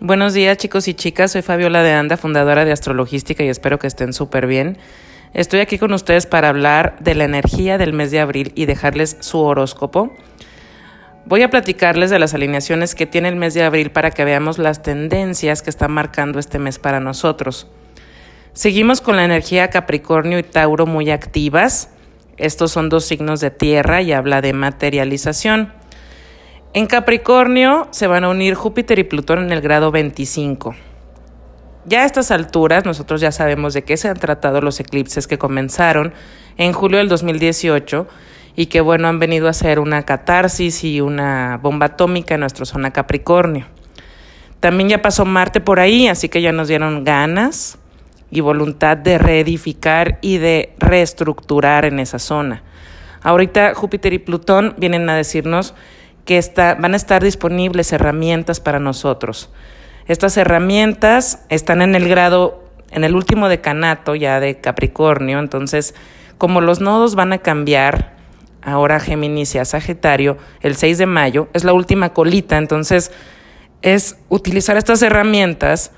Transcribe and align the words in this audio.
Buenos 0.00 0.34
días 0.34 0.58
chicos 0.58 0.88
y 0.88 0.94
chicas, 0.94 1.32
soy 1.32 1.40
Fabiola 1.40 1.82
de 1.82 1.92
Anda, 1.92 2.18
fundadora 2.18 2.66
de 2.66 2.72
Astrologística 2.72 3.42
y 3.42 3.48
espero 3.48 3.78
que 3.78 3.86
estén 3.86 4.12
súper 4.12 4.46
bien. 4.46 4.76
Estoy 5.32 5.60
aquí 5.60 5.78
con 5.78 5.94
ustedes 5.94 6.26
para 6.26 6.50
hablar 6.50 6.96
de 7.00 7.14
la 7.14 7.24
energía 7.24 7.78
del 7.78 7.94
mes 7.94 8.10
de 8.10 8.20
abril 8.20 8.52
y 8.54 8.66
dejarles 8.66 9.16
su 9.20 9.40
horóscopo. 9.40 10.14
Voy 11.24 11.42
a 11.42 11.48
platicarles 11.48 12.10
de 12.10 12.18
las 12.18 12.34
alineaciones 12.34 12.94
que 12.94 13.06
tiene 13.06 13.30
el 13.30 13.36
mes 13.36 13.54
de 13.54 13.64
abril 13.64 13.90
para 13.90 14.10
que 14.10 14.26
veamos 14.26 14.58
las 14.58 14.82
tendencias 14.82 15.62
que 15.62 15.70
está 15.70 15.88
marcando 15.88 16.38
este 16.38 16.58
mes 16.58 16.78
para 16.78 17.00
nosotros. 17.00 17.66
Seguimos 18.52 19.00
con 19.00 19.16
la 19.16 19.24
energía 19.24 19.70
Capricornio 19.70 20.38
y 20.38 20.42
Tauro 20.42 20.84
muy 20.84 21.10
activas. 21.10 21.88
Estos 22.36 22.70
son 22.70 22.90
dos 22.90 23.06
signos 23.06 23.40
de 23.40 23.50
tierra 23.50 24.02
y 24.02 24.12
habla 24.12 24.42
de 24.42 24.52
materialización. 24.52 25.72
En 26.72 26.86
Capricornio 26.86 27.88
se 27.90 28.06
van 28.06 28.24
a 28.24 28.28
unir 28.28 28.54
Júpiter 28.54 28.98
y 28.98 29.04
Plutón 29.04 29.38
en 29.44 29.52
el 29.52 29.60
grado 29.60 29.90
25. 29.90 30.74
Ya 31.86 32.02
a 32.02 32.04
estas 32.04 32.30
alturas 32.30 32.84
nosotros 32.84 33.20
ya 33.20 33.32
sabemos 33.32 33.72
de 33.72 33.82
qué 33.82 33.96
se 33.96 34.08
han 34.08 34.16
tratado 34.16 34.60
los 34.60 34.80
eclipses 34.80 35.26
que 35.26 35.38
comenzaron 35.38 36.12
en 36.56 36.72
julio 36.72 36.98
del 36.98 37.08
2018 37.08 38.08
y 38.56 38.66
que 38.66 38.80
bueno 38.80 39.08
han 39.08 39.18
venido 39.18 39.48
a 39.48 39.52
ser 39.52 39.78
una 39.78 40.02
catarsis 40.02 40.82
y 40.82 41.00
una 41.00 41.58
bomba 41.62 41.86
atómica 41.86 42.34
en 42.34 42.40
nuestra 42.40 42.64
zona 42.64 42.92
Capricornio. 42.92 43.66
También 44.60 44.88
ya 44.88 45.02
pasó 45.02 45.24
Marte 45.24 45.60
por 45.60 45.78
ahí, 45.78 46.08
así 46.08 46.28
que 46.28 46.42
ya 46.42 46.52
nos 46.52 46.68
dieron 46.68 47.04
ganas 47.04 47.78
y 48.30 48.40
voluntad 48.40 48.96
de 48.96 49.18
reedificar 49.18 50.18
y 50.22 50.38
de 50.38 50.74
reestructurar 50.78 51.84
en 51.84 52.00
esa 52.00 52.18
zona. 52.18 52.62
Ahorita 53.22 53.74
Júpiter 53.74 54.12
y 54.12 54.18
Plutón 54.18 54.74
vienen 54.78 55.08
a 55.08 55.14
decirnos 55.14 55.74
que 56.26 56.42
van 56.56 56.92
a 56.92 56.96
estar 56.96 57.22
disponibles 57.22 57.92
herramientas 57.92 58.60
para 58.60 58.80
nosotros. 58.80 59.48
Estas 60.06 60.36
herramientas 60.36 61.44
están 61.48 61.80
en 61.80 61.94
el 61.94 62.08
grado, 62.08 62.64
en 62.90 63.04
el 63.04 63.14
último 63.14 63.48
decanato 63.48 64.14
ya 64.14 64.40
de 64.40 64.60
Capricornio, 64.60 65.38
entonces 65.38 65.94
como 66.36 66.60
los 66.60 66.80
nodos 66.80 67.14
van 67.14 67.32
a 67.32 67.38
cambiar, 67.38 68.16
ahora 68.60 69.00
Géminis 69.00 69.54
y 69.54 69.58
a 69.58 69.64
Sagitario, 69.64 70.36
el 70.60 70.76
6 70.76 70.98
de 70.98 71.06
mayo, 71.06 71.48
es 71.54 71.64
la 71.64 71.72
última 71.72 72.12
colita, 72.12 72.58
entonces 72.58 73.12
es 73.80 74.18
utilizar 74.28 74.76
estas 74.76 75.00
herramientas 75.02 75.92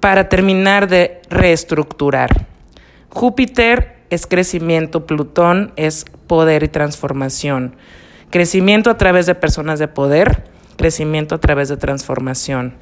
para 0.00 0.28
terminar 0.28 0.88
de 0.88 1.20
reestructurar. 1.28 2.46
Júpiter 3.10 3.96
es 4.10 4.26
crecimiento, 4.26 5.06
Plutón 5.06 5.72
es 5.76 6.04
poder 6.26 6.62
y 6.62 6.68
transformación. 6.68 7.76
Crecimiento 8.30 8.90
a 8.90 8.98
través 8.98 9.26
de 9.26 9.34
personas 9.34 9.78
de 9.78 9.88
poder, 9.88 10.44
crecimiento 10.76 11.34
a 11.34 11.38
través 11.38 11.68
de 11.68 11.76
transformación. 11.76 12.74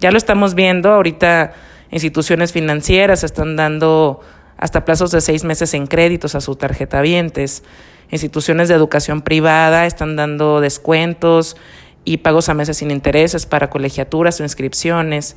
Ya 0.00 0.10
lo 0.10 0.18
estamos 0.18 0.54
viendo, 0.54 0.92
ahorita 0.92 1.52
instituciones 1.90 2.52
financieras 2.52 3.24
están 3.24 3.56
dando 3.56 4.20
hasta 4.56 4.84
plazos 4.84 5.10
de 5.10 5.20
seis 5.20 5.44
meses 5.44 5.74
en 5.74 5.86
créditos 5.86 6.34
a 6.34 6.40
sus 6.40 6.58
tarjetavientes. 6.58 7.64
Instituciones 8.10 8.68
de 8.68 8.74
educación 8.74 9.22
privada 9.22 9.86
están 9.86 10.16
dando 10.16 10.60
descuentos 10.60 11.56
y 12.04 12.18
pagos 12.18 12.48
a 12.48 12.54
meses 12.54 12.78
sin 12.78 12.90
intereses 12.90 13.44
para 13.44 13.70
colegiaturas 13.70 14.40
o 14.40 14.42
inscripciones. 14.42 15.36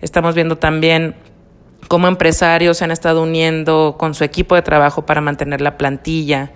Estamos 0.00 0.34
viendo 0.34 0.56
también 0.56 1.14
cómo 1.88 2.06
empresarios 2.06 2.78
se 2.78 2.84
han 2.84 2.90
estado 2.90 3.22
uniendo 3.22 3.96
con 3.98 4.14
su 4.14 4.24
equipo 4.24 4.54
de 4.54 4.62
trabajo 4.62 5.06
para 5.06 5.20
mantener 5.20 5.60
la 5.60 5.78
plantilla, 5.78 6.52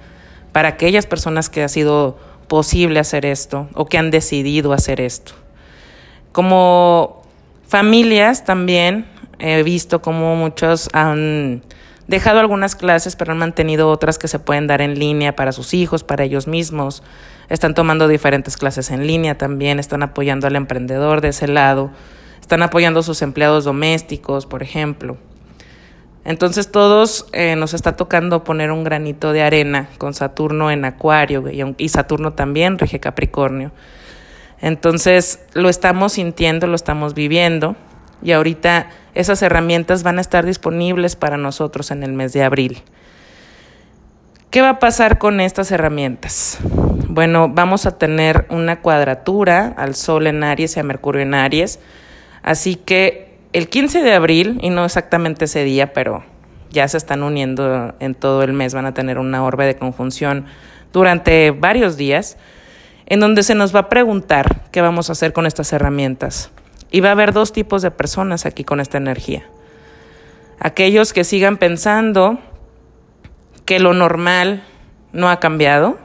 para 0.52 0.68
aquellas 0.68 1.06
personas 1.06 1.48
que 1.48 1.62
ha 1.62 1.68
sido 1.68 2.18
posible 2.54 3.00
hacer 3.00 3.26
esto 3.26 3.68
o 3.74 3.86
que 3.86 3.98
han 3.98 4.12
decidido 4.12 4.72
hacer 4.72 5.00
esto. 5.00 5.32
Como 6.30 7.20
familias 7.66 8.44
también 8.44 9.06
he 9.40 9.64
visto 9.64 10.00
como 10.00 10.36
muchos 10.36 10.88
han 10.92 11.64
dejado 12.06 12.38
algunas 12.38 12.76
clases, 12.76 13.16
pero 13.16 13.32
han 13.32 13.38
mantenido 13.38 13.90
otras 13.90 14.18
que 14.18 14.28
se 14.28 14.38
pueden 14.38 14.68
dar 14.68 14.82
en 14.82 15.00
línea 15.00 15.34
para 15.34 15.50
sus 15.50 15.74
hijos, 15.74 16.04
para 16.04 16.22
ellos 16.22 16.46
mismos. 16.46 17.02
Están 17.48 17.74
tomando 17.74 18.06
diferentes 18.06 18.56
clases 18.56 18.92
en 18.92 19.04
línea 19.04 19.36
también, 19.36 19.80
están 19.80 20.04
apoyando 20.04 20.46
al 20.46 20.54
emprendedor 20.54 21.22
de 21.22 21.30
ese 21.30 21.48
lado, 21.48 21.90
están 22.40 22.62
apoyando 22.62 23.00
a 23.00 23.02
sus 23.02 23.20
empleados 23.20 23.64
domésticos, 23.64 24.46
por 24.46 24.62
ejemplo. 24.62 25.16
Entonces 26.24 26.70
todos 26.70 27.26
eh, 27.32 27.54
nos 27.54 27.74
está 27.74 27.96
tocando 27.96 28.44
poner 28.44 28.70
un 28.72 28.82
granito 28.82 29.32
de 29.32 29.42
arena 29.42 29.90
con 29.98 30.14
Saturno 30.14 30.70
en 30.70 30.84
Acuario 30.86 31.44
y, 31.76 31.88
Saturno 31.90 32.32
también 32.32 32.78
rige 32.78 32.98
Capricornio. 32.98 33.72
Entonces 34.60 35.40
lo 35.52 35.68
estamos 35.68 36.14
sintiendo, 36.14 36.66
lo 36.66 36.76
estamos 36.76 37.12
viviendo 37.12 37.76
y 38.22 38.32
ahorita 38.32 38.88
esas 39.14 39.42
herramientas 39.42 40.02
van 40.02 40.16
a 40.16 40.22
estar 40.22 40.46
disponibles 40.46 41.14
para 41.14 41.36
nosotros 41.36 41.90
en 41.90 42.02
el 42.02 42.14
mes 42.14 42.32
de 42.32 42.42
abril. 42.42 42.82
¿Qué 44.48 44.62
va 44.62 44.70
a 44.70 44.78
pasar 44.78 45.18
con 45.18 45.40
estas 45.40 45.70
herramientas? 45.72 46.58
Bueno, 47.08 47.50
vamos 47.50 47.84
a 47.86 47.98
tener 47.98 48.46
una 48.48 48.80
cuadratura 48.80 49.74
al 49.76 49.94
Sol 49.94 50.26
en 50.26 50.42
Aries 50.42 50.76
y 50.76 50.80
a 50.80 50.84
Mercurio 50.84 51.20
en 51.20 51.34
Aries, 51.34 51.80
así 52.42 52.76
que 52.76 53.33
el 53.54 53.68
15 53.68 54.02
de 54.02 54.12
abril, 54.12 54.58
y 54.62 54.70
no 54.70 54.84
exactamente 54.84 55.44
ese 55.44 55.62
día, 55.62 55.92
pero 55.92 56.24
ya 56.70 56.88
se 56.88 56.96
están 56.96 57.22
uniendo 57.22 57.94
en 58.00 58.16
todo 58.16 58.42
el 58.42 58.52
mes, 58.52 58.74
van 58.74 58.84
a 58.84 58.94
tener 58.94 59.16
una 59.20 59.44
orbe 59.44 59.64
de 59.64 59.76
conjunción 59.76 60.46
durante 60.92 61.52
varios 61.52 61.96
días, 61.96 62.36
en 63.06 63.20
donde 63.20 63.44
se 63.44 63.54
nos 63.54 63.72
va 63.72 63.80
a 63.80 63.88
preguntar 63.88 64.62
qué 64.72 64.80
vamos 64.80 65.08
a 65.08 65.12
hacer 65.12 65.32
con 65.32 65.46
estas 65.46 65.72
herramientas. 65.72 66.50
Y 66.90 67.00
va 67.00 67.10
a 67.10 67.12
haber 67.12 67.32
dos 67.32 67.52
tipos 67.52 67.80
de 67.80 67.92
personas 67.92 68.44
aquí 68.44 68.64
con 68.64 68.80
esta 68.80 68.98
energía. 68.98 69.44
Aquellos 70.58 71.12
que 71.12 71.22
sigan 71.22 71.56
pensando 71.56 72.40
que 73.64 73.78
lo 73.78 73.94
normal 73.94 74.64
no 75.12 75.30
ha 75.30 75.38
cambiado, 75.38 75.96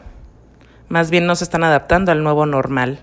más 0.87 1.09
bien 1.09 1.25
no 1.25 1.35
se 1.35 1.45
están 1.45 1.63
adaptando 1.63 2.11
al 2.11 2.21
nuevo 2.21 2.45
normal 2.45 2.99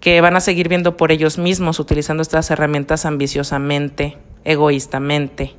que 0.00 0.20
van 0.22 0.34
a 0.34 0.40
seguir 0.40 0.68
viendo 0.68 0.96
por 0.96 1.12
ellos 1.12 1.38
mismos, 1.38 1.78
utilizando 1.78 2.22
estas 2.22 2.50
herramientas 2.50 3.04
ambiciosamente, 3.04 4.16
egoístamente. 4.44 5.54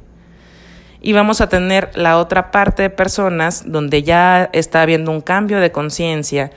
Y 1.00 1.13
vamos 1.13 1.41
a 1.41 1.50
tener 1.50 1.91
la 1.96 2.18
otra 2.18 2.51
parte 2.51 2.84
de 2.84 2.90
personas 2.90 3.63
donde 3.72 4.03
ya 4.03 4.50
está 4.53 4.81
habiendo 4.81 5.12
un 5.12 5.22
cambio 5.22 5.59
de 5.59 5.72
conciencia 5.72 6.51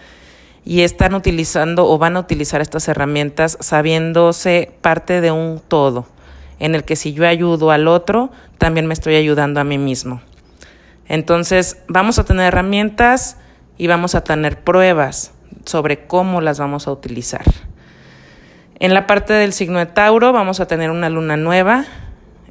y 0.65 0.81
están 0.81 1.15
utilizando 1.15 1.87
o 1.87 1.99
van 1.99 2.17
a 2.17 2.21
utilizar 2.21 2.63
estas 2.63 2.89
herramientas 2.89 3.59
sabiéndose 3.61 4.73
parte 4.81 5.21
de 5.21 5.31
un 5.31 5.61
todo, 5.67 6.07
en 6.59 6.75
el 6.75 6.85
que 6.85 6.97
si 6.97 7.13
yo 7.13 7.27
ayudo 7.27 7.71
al 7.71 7.87
otro, 7.87 8.31
también 8.57 8.87
me 8.87 8.95
estoy 8.95 9.17
ayudando 9.17 9.61
a 9.61 9.65
mí 9.65 9.77
mismo. 9.77 10.23
Entonces, 11.07 11.83
vamos 11.87 12.19
a 12.19 12.25
tener 12.25 12.47
herramientas 12.47 13.37
y 13.77 13.89
vamos 13.89 14.15
a 14.15 14.25
tener 14.25 14.61
pruebas 14.63 15.33
sobre 15.67 16.07
cómo 16.07 16.41
las 16.41 16.59
vamos 16.59 16.89
a 16.89 16.93
utilizar. 16.93 17.45
En 18.81 18.93
la 18.93 19.07
parte 19.07 19.33
del 19.33 19.53
signo 19.53 19.79
de 19.79 19.87
Tauro 19.87 20.33
vamos 20.33 20.59
a 20.59 20.67
tener 20.67 20.91
una 20.91 21.09
luna 21.09 21.37
nueva 21.37 21.85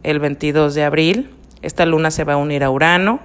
el 0.04 0.20
22 0.20 0.74
de 0.74 0.86
abril. 0.86 1.36
Esta 1.62 1.86
luna 1.86 2.12
se 2.12 2.24
va 2.24 2.34
a 2.34 2.38
unir 2.38 2.64
a 2.64 2.70
Urano 2.70 3.20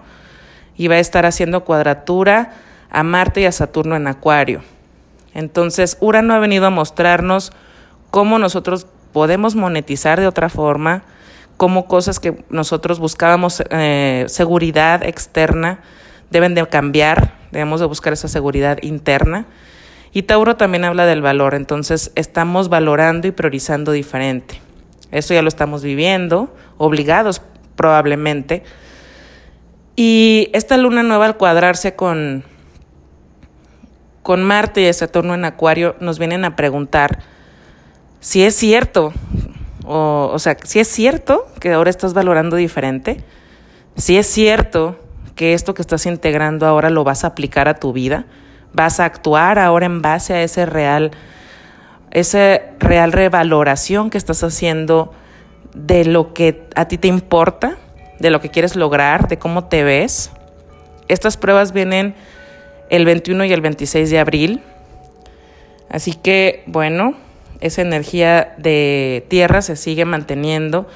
y 0.76 0.88
va 0.88 0.96
a 0.96 0.98
estar 0.98 1.24
haciendo 1.24 1.64
cuadratura 1.64 2.54
a 2.90 3.04
Marte 3.04 3.42
y 3.42 3.44
a 3.44 3.52
Saturno 3.52 3.94
en 3.94 4.08
Acuario. 4.08 4.62
Entonces, 5.32 5.96
Urano 6.00 6.34
ha 6.34 6.40
venido 6.40 6.66
a 6.66 6.70
mostrarnos 6.70 7.52
cómo 8.10 8.40
nosotros 8.40 8.88
podemos 9.12 9.54
monetizar 9.54 10.18
de 10.18 10.26
otra 10.26 10.48
forma, 10.48 11.02
cómo 11.56 11.86
cosas 11.86 12.18
que 12.18 12.44
nosotros 12.50 12.98
buscábamos 12.98 13.62
eh, 13.70 14.24
seguridad 14.26 15.04
externa 15.04 15.80
deben 16.30 16.56
de 16.56 16.66
cambiar, 16.66 17.34
debemos 17.52 17.78
de 17.78 17.86
buscar 17.86 18.12
esa 18.12 18.26
seguridad 18.26 18.78
interna 18.82 19.46
y 20.12 20.22
Tauro 20.22 20.56
también 20.56 20.84
habla 20.84 21.06
del 21.06 21.22
valor, 21.22 21.54
entonces 21.54 22.12
estamos 22.14 22.68
valorando 22.68 23.28
y 23.28 23.32
priorizando 23.32 23.92
diferente. 23.92 24.60
Eso 25.10 25.34
ya 25.34 25.42
lo 25.42 25.48
estamos 25.48 25.82
viviendo, 25.82 26.54
obligados 26.76 27.42
probablemente. 27.76 28.62
Y 29.96 30.50
esta 30.52 30.76
luna 30.76 31.02
nueva 31.02 31.26
al 31.26 31.36
cuadrarse 31.36 31.94
con, 31.94 32.44
con 34.22 34.42
Marte 34.44 34.88
y 34.88 34.92
Saturno 34.92 35.34
en 35.34 35.44
Acuario 35.44 35.96
nos 36.00 36.18
vienen 36.18 36.44
a 36.44 36.56
preguntar 36.56 37.20
si 38.20 38.42
es 38.42 38.54
cierto, 38.54 39.12
o, 39.86 40.38
sea, 40.38 40.56
si 40.64 40.80
es 40.80 40.88
cierto 40.88 41.46
que 41.60 41.72
ahora 41.72 41.90
estás 41.90 42.14
valorando 42.14 42.56
diferente, 42.56 43.22
si 43.96 44.18
es 44.18 44.26
cierto 44.26 44.98
que 45.34 45.54
esto 45.54 45.72
que 45.72 45.82
estás 45.82 46.04
integrando 46.06 46.66
ahora 46.66 46.90
lo 46.90 47.04
vas 47.04 47.24
a 47.24 47.28
aplicar 47.28 47.68
a 47.68 47.74
tu 47.74 47.92
vida 47.92 48.26
vas 48.72 49.00
a 49.00 49.04
actuar 49.04 49.58
ahora 49.58 49.86
en 49.86 50.02
base 50.02 50.34
a 50.34 50.42
ese 50.42 50.66
real, 50.66 51.10
esa 52.10 52.60
real 52.78 53.12
revaloración 53.12 54.10
que 54.10 54.18
estás 54.18 54.42
haciendo 54.42 55.12
de 55.74 56.04
lo 56.04 56.34
que 56.34 56.66
a 56.74 56.86
ti 56.86 56.98
te 56.98 57.08
importa, 57.08 57.76
de 58.18 58.30
lo 58.30 58.40
que 58.40 58.50
quieres 58.50 58.76
lograr, 58.76 59.28
de 59.28 59.38
cómo 59.38 59.64
te 59.64 59.84
ves. 59.84 60.30
Estas 61.08 61.36
pruebas 61.36 61.72
vienen 61.72 62.14
el 62.90 63.04
21 63.04 63.44
y 63.44 63.52
el 63.52 63.60
26 63.60 64.10
de 64.10 64.18
abril. 64.18 64.62
Así 65.88 66.12
que, 66.12 66.64
bueno, 66.66 67.14
esa 67.60 67.82
energía 67.82 68.54
de 68.58 69.24
tierra 69.28 69.62
se 69.62 69.76
sigue 69.76 70.04
manteniendo. 70.04 70.86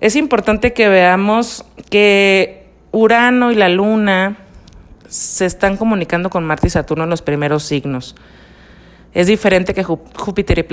Es 0.00 0.16
importante 0.16 0.72
que 0.72 0.88
veamos 0.88 1.64
que 1.90 2.66
Urano 2.92 3.50
y 3.50 3.54
la 3.54 3.68
Luna 3.68 4.43
se 5.14 5.46
están 5.46 5.76
comunicando 5.76 6.28
con 6.28 6.42
Marte 6.42 6.66
y 6.66 6.70
Saturno 6.70 7.04
en 7.04 7.10
los 7.10 7.22
primeros 7.22 7.62
signos. 7.62 8.16
Es 9.12 9.28
diferente 9.28 9.72
que 9.72 9.84
Júpiter 9.84 10.58
y 10.58 10.64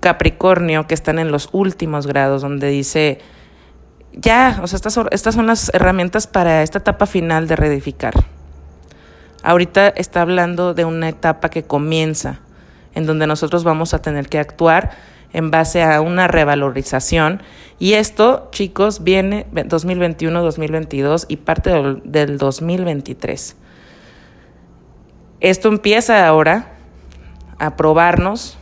Capricornio, 0.00 0.88
que 0.88 0.94
están 0.94 1.20
en 1.20 1.30
los 1.30 1.50
últimos 1.52 2.08
grados, 2.08 2.42
donde 2.42 2.66
dice, 2.68 3.20
ya, 4.12 4.58
o 4.60 4.66
sea, 4.66 4.78
estas, 4.78 4.98
estas 5.12 5.36
son 5.36 5.46
las 5.46 5.72
herramientas 5.72 6.26
para 6.26 6.64
esta 6.64 6.78
etapa 6.78 7.06
final 7.06 7.46
de 7.46 7.54
reedificar. 7.54 8.14
Ahorita 9.44 9.86
está 9.90 10.22
hablando 10.22 10.74
de 10.74 10.84
una 10.84 11.08
etapa 11.08 11.48
que 11.48 11.62
comienza, 11.62 12.40
en 12.96 13.06
donde 13.06 13.28
nosotros 13.28 13.62
vamos 13.62 13.94
a 13.94 14.02
tener 14.02 14.28
que 14.28 14.40
actuar 14.40 14.96
en 15.32 15.52
base 15.52 15.84
a 15.84 16.00
una 16.00 16.26
revalorización. 16.26 17.40
Y 17.78 17.92
esto, 17.92 18.48
chicos, 18.50 19.04
viene 19.04 19.46
2021, 19.52 20.42
2022 20.42 21.26
y 21.28 21.36
parte 21.36 21.70
del 22.02 22.36
2023. 22.36 23.56
Esto 25.46 25.68
empieza 25.68 26.26
ahora 26.26 26.72
a 27.60 27.76
probarnos 27.76 28.58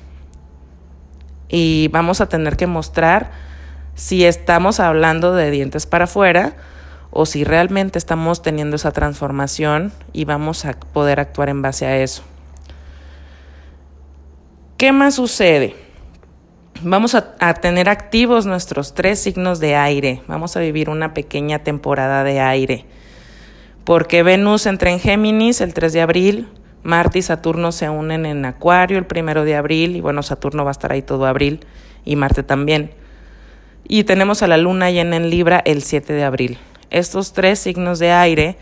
y 1.48 1.88
vamos 1.88 2.20
a 2.20 2.28
tener 2.28 2.58
que 2.58 2.66
mostrar 2.66 3.30
si 3.94 4.26
estamos 4.26 4.80
hablando 4.80 5.34
de 5.34 5.50
dientes 5.50 5.86
para 5.86 6.04
afuera 6.04 6.56
o 7.10 7.24
si 7.24 7.42
realmente 7.42 7.98
estamos 7.98 8.42
teniendo 8.42 8.76
esa 8.76 8.92
transformación 8.92 9.94
y 10.12 10.26
vamos 10.26 10.66
a 10.66 10.74
poder 10.74 11.20
actuar 11.20 11.48
en 11.48 11.62
base 11.62 11.86
a 11.86 11.96
eso. 11.96 12.22
¿Qué 14.76 14.92
más 14.92 15.14
sucede? 15.14 15.76
Vamos 16.82 17.14
a, 17.14 17.54
tener 17.62 17.88
activos 17.88 18.44
nuestros 18.44 18.92
tres 18.92 19.20
signos 19.20 19.58
de 19.58 19.74
aire. 19.74 20.20
Vamos 20.28 20.54
a 20.58 20.60
vivir 20.60 20.90
una 20.90 21.14
pequeña 21.14 21.60
temporada 21.60 22.24
de 22.24 22.40
aire. 22.40 22.84
Porque 23.84 24.22
Venus 24.22 24.66
entra 24.66 24.90
en 24.90 25.00
Géminis 25.00 25.62
el 25.62 25.72
3 25.72 25.90
de 25.94 26.02
abril, 26.02 26.48
Marte 26.84 27.18
y 27.18 27.22
Saturno 27.22 27.72
se 27.72 27.88
unen 27.88 28.26
en 28.26 28.44
Acuario 28.44 28.98
el 28.98 29.06
primero 29.06 29.44
de 29.44 29.56
abril, 29.56 29.96
y 29.96 30.00
bueno, 30.00 30.22
Saturno 30.22 30.64
va 30.64 30.70
a 30.70 30.72
estar 30.72 30.92
ahí 30.92 31.02
todo 31.02 31.26
abril, 31.26 31.66
y 32.04 32.14
Marte 32.14 32.42
también. 32.42 32.92
Y 33.88 34.04
tenemos 34.04 34.42
a 34.42 34.46
la 34.46 34.58
Luna 34.58 34.90
llena 34.90 35.16
en 35.16 35.30
Libra 35.30 35.62
el 35.64 35.82
7 35.82 36.12
de 36.12 36.24
abril. 36.24 36.58
Estos 36.90 37.32
tres 37.32 37.58
signos 37.58 37.98
de 37.98 38.12
aire 38.12 38.58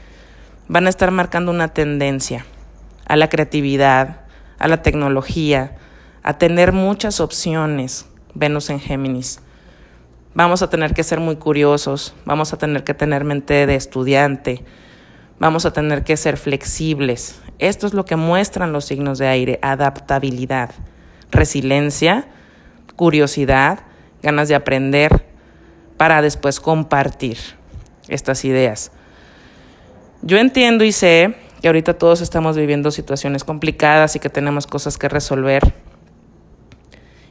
van 0.68 0.86
a 0.86 0.90
estar 0.90 1.10
marcando 1.10 1.50
una 1.50 1.68
tendencia 1.68 2.46
a 3.06 3.16
la 3.16 3.28
creatividad, 3.28 4.20
a 4.58 4.68
la 4.68 4.82
tecnología, 4.82 5.76
a 6.22 6.38
tener 6.38 6.72
muchas 6.72 7.18
opciones, 7.18 8.06
Venus 8.34 8.70
en 8.70 8.78
Géminis. 8.78 9.40
Vamos 10.34 10.62
a 10.62 10.70
tener 10.70 10.94
que 10.94 11.02
ser 11.02 11.18
muy 11.18 11.36
curiosos, 11.36 12.14
vamos 12.24 12.52
a 12.52 12.56
tener 12.56 12.84
que 12.84 12.94
tener 12.94 13.24
mente 13.24 13.66
de 13.66 13.74
estudiante, 13.74 14.64
vamos 15.42 15.66
a 15.66 15.72
tener 15.72 16.04
que 16.04 16.16
ser 16.16 16.36
flexibles. 16.36 17.40
Esto 17.58 17.88
es 17.88 17.94
lo 17.94 18.04
que 18.04 18.14
muestran 18.14 18.72
los 18.72 18.84
signos 18.84 19.18
de 19.18 19.26
aire, 19.26 19.58
adaptabilidad, 19.60 20.70
resiliencia, 21.32 22.28
curiosidad, 22.94 23.80
ganas 24.22 24.46
de 24.46 24.54
aprender 24.54 25.26
para 25.96 26.22
después 26.22 26.60
compartir 26.60 27.38
estas 28.06 28.44
ideas. 28.44 28.92
Yo 30.22 30.38
entiendo 30.38 30.84
y 30.84 30.92
sé 30.92 31.34
que 31.60 31.66
ahorita 31.66 31.94
todos 31.94 32.20
estamos 32.20 32.56
viviendo 32.56 32.92
situaciones 32.92 33.42
complicadas 33.42 34.14
y 34.14 34.20
que 34.20 34.30
tenemos 34.30 34.68
cosas 34.68 34.96
que 34.96 35.08
resolver 35.08 35.74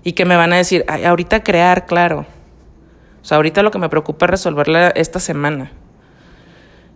y 0.03 0.11
que 0.11 0.25
me 0.25 0.35
van 0.35 0.51
a 0.51 0.57
decir, 0.57 0.83
ahorita 0.89 1.43
crear, 1.43 1.85
claro. 1.85 2.25
O 3.21 3.25
sea, 3.25 3.37
ahorita 3.37 3.63
lo 3.63 3.71
que 3.71 3.79
me 3.79 3.87
preocupa 3.87 4.25
es 4.25 4.31
resolverla 4.31 4.89
esta 4.89 5.21
semana. 5.21 5.71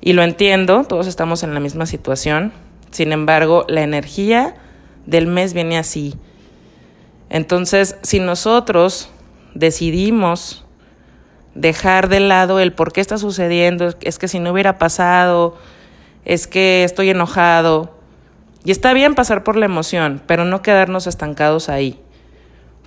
Y 0.01 0.13
lo 0.13 0.23
entiendo, 0.23 0.83
todos 0.83 1.07
estamos 1.07 1.43
en 1.43 1.53
la 1.53 1.59
misma 1.59 1.85
situación. 1.85 2.53
Sin 2.91 3.11
embargo, 3.11 3.65
la 3.67 3.81
energía 3.81 4.55
del 5.05 5.27
mes 5.27 5.53
viene 5.53 5.77
así. 5.77 6.15
Entonces, 7.29 7.97
si 8.03 8.19
nosotros 8.19 9.09
decidimos 9.53 10.65
dejar 11.55 12.09
de 12.09 12.19
lado 12.19 12.59
el 12.59 12.73
por 12.73 12.91
qué 12.91 13.01
está 13.01 13.17
sucediendo, 13.17 13.93
es 14.01 14.19
que 14.19 14.27
si 14.27 14.39
no 14.39 14.51
hubiera 14.51 14.77
pasado, 14.77 15.57
es 16.25 16.47
que 16.47 16.83
estoy 16.83 17.09
enojado, 17.09 17.95
y 18.65 18.71
está 18.71 18.93
bien 18.93 19.13
pasar 19.13 19.43
por 19.43 19.55
la 19.55 19.65
emoción, 19.65 20.21
pero 20.25 20.43
no 20.43 20.63
quedarnos 20.63 21.05
estancados 21.05 21.69
ahí, 21.69 22.01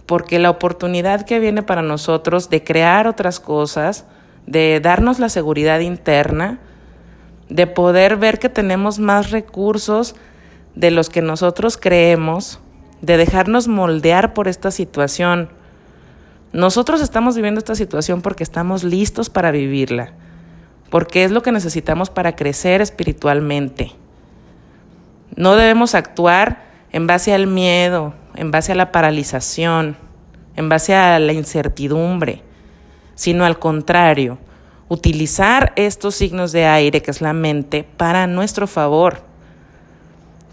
porque 0.06 0.40
la 0.40 0.50
oportunidad 0.50 1.24
que 1.24 1.38
viene 1.38 1.62
para 1.62 1.82
nosotros 1.82 2.50
de 2.50 2.64
crear 2.64 3.06
otras 3.06 3.38
cosas, 3.38 4.04
de 4.46 4.80
darnos 4.80 5.20
la 5.20 5.28
seguridad 5.28 5.78
interna, 5.78 6.58
de 7.48 7.66
poder 7.66 8.16
ver 8.16 8.38
que 8.38 8.48
tenemos 8.48 8.98
más 8.98 9.30
recursos 9.30 10.14
de 10.74 10.90
los 10.90 11.08
que 11.08 11.22
nosotros 11.22 11.76
creemos, 11.76 12.60
de 13.00 13.16
dejarnos 13.16 13.68
moldear 13.68 14.34
por 14.34 14.48
esta 14.48 14.70
situación. 14.70 15.48
Nosotros 16.52 17.00
estamos 17.00 17.36
viviendo 17.36 17.58
esta 17.58 17.74
situación 17.74 18.22
porque 18.22 18.42
estamos 18.42 18.84
listos 18.84 19.30
para 19.30 19.50
vivirla, 19.50 20.12
porque 20.90 21.24
es 21.24 21.30
lo 21.30 21.42
que 21.42 21.52
necesitamos 21.52 22.10
para 22.10 22.36
crecer 22.36 22.80
espiritualmente. 22.80 23.92
No 25.36 25.56
debemos 25.56 25.94
actuar 25.94 26.64
en 26.90 27.06
base 27.06 27.34
al 27.34 27.46
miedo, 27.46 28.14
en 28.34 28.50
base 28.50 28.72
a 28.72 28.74
la 28.74 28.92
paralización, 28.92 29.96
en 30.56 30.68
base 30.68 30.94
a 30.94 31.18
la 31.18 31.32
incertidumbre, 31.32 32.42
sino 33.14 33.44
al 33.44 33.58
contrario, 33.58 34.38
utilizar 34.88 35.72
estos 35.76 36.14
signos 36.14 36.52
de 36.52 36.66
aire, 36.66 37.02
que 37.02 37.10
es 37.10 37.20
la 37.20 37.32
mente, 37.32 37.84
para 37.96 38.26
nuestro 38.26 38.66
favor. 38.66 39.20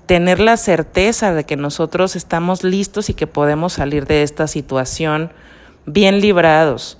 Tener 0.06 0.40
la 0.40 0.58
certeza 0.58 1.34
de 1.34 1.46
que 1.46 1.56
nosotros 1.56 2.16
estamos 2.16 2.64
listos 2.64 3.10
y 3.10 3.14
que 3.14 3.28
podemos 3.28 3.74
salir 3.74 4.06
de 4.06 4.24
esta 4.24 4.48
situación 4.48 5.32
bien 5.86 6.20
librados, 6.20 6.98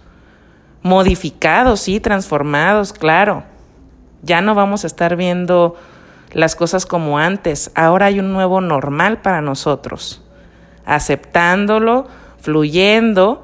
modificados, 0.82 1.88
y 1.88 2.00
transformados, 2.00 2.94
claro. 2.94 3.44
Ya 4.22 4.42
no 4.42 4.56
vamos 4.56 4.84
a 4.84 4.88
estar 4.88 5.16
viendo 5.16 5.76
las 6.32 6.56
cosas 6.56 6.86
como 6.86 7.20
antes. 7.20 7.72
Ahora 7.76 8.08
hay 8.08 8.20
un 8.20 8.34
nuevo 8.34 8.62
normal 8.62 9.22
para 9.22 9.42
nosotros. 9.42 10.24
Aceptándolo, 10.86 12.08
fluyendo 12.40 13.44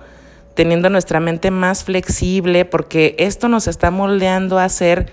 teniendo 0.61 0.91
nuestra 0.91 1.19
mente 1.19 1.49
más 1.49 1.83
flexible, 1.83 2.65
porque 2.65 3.15
esto 3.17 3.47
nos 3.47 3.67
está 3.67 3.89
moldeando 3.89 4.59
a 4.59 4.69
ser 4.69 5.11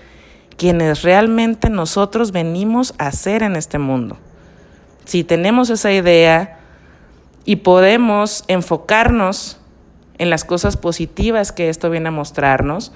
quienes 0.57 1.01
realmente 1.01 1.71
nosotros 1.71 2.31
venimos 2.31 2.93
a 2.99 3.11
ser 3.11 3.41
en 3.41 3.55
este 3.55 3.79
mundo. 3.79 4.17
Si 5.05 5.23
tenemos 5.23 5.71
esa 5.71 5.91
idea 5.91 6.59
y 7.45 7.55
podemos 7.55 8.43
enfocarnos 8.47 9.59
en 10.19 10.29
las 10.29 10.45
cosas 10.45 10.77
positivas 10.77 11.51
que 11.51 11.69
esto 11.69 11.89
viene 11.89 12.09
a 12.09 12.11
mostrarnos, 12.11 12.91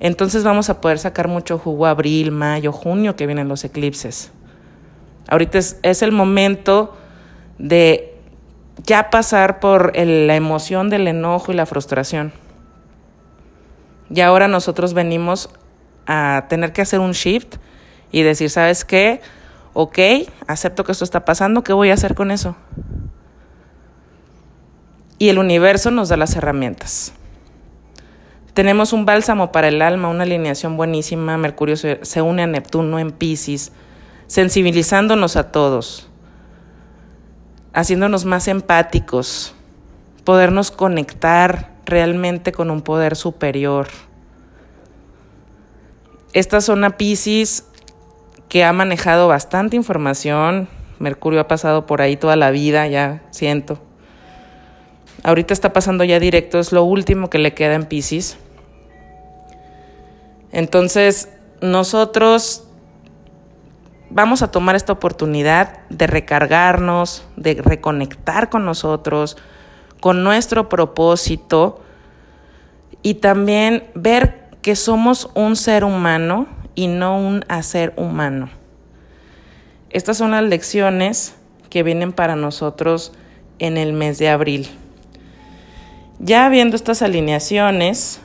entonces 0.00 0.42
vamos 0.42 0.68
a 0.68 0.80
poder 0.80 0.98
sacar 0.98 1.28
mucho 1.28 1.58
jugo 1.58 1.86
abril, 1.86 2.32
mayo, 2.32 2.72
junio 2.72 3.14
que 3.14 3.26
vienen 3.26 3.46
los 3.46 3.62
eclipses. 3.62 4.32
Ahorita 5.28 5.58
es, 5.58 5.78
es 5.84 6.02
el 6.02 6.10
momento 6.10 6.96
de 7.58 8.11
ya 8.78 9.10
pasar 9.10 9.60
por 9.60 9.96
la 9.96 10.36
emoción 10.36 10.90
del 10.90 11.08
enojo 11.08 11.52
y 11.52 11.54
la 11.54 11.66
frustración. 11.66 12.32
Y 14.10 14.20
ahora 14.20 14.48
nosotros 14.48 14.94
venimos 14.94 15.50
a 16.06 16.46
tener 16.48 16.72
que 16.72 16.82
hacer 16.82 17.00
un 17.00 17.12
shift 17.12 17.56
y 18.10 18.22
decir, 18.22 18.50
¿sabes 18.50 18.84
qué? 18.84 19.20
Ok, 19.72 19.98
acepto 20.46 20.84
que 20.84 20.92
esto 20.92 21.04
está 21.04 21.24
pasando, 21.24 21.64
¿qué 21.64 21.72
voy 21.72 21.90
a 21.90 21.94
hacer 21.94 22.14
con 22.14 22.30
eso? 22.30 22.56
Y 25.18 25.30
el 25.30 25.38
universo 25.38 25.90
nos 25.90 26.08
da 26.08 26.16
las 26.16 26.36
herramientas. 26.36 27.14
Tenemos 28.54 28.92
un 28.92 29.06
bálsamo 29.06 29.50
para 29.50 29.68
el 29.68 29.80
alma, 29.80 30.08
una 30.08 30.24
alineación 30.24 30.76
buenísima. 30.76 31.38
Mercurio 31.38 31.76
se, 31.76 32.22
une 32.22 32.42
a 32.42 32.46
Neptuno 32.46 32.98
en 32.98 33.12
Pisces, 33.12 33.72
sensibilizándonos 34.26 35.36
a 35.36 35.52
todos 35.52 36.10
haciéndonos 37.72 38.24
más 38.24 38.48
empáticos, 38.48 39.54
podernos 40.24 40.70
conectar 40.70 41.72
realmente 41.84 42.52
con 42.52 42.70
un 42.70 42.82
poder 42.82 43.16
superior. 43.16 43.88
Esta 46.32 46.60
zona 46.60 46.96
Pisces 46.96 47.66
que 48.48 48.64
ha 48.64 48.72
manejado 48.72 49.28
bastante 49.28 49.76
información, 49.76 50.68
Mercurio 50.98 51.40
ha 51.40 51.48
pasado 51.48 51.86
por 51.86 52.02
ahí 52.02 52.16
toda 52.16 52.36
la 52.36 52.50
vida, 52.50 52.86
ya 52.86 53.22
siento. 53.30 53.78
Ahorita 55.24 55.54
está 55.54 55.72
pasando 55.72 56.04
ya 56.04 56.18
directo, 56.20 56.58
es 56.58 56.72
lo 56.72 56.84
último 56.84 57.30
que 57.30 57.38
le 57.38 57.54
queda 57.54 57.74
en 57.74 57.86
Pisces. 57.86 58.36
Entonces, 60.52 61.30
nosotros 61.60 62.68
vamos 64.12 64.42
a 64.42 64.50
tomar 64.50 64.76
esta 64.76 64.92
oportunidad 64.92 65.80
de 65.88 66.06
recargarnos, 66.06 67.24
de 67.36 67.54
reconectar 67.62 68.50
con 68.50 68.64
nosotros, 68.64 69.36
con 70.00 70.22
nuestro 70.22 70.68
propósito 70.68 71.80
y 73.02 73.14
también 73.14 73.84
ver 73.94 74.50
que 74.60 74.76
somos 74.76 75.30
un 75.34 75.56
ser 75.56 75.84
humano 75.84 76.46
y 76.74 76.88
no 76.88 77.18
un 77.18 77.44
hacer 77.48 77.92
humano. 77.96 78.50
Estas 79.90 80.18
son 80.18 80.32
las 80.32 80.44
lecciones 80.44 81.34
que 81.70 81.82
vienen 81.82 82.12
para 82.12 82.36
nosotros 82.36 83.12
en 83.58 83.76
el 83.76 83.92
mes 83.92 84.18
de 84.18 84.28
abril. 84.28 84.68
Ya 86.18 86.48
viendo 86.48 86.76
estas 86.76 87.02
alineaciones, 87.02 88.20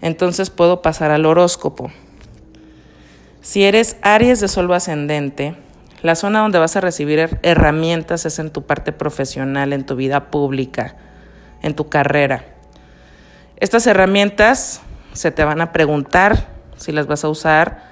entonces 0.00 0.50
puedo 0.50 0.82
pasar 0.82 1.10
al 1.10 1.26
horóscopo. 1.26 1.90
Si 3.40 3.64
eres 3.64 3.96
Aries 4.02 4.40
de 4.40 4.48
Sol 4.48 4.72
ascendente, 4.72 5.54
la 6.02 6.14
zona 6.14 6.40
donde 6.40 6.58
vas 6.58 6.76
a 6.76 6.80
recibir 6.80 7.38
herramientas 7.42 8.26
es 8.26 8.38
en 8.38 8.50
tu 8.50 8.62
parte 8.62 8.92
profesional, 8.92 9.72
en 9.72 9.86
tu 9.86 9.96
vida 9.96 10.30
pública, 10.30 10.96
en 11.62 11.74
tu 11.74 11.88
carrera. 11.88 12.44
Estas 13.56 13.86
herramientas 13.86 14.82
se 15.12 15.30
te 15.30 15.44
van 15.44 15.60
a 15.60 15.72
preguntar 15.72 16.46
si 16.76 16.92
las 16.92 17.06
vas 17.06 17.24
a 17.24 17.28
usar 17.28 17.82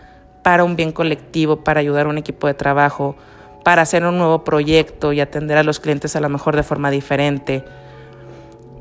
para 0.43 0.65
un 0.65 0.76
bien 0.76 0.93
colectivo, 0.93 1.65
para 1.65 1.81
ayudar 1.81 2.07
a 2.07 2.11
un 2.11 2.19
equipo 2.19 2.47
de 2.47 2.55
trabajo, 2.55 3.17
para 3.65 3.83
hacer 3.83 4.05
un 4.05 4.19
nuevo 4.19 4.45
proyecto 4.45 5.12
y 5.12 5.21
atender 5.21 5.59
a 5.59 5.65
los 5.65 5.81
clientes 5.81 6.15
a 6.15 6.21
lo 6.21 6.29
mejor 6.29 6.55
de 6.55 6.62
forma 6.62 6.91
diferente. 6.91 7.65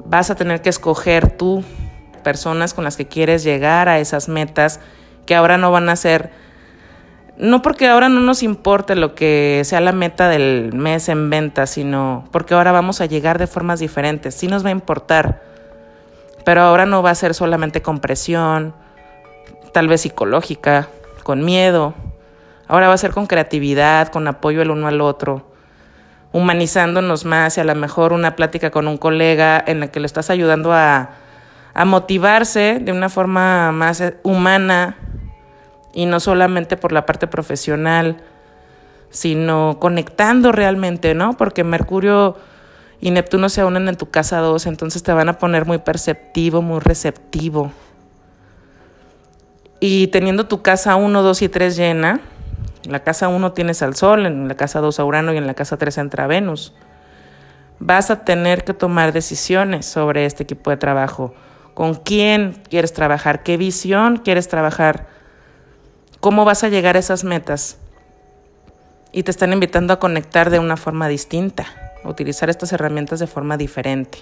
Vas 0.05 0.29
a 0.29 0.35
tener 0.35 0.61
que 0.61 0.69
escoger 0.69 1.37
tú 1.37 1.63
personas 2.23 2.75
con 2.75 2.83
las 2.83 2.97
que 2.97 3.07
quieres 3.07 3.43
llegar 3.43 3.89
a 3.89 3.99
esas 3.99 4.29
metas 4.29 4.79
que 5.25 5.33
ahora 5.33 5.57
no 5.57 5.71
van 5.71 5.89
a 5.89 5.95
ser, 5.95 6.31
no 7.37 7.61
porque 7.61 7.87
ahora 7.87 8.07
no 8.07 8.21
nos 8.21 8.43
importe 8.43 8.95
lo 8.95 9.13
que 9.13 9.61
sea 9.65 9.81
la 9.81 9.91
meta 9.91 10.29
del 10.29 10.71
mes 10.73 11.09
en 11.09 11.29
venta, 11.29 11.67
sino 11.67 12.25
porque 12.31 12.53
ahora 12.53 12.71
vamos 12.71 13.01
a 13.01 13.07
llegar 13.07 13.39
de 13.39 13.47
formas 13.47 13.79
diferentes. 13.79 14.35
Sí 14.35 14.47
nos 14.47 14.63
va 14.63 14.69
a 14.69 14.71
importar, 14.71 15.41
pero 16.45 16.61
ahora 16.61 16.85
no 16.85 17.03
va 17.03 17.09
a 17.09 17.15
ser 17.15 17.33
solamente 17.33 17.81
con 17.81 17.99
presión, 17.99 18.73
tal 19.73 19.89
vez 19.89 20.01
psicológica, 20.01 20.87
con 21.23 21.43
miedo. 21.43 21.93
Ahora 22.67 22.87
va 22.87 22.93
a 22.93 22.97
ser 22.97 23.11
con 23.11 23.27
creatividad, 23.27 24.07
con 24.07 24.27
apoyo 24.27 24.61
el 24.61 24.71
uno 24.71 24.87
al 24.87 25.01
otro, 25.01 25.51
humanizándonos 26.31 27.25
más 27.25 27.57
y 27.57 27.61
a 27.61 27.65
lo 27.65 27.75
mejor 27.75 28.13
una 28.13 28.37
plática 28.37 28.71
con 28.71 28.87
un 28.87 28.97
colega 28.97 29.61
en 29.67 29.81
la 29.81 29.87
que 29.87 29.99
le 29.99 30.05
estás 30.05 30.29
ayudando 30.29 30.71
a, 30.71 31.09
a 31.73 31.85
motivarse 31.85 32.79
de 32.81 32.93
una 32.93 33.09
forma 33.09 33.73
más 33.73 34.01
humana 34.23 34.97
y 35.95 36.05
no 36.05 36.19
solamente 36.19 36.77
por 36.77 36.91
la 36.91 37.05
parte 37.07 37.25
profesional, 37.25 38.17
sino 39.09 39.77
conectando 39.79 40.51
realmente, 40.51 41.15
¿no? 41.15 41.37
Porque 41.37 41.63
Mercurio 41.63 42.35
y 42.99 43.11
Neptuno 43.11 43.47
se 43.47 43.63
unen 43.63 43.87
en 43.87 43.95
tu 43.95 44.11
casa 44.11 44.39
dos, 44.39 44.67
entonces 44.67 45.03
te 45.03 45.13
van 45.13 45.29
a 45.29 45.39
poner 45.39 45.65
muy 45.65 45.77
perceptivo, 45.77 46.61
muy 46.61 46.81
receptivo. 46.81 47.71
Y 49.79 50.07
teniendo 50.07 50.47
tu 50.47 50.61
casa 50.61 50.97
1, 50.97 51.23
2 51.23 51.41
y 51.41 51.49
3 51.49 51.77
llena, 51.77 52.19
en 52.83 52.91
la 52.91 52.99
casa 52.99 53.29
1 53.29 53.53
tienes 53.53 53.81
al 53.81 53.95
Sol, 53.95 54.25
en 54.25 54.49
la 54.49 54.55
casa 54.55 54.81
2 54.81 54.99
a 54.99 55.05
Urano 55.05 55.33
y 55.33 55.37
en 55.37 55.47
la 55.47 55.53
casa 55.53 55.77
3 55.77 55.97
entra 55.97 56.27
Venus. 56.27 56.73
Vas 57.79 58.11
a 58.11 58.25
tener 58.25 58.65
que 58.65 58.73
tomar 58.73 59.13
decisiones 59.13 59.85
sobre 59.85 60.25
este 60.25 60.43
equipo 60.43 60.71
de 60.71 60.77
trabajo. 60.77 61.33
¿Con 61.73 61.95
quién 61.95 62.61
quieres 62.69 62.91
trabajar? 62.91 63.43
¿Qué 63.43 63.55
visión 63.55 64.17
quieres 64.17 64.49
trabajar? 64.49 65.14
¿Cómo 66.25 66.43
vas 66.43 66.63
a 66.63 66.69
llegar 66.69 66.95
a 66.95 66.99
esas 66.99 67.23
metas? 67.23 67.77
Y 69.11 69.21
te 69.21 69.29
están 69.29 69.53
invitando 69.53 69.93
a 69.93 69.99
conectar 69.99 70.49
de 70.49 70.57
una 70.57 70.75
forma 70.75 71.07
distinta, 71.07 71.67
a 72.03 72.09
utilizar 72.09 72.49
estas 72.49 72.73
herramientas 72.73 73.19
de 73.19 73.27
forma 73.27 73.57
diferente. 73.57 74.17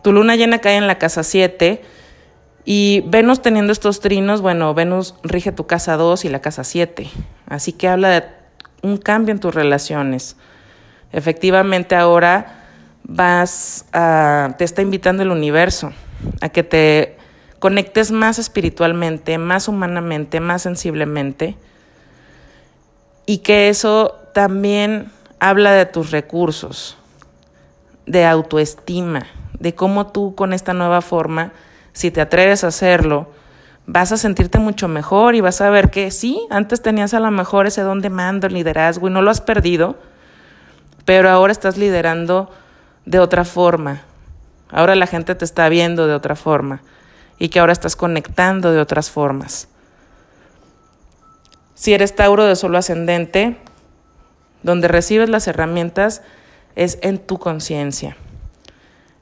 Tu 0.00 0.10
luna 0.10 0.36
llena 0.36 0.60
cae 0.60 0.76
en 0.76 0.86
la 0.86 0.96
casa 0.96 1.22
7 1.22 1.82
y 2.64 3.04
Venus 3.08 3.42
teniendo 3.42 3.74
estos 3.74 4.00
trinos, 4.00 4.40
bueno, 4.40 4.72
Venus 4.72 5.16
rige 5.22 5.52
tu 5.52 5.66
casa 5.66 5.98
2 5.98 6.24
y 6.24 6.30
la 6.30 6.40
casa 6.40 6.64
7. 6.64 7.10
Así 7.46 7.72
que 7.72 7.88
habla 7.88 8.08
de 8.08 8.24
un 8.80 8.96
cambio 8.96 9.34
en 9.34 9.40
tus 9.40 9.54
relaciones. 9.54 10.38
Efectivamente 11.12 11.94
ahora 11.94 12.64
vas 13.02 13.84
a, 13.92 14.54
te 14.56 14.64
está 14.64 14.80
invitando 14.80 15.24
el 15.24 15.30
universo 15.30 15.92
a 16.40 16.48
que 16.48 16.62
te 16.62 17.18
conectes 17.64 18.12
más 18.12 18.38
espiritualmente, 18.38 19.38
más 19.38 19.68
humanamente, 19.68 20.38
más 20.38 20.60
sensiblemente. 20.60 21.56
Y 23.24 23.38
que 23.38 23.70
eso 23.70 24.14
también 24.34 25.10
habla 25.40 25.72
de 25.72 25.86
tus 25.86 26.10
recursos, 26.10 26.98
de 28.04 28.26
autoestima, 28.26 29.28
de 29.58 29.74
cómo 29.74 30.08
tú 30.08 30.34
con 30.34 30.52
esta 30.52 30.74
nueva 30.74 31.00
forma 31.00 31.52
si 31.94 32.10
te 32.10 32.20
atreves 32.20 32.64
a 32.64 32.66
hacerlo, 32.66 33.30
vas 33.86 34.12
a 34.12 34.18
sentirte 34.18 34.58
mucho 34.58 34.86
mejor 34.86 35.34
y 35.34 35.40
vas 35.40 35.62
a 35.62 35.70
ver 35.70 35.90
que 35.90 36.10
sí, 36.10 36.46
antes 36.50 36.82
tenías 36.82 37.14
a 37.14 37.20
lo 37.20 37.30
mejor 37.30 37.66
ese 37.66 37.80
don 37.80 38.02
de 38.02 38.10
mando, 38.10 38.46
liderazgo 38.46 39.08
y 39.08 39.10
no 39.10 39.22
lo 39.22 39.30
has 39.30 39.40
perdido, 39.40 39.96
pero 41.06 41.30
ahora 41.30 41.52
estás 41.52 41.78
liderando 41.78 42.50
de 43.06 43.20
otra 43.20 43.46
forma. 43.46 44.02
Ahora 44.68 44.94
la 44.96 45.06
gente 45.06 45.34
te 45.34 45.46
está 45.46 45.70
viendo 45.70 46.06
de 46.06 46.12
otra 46.12 46.36
forma 46.36 46.82
y 47.38 47.48
que 47.48 47.60
ahora 47.60 47.72
estás 47.72 47.96
conectando 47.96 48.72
de 48.72 48.80
otras 48.80 49.10
formas. 49.10 49.68
Si 51.74 51.92
eres 51.92 52.14
Tauro 52.14 52.44
de 52.44 52.56
solo 52.56 52.78
ascendente, 52.78 53.56
donde 54.62 54.88
recibes 54.88 55.28
las 55.28 55.46
herramientas 55.46 56.22
es 56.76 56.98
en 57.02 57.18
tu 57.18 57.38
conciencia. 57.38 58.16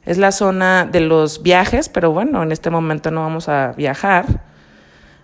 Es 0.04 0.18
la 0.18 0.32
zona 0.32 0.84
de 0.84 1.00
los 1.00 1.42
viajes, 1.42 1.88
pero 1.88 2.12
bueno, 2.12 2.42
en 2.42 2.52
este 2.52 2.70
momento 2.70 3.10
no 3.10 3.22
vamos 3.22 3.48
a 3.48 3.72
viajar. 3.72 4.42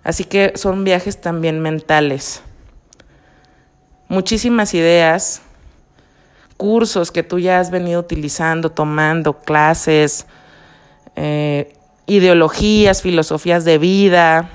Así 0.04 0.24
que 0.24 0.52
son 0.56 0.84
viajes 0.84 1.20
también 1.20 1.60
mentales. 1.60 2.42
Muchísimas 4.08 4.72
ideas, 4.74 5.42
cursos 6.56 7.10
que 7.12 7.22
tú 7.22 7.38
ya 7.38 7.60
has 7.60 7.70
venido 7.70 8.00
utilizando, 8.00 8.70
tomando, 8.70 9.34
clases, 9.34 10.26
eh, 11.14 11.77
ideologías, 12.08 13.02
filosofías 13.02 13.64
de 13.64 13.78
vida. 13.78 14.50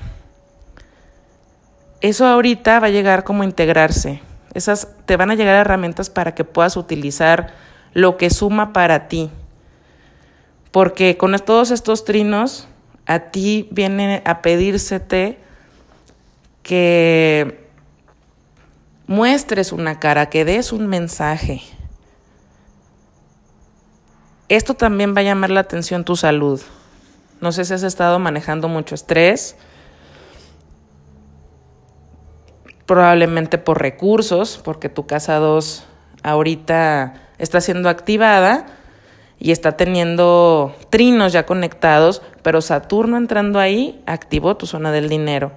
Eso 2.01 2.27
ahorita 2.27 2.81
va 2.81 2.87
a 2.87 2.89
llegar 2.89 3.23
como 3.23 3.45
integrarse. 3.45 4.21
Esas 4.53 4.89
te 5.05 5.15
van 5.15 5.31
a 5.31 5.35
llegar 5.35 5.55
herramientas 5.55 6.09
para 6.09 6.35
que 6.35 6.43
puedas 6.43 6.75
utilizar 6.75 7.53
lo 7.93 8.17
que 8.17 8.29
suma 8.29 8.73
para 8.73 9.07
ti 9.07 9.31
porque 10.73 11.17
con 11.17 11.37
todos 11.37 11.69
estos 11.69 12.03
trinos 12.03 12.67
a 13.05 13.19
ti 13.29 13.67
viene 13.69 14.23
a 14.25 14.41
pedírsete 14.41 15.37
que 16.63 17.69
muestres 19.05 19.71
una 19.71 19.99
cara, 19.99 20.31
que 20.31 20.45
des 20.45 20.73
un 20.73 20.87
mensaje. 20.87 21.61
Esto 24.49 24.73
también 24.73 25.15
va 25.15 25.19
a 25.19 25.25
llamar 25.25 25.51
la 25.51 25.59
atención 25.59 26.03
tu 26.05 26.15
salud. 26.15 26.59
No 27.43 27.51
sé 27.51 27.65
si 27.65 27.73
has 27.73 27.83
estado 27.83 28.19
manejando 28.19 28.69
mucho 28.69 28.95
estrés, 28.95 29.57
probablemente 32.85 33.57
por 33.57 33.81
recursos, 33.81 34.61
porque 34.63 34.87
tu 34.87 35.07
casa 35.07 35.39
2 35.39 35.83
ahorita 36.23 37.15
está 37.39 37.59
siendo 37.59 37.89
activada 37.89 38.67
y 39.39 39.51
está 39.51 39.73
teniendo 39.73 40.73
trinos 40.89 41.33
ya 41.33 41.45
conectados, 41.45 42.21
pero 42.43 42.61
Saturno 42.61 43.17
entrando 43.17 43.59
ahí 43.59 44.01
activó 44.05 44.55
tu 44.55 44.65
zona 44.65 44.93
del 44.93 45.09
dinero. 45.09 45.51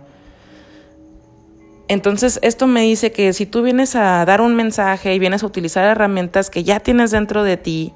Entonces, 1.87 2.41
esto 2.43 2.67
me 2.67 2.81
dice 2.81 3.13
que 3.13 3.33
si 3.33 3.47
tú 3.47 3.63
vienes 3.63 3.95
a 3.95 4.25
dar 4.25 4.41
un 4.41 4.57
mensaje 4.57 5.15
y 5.15 5.21
vienes 5.21 5.45
a 5.45 5.47
utilizar 5.47 5.85
herramientas 5.85 6.51
que 6.51 6.65
ya 6.65 6.81
tienes 6.81 7.13
dentro 7.13 7.45
de 7.45 7.57
ti, 7.57 7.95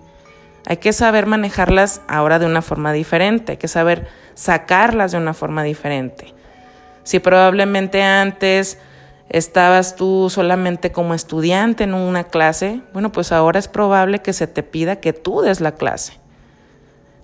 hay 0.66 0.76
que 0.76 0.92
saber 0.92 1.26
manejarlas 1.26 2.02
ahora 2.08 2.38
de 2.38 2.46
una 2.46 2.62
forma 2.62 2.92
diferente, 2.92 3.52
hay 3.52 3.58
que 3.58 3.68
saber 3.68 4.08
sacarlas 4.34 5.12
de 5.12 5.18
una 5.18 5.34
forma 5.34 5.62
diferente. 5.62 6.34
Si 7.02 7.18
probablemente 7.18 8.02
antes 8.02 8.78
estabas 9.28 9.96
tú 9.96 10.28
solamente 10.28 10.92
como 10.92 11.14
estudiante 11.14 11.84
en 11.84 11.94
una 11.94 12.24
clase, 12.24 12.80
bueno, 12.92 13.12
pues 13.12 13.32
ahora 13.32 13.58
es 13.58 13.68
probable 13.68 14.20
que 14.20 14.32
se 14.32 14.46
te 14.46 14.62
pida 14.62 14.96
que 14.96 15.12
tú 15.12 15.40
des 15.40 15.60
la 15.60 15.72
clase. 15.72 16.14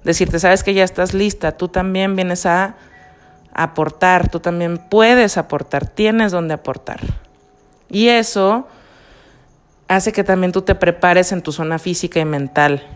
Decirte, 0.05 0.39
sabes 0.39 0.63
que 0.63 0.73
ya 0.73 0.85
estás 0.85 1.15
lista, 1.15 1.53
tú 1.53 1.69
también 1.69 2.15
vienes 2.15 2.47
a 2.47 2.77
aportar, 3.53 4.29
tú 4.29 4.39
también 4.39 4.79
puedes 4.79 5.37
aportar, 5.37 5.89
tienes 5.89 6.31
donde 6.31 6.55
aportar. 6.55 7.01
Y 7.89 8.09
eso 8.09 8.69
hace 9.89 10.13
que 10.13 10.25
también 10.25 10.53
tú 10.53 10.63
te 10.63 10.75
prepares 10.75 11.33
en 11.33 11.43
tu 11.43 11.53
zona 11.53 11.79
física 11.79 12.21
y 12.21 12.25
mental 12.25 12.87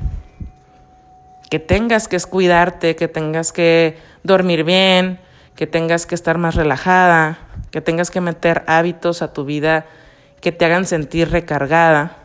que 1.51 1.59
tengas 1.59 2.09
que 2.09 2.19
cuidarte, 2.21 2.97
que 2.97 3.09
tengas 3.09 3.53
que 3.53 3.99
dormir 4.23 4.65
bien, 4.65 5.21
que 5.57 5.67
tengas 5.67 6.07
que 6.07 6.15
estar 6.15 6.39
más 6.39 6.55
relajada, 6.55 7.39
que 7.71 7.83
tengas 7.83 8.11
que 8.11 8.23
meter 8.23 8.65
hábitos 8.67 9.21
a 9.21 9.35
tu 9.35 9.45
vida 9.45 9.85
que 10.41 10.53
te 10.53 10.65
hagan 10.65 10.87
sentir 10.87 11.31
recargada 11.31 12.17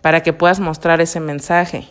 para 0.00 0.22
que 0.22 0.32
puedas 0.32 0.60
mostrar 0.60 1.00
ese 1.00 1.20
mensaje. 1.20 1.88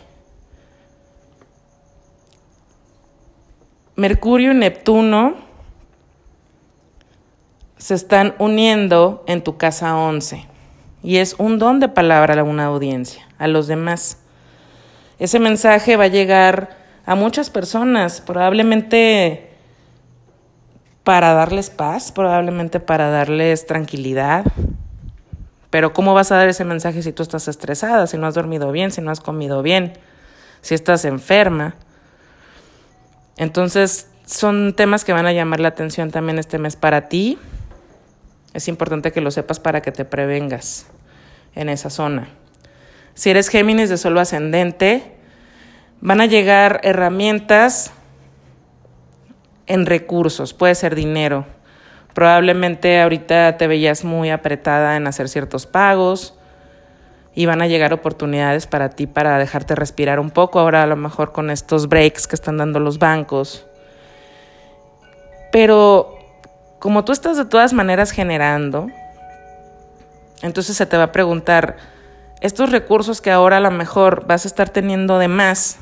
Mercurio 3.94 4.52
y 4.52 4.54
Neptuno 4.54 5.36
se 7.78 7.94
están 7.94 8.34
uniendo 8.38 9.24
en 9.26 9.42
tu 9.42 9.56
casa 9.56 9.96
11 9.96 10.44
y 11.02 11.18
es 11.18 11.34
un 11.38 11.58
don 11.58 11.78
de 11.80 11.88
palabra 11.88 12.40
a 12.40 12.44
una 12.44 12.66
audiencia, 12.66 13.26
a 13.38 13.46
los 13.46 13.66
demás. 13.66 14.18
Ese 15.18 15.38
mensaje 15.38 15.96
va 15.96 16.04
a 16.04 16.08
llegar 16.08 16.76
a 17.06 17.14
muchas 17.14 17.48
personas, 17.48 18.20
probablemente 18.20 19.50
para 21.04 21.32
darles 21.32 21.70
paz, 21.70 22.12
probablemente 22.12 22.80
para 22.80 23.10
darles 23.10 23.66
tranquilidad. 23.66 24.44
Pero 25.70 25.92
¿cómo 25.92 26.14
vas 26.14 26.32
a 26.32 26.36
dar 26.36 26.48
ese 26.48 26.64
mensaje 26.64 27.02
si 27.02 27.12
tú 27.12 27.22
estás 27.22 27.48
estresada, 27.48 28.06
si 28.06 28.18
no 28.18 28.26
has 28.26 28.34
dormido 28.34 28.72
bien, 28.72 28.90
si 28.90 29.00
no 29.00 29.10
has 29.10 29.20
comido 29.20 29.62
bien, 29.62 29.92
si 30.60 30.74
estás 30.74 31.04
enferma? 31.04 31.76
Entonces, 33.36 34.08
son 34.26 34.74
temas 34.74 35.04
que 35.04 35.12
van 35.12 35.26
a 35.26 35.32
llamar 35.32 35.60
la 35.60 35.68
atención 35.68 36.10
también 36.10 36.38
este 36.38 36.58
mes 36.58 36.76
para 36.76 37.08
ti. 37.08 37.38
Es 38.52 38.68
importante 38.68 39.12
que 39.12 39.20
lo 39.20 39.30
sepas 39.30 39.60
para 39.60 39.82
que 39.82 39.92
te 39.92 40.04
prevengas 40.04 40.86
en 41.54 41.68
esa 41.68 41.88
zona. 41.88 42.28
Si 43.16 43.30
eres 43.30 43.48
Géminis 43.48 43.88
de 43.88 43.96
solo 43.96 44.20
ascendente, 44.20 45.16
van 46.02 46.20
a 46.20 46.26
llegar 46.26 46.80
herramientas 46.82 47.90
en 49.66 49.86
recursos, 49.86 50.52
puede 50.52 50.74
ser 50.74 50.94
dinero. 50.94 51.46
Probablemente 52.12 53.00
ahorita 53.00 53.56
te 53.56 53.66
veías 53.68 54.04
muy 54.04 54.28
apretada 54.28 54.96
en 54.96 55.06
hacer 55.06 55.30
ciertos 55.30 55.64
pagos 55.64 56.34
y 57.34 57.46
van 57.46 57.62
a 57.62 57.66
llegar 57.66 57.94
oportunidades 57.94 58.66
para 58.66 58.90
ti 58.90 59.06
para 59.06 59.38
dejarte 59.38 59.74
respirar 59.74 60.20
un 60.20 60.30
poco. 60.30 60.60
Ahora 60.60 60.82
a 60.82 60.86
lo 60.86 60.96
mejor 60.96 61.32
con 61.32 61.48
estos 61.48 61.88
breaks 61.88 62.26
que 62.26 62.34
están 62.34 62.58
dando 62.58 62.80
los 62.80 62.98
bancos. 62.98 63.66
Pero 65.50 66.18
como 66.78 67.02
tú 67.06 67.12
estás 67.12 67.38
de 67.38 67.46
todas 67.46 67.72
maneras 67.72 68.10
generando, 68.10 68.88
entonces 70.42 70.76
se 70.76 70.84
te 70.84 70.98
va 70.98 71.04
a 71.04 71.12
preguntar, 71.12 71.95
estos 72.40 72.70
recursos 72.70 73.20
que 73.20 73.30
ahora 73.30 73.58
a 73.58 73.60
lo 73.60 73.70
mejor 73.70 74.26
vas 74.26 74.44
a 74.44 74.48
estar 74.48 74.68
teniendo 74.68 75.18
de 75.18 75.28
más 75.28 75.78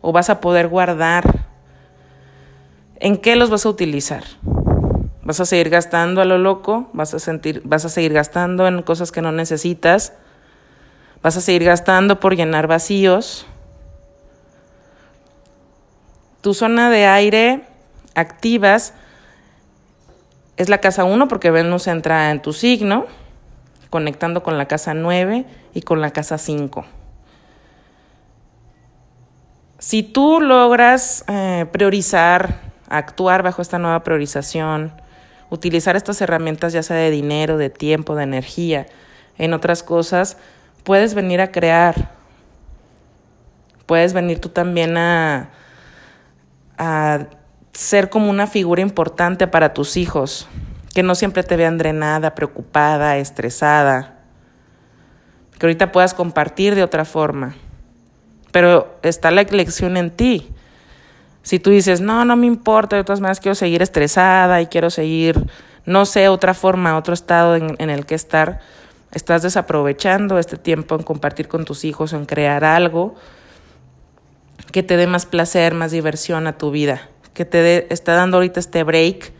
o 0.00 0.12
vas 0.12 0.30
a 0.30 0.40
poder 0.40 0.68
guardar, 0.68 1.46
¿en 2.96 3.16
qué 3.16 3.36
los 3.36 3.50
vas 3.50 3.66
a 3.66 3.68
utilizar? 3.68 4.24
¿Vas 5.22 5.40
a 5.40 5.46
seguir 5.46 5.68
gastando 5.68 6.22
a 6.22 6.24
lo 6.24 6.38
loco? 6.38 6.88
¿Vas 6.92 7.14
a, 7.14 7.18
sentir, 7.18 7.62
vas 7.64 7.84
a 7.84 7.88
seguir 7.88 8.12
gastando 8.12 8.66
en 8.66 8.82
cosas 8.82 9.12
que 9.12 9.20
no 9.20 9.32
necesitas? 9.32 10.14
¿Vas 11.22 11.36
a 11.36 11.40
seguir 11.40 11.64
gastando 11.64 12.18
por 12.18 12.34
llenar 12.34 12.66
vacíos? 12.66 13.46
Tu 16.40 16.54
zona 16.54 16.88
de 16.88 17.06
aire 17.06 17.64
activas 18.14 18.94
es 20.56 20.70
la 20.70 20.78
casa 20.78 21.04
1 21.04 21.28
porque 21.28 21.50
Venus 21.50 21.86
entra 21.86 22.30
en 22.30 22.40
tu 22.40 22.54
signo 22.54 23.06
conectando 23.90 24.42
con 24.42 24.56
la 24.56 24.66
casa 24.66 24.94
9 24.94 25.44
y 25.74 25.82
con 25.82 26.00
la 26.00 26.12
casa 26.12 26.38
5. 26.38 26.84
Si 29.78 30.02
tú 30.02 30.40
logras 30.40 31.24
eh, 31.26 31.66
priorizar, 31.72 32.60
actuar 32.88 33.42
bajo 33.42 33.62
esta 33.62 33.78
nueva 33.78 34.02
priorización, 34.04 34.92
utilizar 35.50 35.96
estas 35.96 36.20
herramientas 36.20 36.72
ya 36.72 36.82
sea 36.82 36.96
de 36.96 37.10
dinero, 37.10 37.56
de 37.56 37.70
tiempo, 37.70 38.14
de 38.14 38.22
energía, 38.22 38.86
en 39.38 39.52
otras 39.52 39.82
cosas, 39.82 40.36
puedes 40.84 41.14
venir 41.14 41.40
a 41.40 41.50
crear. 41.50 42.12
Puedes 43.86 44.12
venir 44.12 44.38
tú 44.38 44.50
también 44.50 44.96
a, 44.96 45.50
a 46.78 47.26
ser 47.72 48.10
como 48.10 48.30
una 48.30 48.46
figura 48.46 48.82
importante 48.82 49.48
para 49.48 49.74
tus 49.74 49.96
hijos 49.96 50.46
que 50.94 51.02
no 51.02 51.14
siempre 51.14 51.42
te 51.42 51.56
vean 51.56 51.78
drenada, 51.78 52.34
preocupada, 52.34 53.16
estresada, 53.18 54.18
que 55.58 55.66
ahorita 55.66 55.92
puedas 55.92 56.14
compartir 56.14 56.74
de 56.74 56.82
otra 56.82 57.04
forma. 57.04 57.54
Pero 58.50 58.98
está 59.02 59.30
la 59.30 59.42
elección 59.42 59.96
en 59.96 60.10
ti. 60.10 60.48
Si 61.42 61.58
tú 61.58 61.70
dices, 61.70 62.00
no, 62.00 62.24
no 62.24 62.36
me 62.36 62.46
importa, 62.46 62.96
de 62.96 63.04
todas 63.04 63.20
maneras 63.20 63.40
quiero 63.40 63.54
seguir 63.54 63.82
estresada 63.82 64.60
y 64.60 64.66
quiero 64.66 64.90
seguir, 64.90 65.46
no 65.86 66.04
sé, 66.06 66.28
otra 66.28 66.54
forma, 66.54 66.96
otro 66.96 67.14
estado 67.14 67.56
en, 67.56 67.76
en 67.78 67.90
el 67.90 68.04
que 68.04 68.14
estar, 68.14 68.60
estás 69.12 69.42
desaprovechando 69.42 70.38
este 70.38 70.56
tiempo 70.56 70.96
en 70.96 71.02
compartir 71.02 71.48
con 71.48 71.64
tus 71.64 71.84
hijos, 71.84 72.12
en 72.12 72.26
crear 72.26 72.64
algo 72.64 73.14
que 74.72 74.82
te 74.82 74.96
dé 74.96 75.06
más 75.06 75.26
placer, 75.26 75.74
más 75.74 75.90
diversión 75.90 76.46
a 76.46 76.58
tu 76.58 76.70
vida, 76.70 77.08
que 77.34 77.44
te 77.44 77.58
dé, 77.58 77.86
está 77.90 78.14
dando 78.14 78.36
ahorita 78.36 78.60
este 78.60 78.82
break 78.84 79.32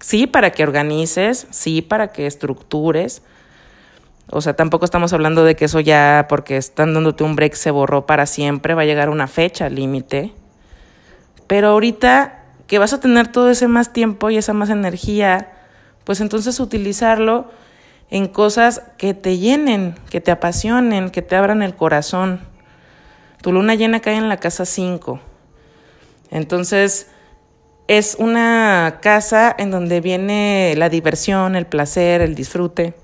sí 0.00 0.26
para 0.26 0.50
que 0.50 0.62
organices, 0.62 1.46
sí 1.50 1.82
para 1.82 2.08
que 2.08 2.26
estructures. 2.26 3.22
O 4.30 4.40
sea, 4.40 4.54
tampoco 4.54 4.84
estamos 4.84 5.12
hablando 5.12 5.44
de 5.44 5.54
que 5.54 5.66
eso 5.66 5.80
ya, 5.80 6.26
porque 6.28 6.56
están 6.56 6.94
dándote 6.94 7.24
un 7.24 7.36
break, 7.36 7.54
se 7.54 7.70
borró 7.70 8.06
para 8.06 8.26
siempre, 8.26 8.74
va 8.74 8.82
a 8.82 8.86
llegar 8.86 9.08
una 9.08 9.28
fecha 9.28 9.68
límite. 9.68 10.32
Pero 11.46 11.68
ahorita 11.68 12.42
que 12.66 12.78
vas 12.78 12.92
a 12.92 13.00
tener 13.00 13.28
todo 13.28 13.50
ese 13.50 13.68
más 13.68 13.92
tiempo 13.92 14.30
y 14.30 14.36
esa 14.36 14.52
más 14.52 14.70
energía, 14.70 15.52
pues 16.04 16.20
entonces 16.20 16.58
utilizarlo 16.58 17.50
en 18.10 18.26
cosas 18.28 18.82
que 18.98 19.14
te 19.14 19.38
llenen, 19.38 19.94
que 20.10 20.20
te 20.20 20.30
apasionen, 20.30 21.10
que 21.10 21.22
te 21.22 21.36
abran 21.36 21.62
el 21.62 21.74
corazón. 21.74 22.40
Tu 23.42 23.52
luna 23.52 23.74
llena 23.74 24.00
cae 24.00 24.16
en 24.16 24.28
la 24.28 24.38
casa 24.38 24.64
5. 24.64 25.20
Entonces, 26.30 27.08
es 27.88 28.16
una 28.18 28.98
casa 29.00 29.54
en 29.56 29.70
donde 29.70 30.00
viene 30.00 30.74
la 30.76 30.88
diversión, 30.88 31.54
el 31.54 31.66
placer, 31.66 32.20
el 32.20 32.34
disfrute. 32.34 32.94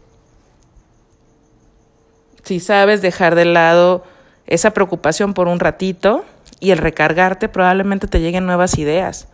Si 2.43 2.59
sabes 2.59 3.01
dejar 3.03 3.35
de 3.35 3.45
lado 3.45 4.05
esa 4.47 4.73
preocupación 4.73 5.35
por 5.35 5.47
un 5.47 5.61
ratito 5.61 6.25
y 6.59 6.73
el 6.73 6.79
recargarte, 6.79 7.49
probablemente 7.49 8.09
te 8.09 8.21
lleguen 8.21 8.47
nuevas 8.47 8.77
ideas. 8.77 9.29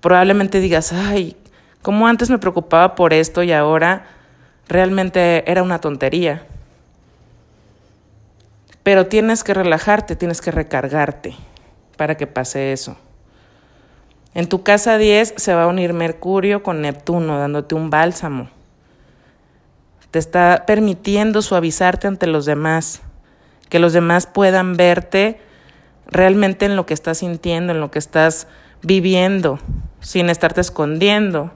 Probablemente 0.00 0.60
digas, 0.60 0.92
ay, 0.92 1.36
como 1.82 2.06
antes 2.06 2.30
me 2.30 2.38
preocupaba 2.38 2.94
por 2.94 3.12
esto 3.12 3.42
y 3.42 3.52
ahora 3.52 4.06
realmente 4.68 5.50
era 5.50 5.62
una 5.62 5.80
tontería. 5.80 6.46
Pero 8.82 9.06
tienes 9.06 9.44
que 9.44 9.52
relajarte, 9.52 10.16
tienes 10.16 10.40
que 10.40 10.50
recargarte 10.50 11.34
para 11.96 12.16
que 12.16 12.26
pase 12.26 12.72
eso. 12.72 12.96
En 14.36 14.48
tu 14.48 14.62
casa 14.62 14.98
10 14.98 15.32
se 15.38 15.54
va 15.54 15.62
a 15.62 15.66
unir 15.66 15.94
Mercurio 15.94 16.62
con 16.62 16.82
Neptuno, 16.82 17.38
dándote 17.38 17.74
un 17.74 17.88
bálsamo. 17.88 18.50
Te 20.10 20.18
está 20.18 20.64
permitiendo 20.66 21.40
suavizarte 21.40 22.06
ante 22.06 22.26
los 22.26 22.44
demás, 22.44 23.00
que 23.70 23.78
los 23.78 23.94
demás 23.94 24.26
puedan 24.26 24.76
verte 24.76 25.40
realmente 26.06 26.66
en 26.66 26.76
lo 26.76 26.84
que 26.84 26.92
estás 26.92 27.16
sintiendo, 27.16 27.72
en 27.72 27.80
lo 27.80 27.90
que 27.90 27.98
estás 27.98 28.46
viviendo, 28.82 29.58
sin 30.00 30.28
estarte 30.28 30.60
escondiendo, 30.60 31.52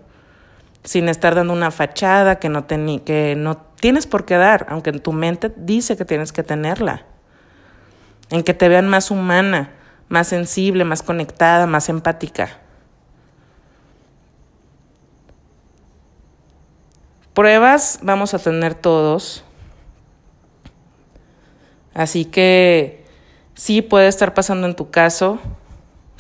sin 0.82 1.10
estar 1.10 1.34
dando 1.34 1.52
una 1.52 1.70
fachada 1.70 2.38
que 2.38 2.48
no, 2.48 2.66
que 2.66 3.34
no 3.36 3.58
tienes 3.58 4.06
por 4.06 4.24
qué 4.24 4.36
dar, 4.36 4.64
aunque 4.70 4.88
en 4.88 5.00
tu 5.00 5.12
mente 5.12 5.52
dice 5.54 5.98
que 5.98 6.06
tienes 6.06 6.32
que 6.32 6.42
tenerla. 6.42 7.04
En 8.30 8.42
que 8.42 8.54
te 8.54 8.70
vean 8.70 8.88
más 8.88 9.10
humana, 9.10 9.68
más 10.08 10.28
sensible, 10.28 10.86
más 10.86 11.02
conectada, 11.02 11.66
más 11.66 11.90
empática. 11.90 12.60
Pruebas 17.40 18.00
vamos 18.03 18.35
a 18.35 18.38
tener 18.38 18.74
todos. 18.74 19.44
Así 21.94 22.26
que 22.26 23.07
sí 23.55 23.81
puede 23.81 24.09
estar 24.09 24.35
pasando 24.35 24.66
en 24.66 24.76
tu 24.76 24.90
caso 24.90 25.38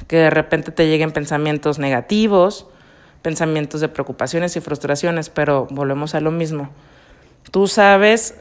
que 0.08 0.16
de 0.16 0.30
repente 0.30 0.72
te 0.72 0.88
lleguen 0.88 1.10
pensamientos 1.10 1.78
negativos, 1.78 2.68
pensamientos 3.20 3.82
de 3.82 3.88
preocupaciones 3.88 4.56
y 4.56 4.62
frustraciones, 4.62 5.28
pero 5.28 5.66
volvemos 5.70 6.14
a 6.14 6.20
lo 6.20 6.30
mismo. 6.30 6.70
Tú 7.50 7.66
sabes 7.66 8.36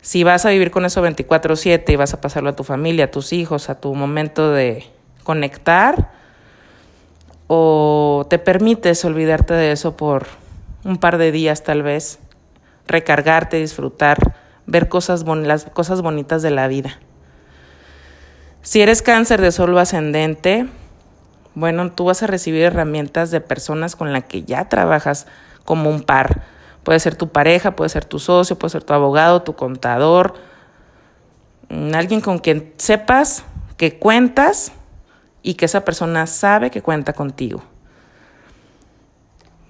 si 0.00 0.24
vas 0.24 0.46
a 0.46 0.48
vivir 0.48 0.70
con 0.70 0.86
eso 0.86 1.02
24/7 1.02 1.92
y 1.92 1.96
vas 1.96 2.14
a 2.14 2.22
pasarlo 2.22 2.48
a 2.48 2.56
tu 2.56 2.64
familia, 2.64 3.04
a 3.04 3.10
tus 3.10 3.34
hijos, 3.34 3.68
a 3.68 3.78
tu 3.78 3.94
momento 3.94 4.52
de 4.52 4.86
conectar, 5.22 6.12
o 7.46 8.24
te 8.30 8.38
permites 8.38 9.04
olvidarte 9.04 9.52
de 9.52 9.72
eso 9.72 9.98
por 9.98 10.45
un 10.86 10.98
par 10.98 11.18
de 11.18 11.32
días 11.32 11.64
tal 11.64 11.82
vez, 11.82 12.20
recargarte, 12.86 13.58
disfrutar, 13.58 14.36
ver 14.66 14.88
cosas 14.88 15.24
las 15.24 15.64
cosas 15.64 16.00
bonitas 16.00 16.42
de 16.42 16.50
la 16.52 16.68
vida. 16.68 17.00
Si 18.62 18.80
eres 18.80 19.02
cáncer 19.02 19.40
de 19.40 19.50
solo 19.50 19.78
ascendente, 19.80 20.68
bueno, 21.54 21.90
tú 21.90 22.04
vas 22.04 22.22
a 22.22 22.28
recibir 22.28 22.62
herramientas 22.62 23.30
de 23.30 23.40
personas 23.40 23.96
con 23.96 24.12
las 24.12 24.24
que 24.24 24.42
ya 24.42 24.68
trabajas 24.68 25.26
como 25.64 25.90
un 25.90 26.02
par. 26.02 26.42
Puede 26.84 27.00
ser 27.00 27.16
tu 27.16 27.28
pareja, 27.28 27.74
puede 27.74 27.88
ser 27.88 28.04
tu 28.04 28.20
socio, 28.20 28.56
puede 28.56 28.70
ser 28.70 28.84
tu 28.84 28.92
abogado, 28.92 29.42
tu 29.42 29.56
contador, 29.56 30.34
mm, 31.68 31.94
alguien 31.94 32.20
con 32.20 32.38
quien 32.38 32.72
sepas 32.76 33.44
que 33.76 33.98
cuentas 33.98 34.72
y 35.42 35.54
que 35.54 35.64
esa 35.64 35.84
persona 35.84 36.28
sabe 36.28 36.70
que 36.70 36.82
cuenta 36.82 37.12
contigo. 37.12 37.62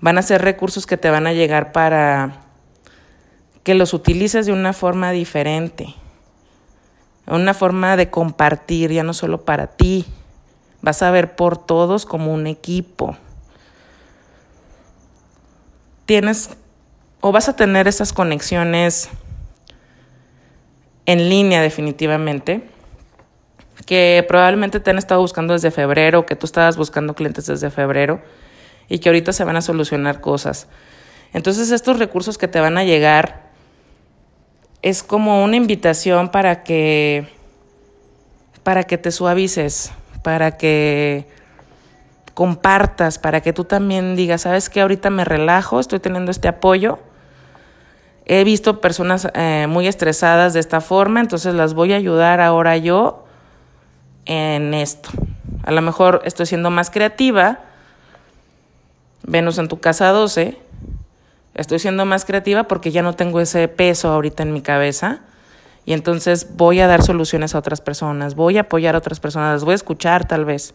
Van 0.01 0.19
a 0.19 0.23
ser 0.23 0.43
recursos 0.43 0.87
que 0.87 0.97
te 0.97 1.11
van 1.11 1.27
a 1.27 1.33
llegar 1.33 1.73
para 1.73 2.43
que 3.67 3.75
los 3.75 3.95
utilices 3.95 4.47
de 4.47 4.53
una 4.53 4.73
forma 4.73 5.11
diferente, 5.11 5.95
una 7.27 7.53
forma 7.53 7.97
de 7.97 8.11
compartir, 8.11 8.93
ya 8.93 9.03
no 9.03 9.13
solo 9.13 9.45
para 9.45 9.67
ti, 9.67 10.07
vas 10.83 11.03
a 11.03 11.11
ver 11.11 11.35
por 11.35 11.59
todos 11.59 12.07
como 12.07 12.33
un 12.33 12.47
equipo. 12.47 13.17
Tienes 16.05 16.51
o 17.21 17.33
vas 17.33 17.49
a 17.49 17.57
tener 17.57 17.89
esas 17.89 18.13
conexiones 18.13 19.09
en 21.07 21.29
línea 21.29 21.61
definitivamente, 21.61 22.69
que 23.85 24.25
probablemente 24.29 24.79
te 24.79 24.91
han 24.91 24.99
estado 24.99 25.21
buscando 25.21 25.55
desde 25.55 25.73
febrero, 25.73 26.27
que 26.27 26.37
tú 26.37 26.47
estabas 26.47 26.77
buscando 26.77 27.15
clientes 27.15 27.47
desde 27.47 27.71
febrero 27.71 28.21
y 28.89 28.99
que 28.99 29.09
ahorita 29.09 29.33
se 29.33 29.45
van 29.45 29.57
a 29.57 29.63
solucionar 29.63 30.21
cosas. 30.21 30.69
Entonces 31.33 31.71
estos 31.71 31.99
recursos 31.99 32.39
que 32.39 32.49
te 32.49 32.61
van 32.61 32.79
a 32.79 32.85
llegar 32.85 33.51
es 34.83 35.03
como 35.03 35.43
una 35.43 35.57
invitación 35.57 36.31
para 36.31 36.63
que 36.63 37.29
para 38.63 38.83
que 38.83 38.99
te 38.99 39.13
suavices, 39.13 39.93
para 40.23 40.57
que 40.57 41.29
compartas, 42.35 43.19
para 43.19 43.41
que 43.41 43.53
tú 43.53 43.65
también 43.65 44.17
digas, 44.17 44.43
sabes 44.43 44.69
que 44.69 44.81
ahorita 44.81 45.09
me 45.09 45.25
relajo, 45.25 45.79
estoy 45.79 46.01
teniendo 46.01 46.31
este 46.31 46.49
apoyo. 46.49 46.99
He 48.25 48.43
visto 48.43 48.81
personas 48.81 49.29
eh, 49.35 49.67
muy 49.69 49.87
estresadas 49.87 50.53
de 50.53 50.61
esta 50.61 50.81
forma, 50.81 51.21
entonces 51.21 51.55
las 51.55 51.75
voy 51.75 51.93
a 51.93 51.97
ayudar 51.97 52.41
ahora 52.41 52.77
yo 52.77 53.25
en 54.25 54.75
esto. 54.75 55.11
A 55.63 55.71
lo 55.71 55.81
mejor 55.81 56.23
estoy 56.25 56.47
siendo 56.47 56.71
más 56.71 56.91
creativa. 56.91 57.61
Venus 59.27 59.59
en 59.59 59.69
tu 59.69 59.81
casa 59.81 60.09
12 60.11 60.67
Estoy 61.57 61.79
siendo 61.79 62.05
más 62.05 62.27
creativa 62.27 62.65
porque 62.65 62.91
ya 62.93 63.01
no 63.01 63.15
tengo 63.15 63.41
ese 63.41 63.67
peso 63.67 64.11
ahorita 64.11 64.43
en 64.43 64.53
mi 64.53 64.61
cabeza. 64.61 65.21
Y 65.87 65.95
entonces 65.95 66.55
voy 66.55 66.81
a 66.81 66.87
dar 66.87 67.03
soluciones 67.03 67.55
a 67.55 67.59
otras 67.59 67.81
personas, 67.81 68.35
voy 68.35 68.59
a 68.59 68.63
apoyar 68.63 68.95
a 68.95 68.99
otras 68.99 69.21
personas, 69.21 69.55
las 69.55 69.65
voy 69.65 69.73
a 69.73 69.77
escuchar 69.77 70.29
tal 70.29 70.45
vez. 70.45 70.75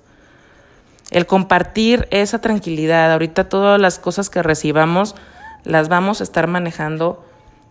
El 1.12 1.28
compartir 1.28 2.08
esa 2.10 2.42
tranquilidad, 2.42 3.12
ahorita 3.12 3.48
todas 3.48 3.80
las 3.80 4.00
cosas 4.00 4.32
que 4.32 4.42
recibamos 4.42 5.16
las 5.66 5.88
vamos 5.88 6.20
a 6.20 6.24
estar 6.24 6.48
manejando 6.48 7.24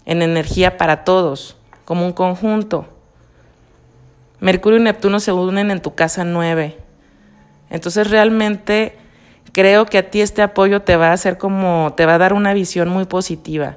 en 0.04 0.22
energía 0.22 0.76
para 0.76 1.02
todos, 1.02 1.56
como 1.84 2.06
un 2.06 2.12
conjunto. 2.12 2.86
Mercurio 4.38 4.78
y 4.78 4.82
Neptuno 4.82 5.18
se 5.18 5.32
unen 5.32 5.72
en 5.72 5.82
tu 5.82 5.96
casa 5.96 6.24
9. 6.24 6.78
Entonces 7.70 8.08
realmente 8.08 8.99
creo 9.52 9.86
que 9.86 9.98
a 9.98 10.10
ti 10.10 10.20
este 10.20 10.42
apoyo 10.42 10.82
te 10.82 10.96
va 10.96 11.08
a 11.08 11.12
hacer 11.12 11.38
como, 11.38 11.94
te 11.96 12.06
va 12.06 12.14
a 12.14 12.18
dar 12.18 12.32
una 12.32 12.54
visión 12.54 12.88
muy 12.88 13.04
positiva, 13.04 13.76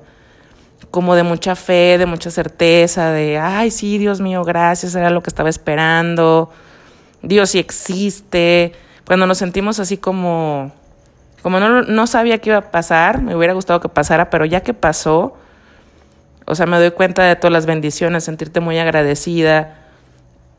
como 0.91 1.15
de 1.15 1.23
mucha 1.23 1.55
fe, 1.55 1.97
de 1.97 2.05
mucha 2.05 2.31
certeza, 2.31 3.11
de, 3.11 3.37
ay, 3.37 3.71
sí, 3.71 3.97
Dios 3.97 4.21
mío, 4.21 4.43
gracias, 4.43 4.95
era 4.95 5.09
lo 5.09 5.23
que 5.23 5.29
estaba 5.29 5.49
esperando, 5.49 6.51
Dios 7.21 7.51
sí 7.51 7.59
existe. 7.59 8.73
Cuando 9.05 9.25
nos 9.25 9.37
sentimos 9.37 9.79
así 9.79 9.97
como, 9.97 10.71
como 11.41 11.59
no, 11.59 11.81
no 11.81 12.07
sabía 12.07 12.37
qué 12.37 12.51
iba 12.51 12.59
a 12.59 12.71
pasar, 12.71 13.21
me 13.21 13.35
hubiera 13.35 13.53
gustado 13.53 13.79
que 13.79 13.89
pasara, 13.89 14.29
pero 14.29 14.45
ya 14.45 14.61
que 14.61 14.73
pasó, 14.73 15.35
o 16.45 16.55
sea, 16.55 16.65
me 16.65 16.77
doy 16.77 16.91
cuenta 16.91 17.23
de 17.23 17.35
todas 17.35 17.53
las 17.53 17.65
bendiciones, 17.65 18.25
sentirte 18.25 18.59
muy 18.59 18.77
agradecida. 18.77 19.79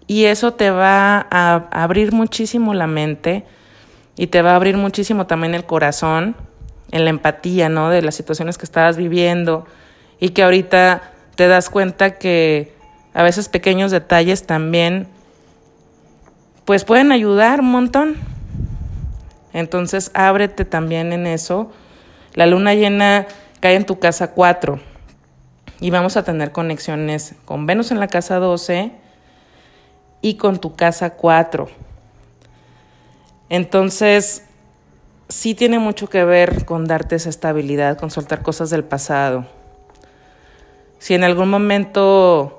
Y 0.07 0.25
eso 0.25 0.53
te 0.53 0.71
va 0.71 1.27
a 1.31 1.67
abrir 1.71 2.13
muchísimo 2.13 2.75
la 2.75 2.87
mente 2.87 3.45
y 4.17 4.29
te 4.29 4.43
va 4.43 4.53
a 4.53 4.57
abrir 4.57 4.77
muchísimo 4.77 5.27
también 5.27 5.55
el 5.55 5.65
corazón 5.65 6.37
en 6.91 7.05
la 7.05 7.11
empatía, 7.11 7.69
¿no? 7.69 7.91
De 7.91 8.03
las 8.03 8.15
situaciones 8.15 8.59
que 8.59 8.65
estabas 8.65 8.97
viviendo 8.97 9.67
y 10.21 10.31
que 10.31 10.43
ahorita 10.43 11.13
te 11.35 11.49
das 11.49 11.71
cuenta 11.71 12.19
que 12.19 12.73
a 13.13 13.23
veces 13.23 13.49
pequeños 13.49 13.91
detalles 13.91 14.47
también 14.47 15.09
pues 16.65 16.85
pueden 16.85 17.13
ayudar 17.13 17.61
un 17.61 17.71
montón. 17.71 18.17
Entonces 19.53 20.11
ábrete 20.15 20.65
también 20.65 21.13
en 21.13 21.27
eso. 21.27 21.71
La 22.35 22.47
luna 22.47 22.75
llena 22.75 23.27
cae 23.61 23.77
en 23.77 23.87
tu 23.87 23.99
casa 23.99 24.33
4 24.33 24.81
y 25.81 25.91
vamos 25.91 26.17
a 26.17 26.25
tener 26.25 26.53
conexiones 26.53 27.35
con 27.45 27.67
Venus 27.67 27.91
en 27.91 28.01
la 28.01 28.09
casa 28.09 28.39
12 28.39 28.93
y 30.23 30.37
con 30.37 30.59
tu 30.59 30.75
casa 30.75 31.11
4. 31.11 31.69
Entonces, 33.49 34.45
sí 35.29 35.55
tiene 35.55 35.79
mucho 35.79 36.09
que 36.09 36.25
ver 36.25 36.65
con 36.65 36.87
darte 36.87 37.17
esa 37.17 37.31
estabilidad, 37.31 37.99
con 37.99 38.11
soltar 38.11 38.43
cosas 38.43 38.71
del 38.71 38.85
pasado. 38.85 39.47
Si 40.99 41.15
en 41.15 41.25
algún 41.25 41.51
momento 41.51 42.59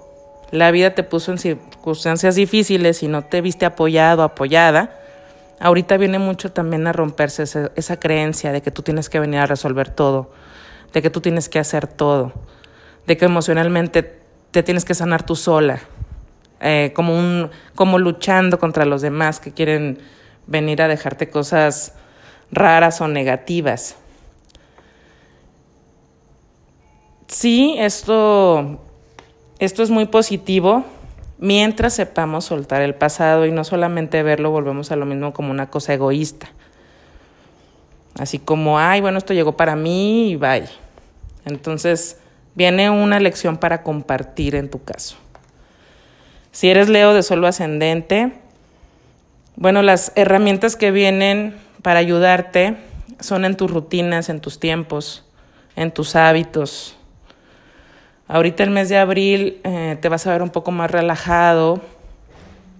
la 0.51 0.71
vida 0.71 0.93
te 0.93 1.03
puso 1.03 1.31
en 1.31 1.37
circunstancias 1.37 2.35
difíciles 2.35 3.01
y 3.03 3.07
no 3.07 3.23
te 3.23 3.41
viste 3.41 3.65
apoyado, 3.65 4.23
apoyada, 4.23 4.99
ahorita 5.59 5.97
viene 5.97 6.19
mucho 6.19 6.51
también 6.51 6.85
a 6.87 6.93
romperse 6.93 7.43
esa, 7.43 7.99
creencia 7.99 8.51
de 8.51 8.61
que 8.61 8.71
tú 8.71 8.81
tienes 8.81 9.09
que 9.09 9.19
venir 9.19 9.39
a 9.39 9.45
resolver 9.45 9.89
todo, 9.89 10.31
de 10.93 11.01
que 11.01 11.09
tú 11.09 11.21
tienes 11.21 11.49
que 11.49 11.59
hacer 11.59 11.87
todo, 11.87 12.33
de 13.07 13.17
que 13.17 13.25
emocionalmente 13.25 14.19
te 14.51 14.63
tienes 14.63 14.85
que 14.85 14.93
sanar 14.93 15.23
tú 15.23 15.35
sola, 15.35 15.79
eh, 16.61 16.91
como, 16.95 17.17
un, 17.17 17.49
como 17.73 17.99
luchando 17.99 18.59
contra 18.59 18.85
los 18.85 19.01
demás 19.01 19.39
que 19.39 19.51
quieren 19.51 19.99
venir 20.47 20.81
a 20.81 20.87
dejarte 20.87 21.29
cosas 21.29 21.93
raras 22.51 23.01
o 23.01 23.07
negativas. 23.07 23.95
Sí, 27.27 27.75
esto, 27.77 28.79
esto 29.59 29.83
es 29.83 29.89
muy 29.89 30.05
positivo 30.05 30.85
mientras 31.37 31.93
sepamos 31.93 32.45
soltar 32.45 32.81
el 32.81 32.95
pasado 32.95 33.45
y 33.45 33.51
no 33.51 33.63
solamente 33.63 34.23
verlo, 34.23 34.51
volvemos 34.51 34.91
a 34.91 34.95
lo 34.95 35.05
mismo 35.05 35.33
como 35.33 35.51
una 35.51 35.69
cosa 35.69 35.93
egoísta. 35.93 36.47
Así 38.17 38.39
como, 38.39 38.79
ay, 38.79 39.01
bueno, 39.01 39.17
esto 39.17 39.33
llegó 39.33 39.57
para 39.57 39.75
mí 39.75 40.31
y 40.31 40.35
vaya. 40.37 40.69
Entonces, 41.45 42.17
viene 42.55 42.89
una 42.89 43.19
lección 43.19 43.57
para 43.57 43.83
compartir 43.83 44.55
en 44.55 44.69
tu 44.69 44.83
caso. 44.83 45.17
Si 46.51 46.69
eres 46.69 46.87
Leo 46.87 47.13
de 47.13 47.23
solo 47.23 47.47
ascendente, 47.47 48.31
bueno, 49.57 49.81
las 49.81 50.11
herramientas 50.15 50.75
que 50.75 50.91
vienen 50.91 51.55
para 51.81 51.99
ayudarte 51.99 52.75
son 53.19 53.45
en 53.45 53.55
tus 53.55 53.71
rutinas, 53.71 54.27
en 54.29 54.41
tus 54.41 54.59
tiempos, 54.59 55.23
en 55.75 55.91
tus 55.91 56.15
hábitos. 56.15 56.97
Ahorita 58.27 58.63
el 58.63 58.71
mes 58.71 58.89
de 58.89 58.97
abril 58.97 59.61
eh, 59.63 59.97
te 60.01 60.09
vas 60.09 60.27
a 60.27 60.31
ver 60.31 60.41
un 60.41 60.49
poco 60.49 60.71
más 60.71 60.91
relajado, 60.91 61.81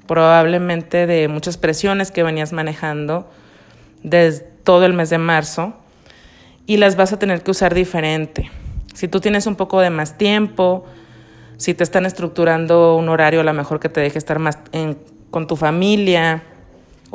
probablemente 0.06 1.08
de 1.08 1.28
muchas 1.28 1.58
presiones 1.58 2.12
que 2.12 2.24
venías 2.24 2.52
manejando 2.52 3.30
desde 4.04 4.44
todo 4.64 4.86
el 4.86 4.94
mes 4.94 5.10
de 5.10 5.18
marzo 5.18 5.76
y 6.66 6.78
las 6.78 6.96
vas 6.96 7.14
a 7.14 7.20
tener 7.20 7.42
que 7.42 7.52
usar 7.52 7.74
diferente. 7.74 8.50
Si 8.94 9.08
tú 9.08 9.22
tienes 9.22 9.48
un 9.48 9.56
poco 9.56 9.80
de 9.80 9.92
más 9.92 10.18
tiempo, 10.18 10.86
si 11.58 11.74
te 11.74 11.84
están 11.84 12.06
estructurando 12.06 12.96
un 12.98 13.08
horario 13.08 13.42
a 13.42 13.44
lo 13.44 13.54
mejor 13.54 13.80
que 13.80 13.88
te 13.88 14.02
deje 14.02 14.18
estar 14.18 14.40
más 14.40 14.60
con 15.32 15.48
tu 15.48 15.56
familia, 15.56 16.44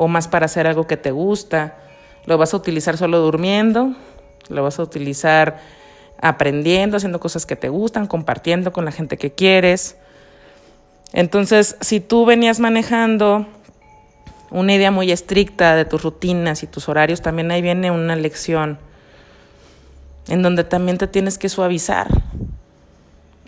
o 0.01 0.09
más 0.09 0.29
para 0.29 0.47
hacer 0.47 0.67
algo 0.67 0.87
que 0.87 0.97
te 0.97 1.11
gusta. 1.11 1.77
Lo 2.25 2.39
vas 2.39 2.55
a 2.55 2.57
utilizar 2.57 2.97
solo 2.97 3.19
durmiendo, 3.19 3.95
lo 4.49 4.63
vas 4.63 4.79
a 4.79 4.83
utilizar 4.83 5.61
aprendiendo, 6.23 6.97
haciendo 6.97 7.21
cosas 7.21 7.45
que 7.45 7.55
te 7.55 7.69
gustan, 7.69 8.07
compartiendo 8.07 8.73
con 8.73 8.87
la 8.87 8.93
gente 8.93 9.19
que 9.19 9.33
quieres. 9.33 9.99
Entonces, 11.13 11.77
si 11.83 12.01
tú 12.01 12.25
venías 12.25 12.61
manejando 12.61 13.47
una 14.51 14.73
idea 14.73 14.91
muy 14.91 15.13
estricta 15.13 15.77
de 15.77 15.85
tus 15.85 16.03
rutinas 16.03 16.63
y 16.63 16.67
tus 16.67 16.89
horarios, 16.89 17.21
también 17.21 17.51
ahí 17.51 17.61
viene 17.61 17.91
una 17.91 18.17
lección 18.17 18.79
en 20.29 20.41
donde 20.41 20.65
también 20.65 20.97
te 20.97 21.09
tienes 21.09 21.37
que 21.37 21.51
suavizar, 21.51 22.09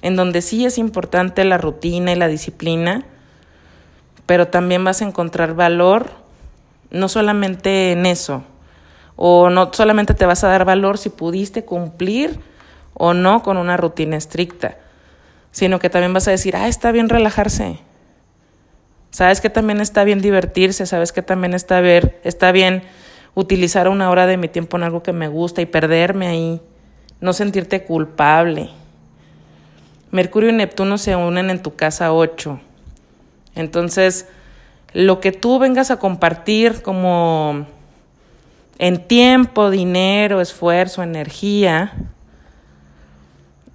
en 0.03 0.17
donde 0.17 0.43
sí 0.43 0.67
es 0.67 0.77
importante 0.77 1.45
la 1.45 1.57
rutina 1.57 2.13
y 2.13 2.17
la 2.17 2.29
disciplina, 2.29 3.07
pero 4.27 4.49
también 4.49 4.85
vas 4.85 5.01
a 5.01 5.07
encontrar 5.07 5.55
valor 5.55 6.22
no 6.93 7.09
solamente 7.09 7.93
en 7.93 8.07
eso, 8.07 8.45
o 9.17 9.51
no 9.51 9.73
solamente 9.73 10.15
te 10.15 10.27
vas 10.27 10.45
a 10.45 10.49
dar 10.49 10.65
valor 10.65 10.99
si 10.99 11.09
pudiste 11.09 11.65
cumplir 11.65 12.41
o 12.95 13.15
no 13.15 13.43
con 13.43 13.57
una 13.57 13.77
rutina 13.77 14.17
estricta, 14.17 14.77
sino 15.51 15.79
que 15.79 15.91
también 15.91 16.13
vas 16.13 16.29
a 16.29 16.33
decir, 16.33 16.55
ah, 16.55 16.69
está 16.69 16.93
bien 16.93 17.09
relajarse. 17.09 17.81
Sabes 19.11 19.41
que 19.41 19.51
también 19.51 19.81
está 19.81 20.05
bien 20.05 20.21
divertirse, 20.21 20.87
sabes 20.87 21.13
que 21.13 21.23
también 21.23 21.55
está, 21.55 21.81
ver, 21.81 22.21
está 22.25 22.53
bien 22.53 22.83
utilizar 23.35 23.89
una 23.89 24.11
hora 24.11 24.27
de 24.27 24.37
mi 24.37 24.49
tiempo 24.49 24.77
en 24.77 24.85
algo 24.85 25.03
que 25.03 25.13
me 25.13 25.29
gusta 25.29 25.63
y 25.63 25.67
perderme 25.67 26.29
ahí, 26.29 26.61
no 27.21 27.33
sentirte 27.33 27.85
culpable. 27.85 28.71
Mercurio 30.11 30.51
y 30.51 30.53
Neptuno 30.53 30.99
se 30.99 31.17
unen 31.17 31.49
en 31.49 31.63
tu 31.63 31.75
casa 31.75 32.13
8. 32.13 32.61
Entonces, 33.55 34.29
lo 34.95 35.21
que 35.21 35.33
tú 35.33 35.59
vengas 35.59 35.91
a 35.91 35.99
compartir 35.99 36.83
como 36.83 37.67
en 38.79 39.07
tiempo, 39.07 39.71
dinero, 39.71 40.41
esfuerzo, 40.41 41.03
energía, 41.03 41.95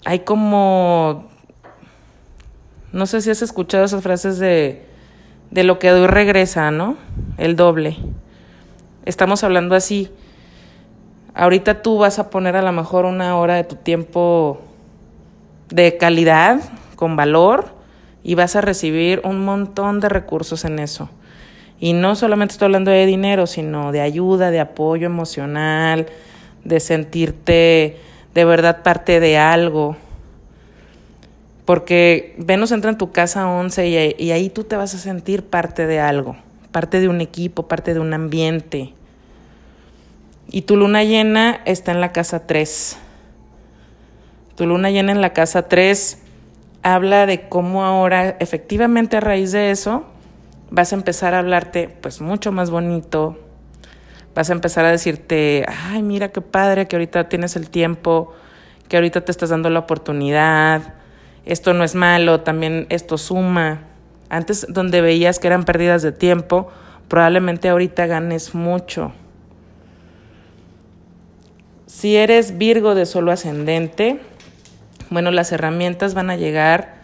hay 0.05 0.19
como, 0.19 1.29
no 2.91 3.05
sé 3.05 3.21
si 3.21 3.29
has 3.29 3.41
escuchado 3.41 3.85
esas 3.85 4.03
frases 4.03 4.37
de, 4.37 4.85
de 5.51 5.63
lo 5.63 5.79
que 5.79 5.89
doy 5.89 6.07
regresa, 6.07 6.71
¿no? 6.71 6.97
El 7.37 7.55
doble. 7.55 7.97
Estamos 9.05 9.43
hablando 9.43 9.75
así. 9.75 10.11
Ahorita 11.33 11.81
tú 11.81 11.97
vas 11.97 12.19
a 12.19 12.29
poner 12.29 12.55
a 12.55 12.61
lo 12.61 12.71
mejor 12.71 13.05
una 13.05 13.37
hora 13.37 13.55
de 13.55 13.63
tu 13.63 13.75
tiempo 13.75 14.59
de 15.69 15.97
calidad, 15.97 16.59
con 16.95 17.15
valor, 17.15 17.76
y 18.27 18.35
vas 18.35 18.57
a 18.57 18.61
recibir 18.61 19.21
un 19.23 19.45
montón 19.45 20.01
de 20.01 20.09
recursos 20.09 20.65
en 20.65 20.79
eso. 20.79 21.09
Y 21.79 21.93
no 21.93 22.13
solamente 22.17 22.51
estoy 22.51 22.65
hablando 22.65 22.91
de 22.91 23.05
dinero, 23.05 23.47
sino 23.47 23.93
de 23.93 24.01
ayuda, 24.01 24.51
de 24.51 24.59
apoyo 24.59 25.05
emocional, 25.05 26.07
de 26.65 26.81
sentirte 26.81 27.97
de 28.33 28.45
verdad 28.45 28.83
parte 28.83 29.21
de 29.21 29.37
algo. 29.37 29.95
Porque 31.63 32.35
Venus 32.37 32.73
entra 32.73 32.91
en 32.91 32.97
tu 32.97 33.13
casa 33.13 33.47
11 33.47 34.15
y, 34.19 34.31
ahí 34.31 34.49
tú 34.49 34.65
te 34.65 34.75
vas 34.75 34.93
a 34.93 34.97
sentir 34.97 35.43
parte 35.43 35.87
de 35.87 36.01
algo, 36.01 36.35
parte 36.73 36.99
de 36.99 37.07
un 37.07 37.21
equipo, 37.21 37.69
parte 37.69 37.93
de 37.93 38.01
un 38.01 38.13
ambiente. 38.13 38.93
Y 40.49 40.63
tu 40.63 40.75
luna 40.75 41.05
llena 41.05 41.61
está 41.63 41.93
en 41.93 42.01
la 42.01 42.11
casa 42.11 42.45
3. 42.45 42.97
Tu 44.55 44.65
luna 44.65 44.91
llena 44.91 45.13
en 45.13 45.21
la 45.21 45.31
casa 45.31 45.69
3 45.69 46.23
habla 46.83 47.25
de 47.25 47.47
cómo 47.49 47.83
ahora 47.83 48.37
efectivamente 48.39 49.17
a 49.17 49.19
raíz 49.19 49.51
de 49.51 49.71
eso 49.71 50.05
vas 50.69 50.91
a 50.91 50.95
empezar 50.95 51.33
a 51.33 51.39
hablarte 51.39 51.89
pues 52.01 52.21
mucho 52.21 52.51
más 52.51 52.69
bonito, 52.69 53.37
vas 54.35 54.49
a 54.49 54.53
empezar 54.53 54.85
a 54.85 54.91
decirte, 54.91 55.65
ay, 55.67 56.03
mira 56.03 56.29
qué 56.29 56.41
padre 56.41 56.87
que 56.87 56.95
ahorita 56.95 57.29
tienes 57.29 57.55
el 57.55 57.69
tiempo, 57.69 58.33
que 58.87 58.97
ahorita 58.97 59.21
te 59.21 59.31
estás 59.31 59.49
dando 59.49 59.69
la 59.69 59.79
oportunidad, 59.79 60.93
esto 61.45 61.73
no 61.73 61.83
es 61.83 61.95
malo, 61.95 62.41
también 62.41 62.87
esto 62.89 63.17
suma. 63.17 63.83
Antes 64.29 64.65
donde 64.69 64.99
veías 64.99 65.39
que 65.39 65.47
eran 65.47 65.63
pérdidas 65.63 66.01
de 66.01 66.11
tiempo, 66.11 66.67
probablemente 67.07 67.69
ahorita 67.69 68.05
ganes 68.05 68.53
mucho. 68.53 69.13
Si 71.85 72.17
eres 72.17 72.57
Virgo 72.57 72.95
de 72.95 73.05
solo 73.05 73.31
ascendente, 73.31 74.19
bueno, 75.09 75.31
las 75.31 75.51
herramientas 75.51 76.13
van 76.13 76.29
a 76.29 76.35
llegar 76.35 76.95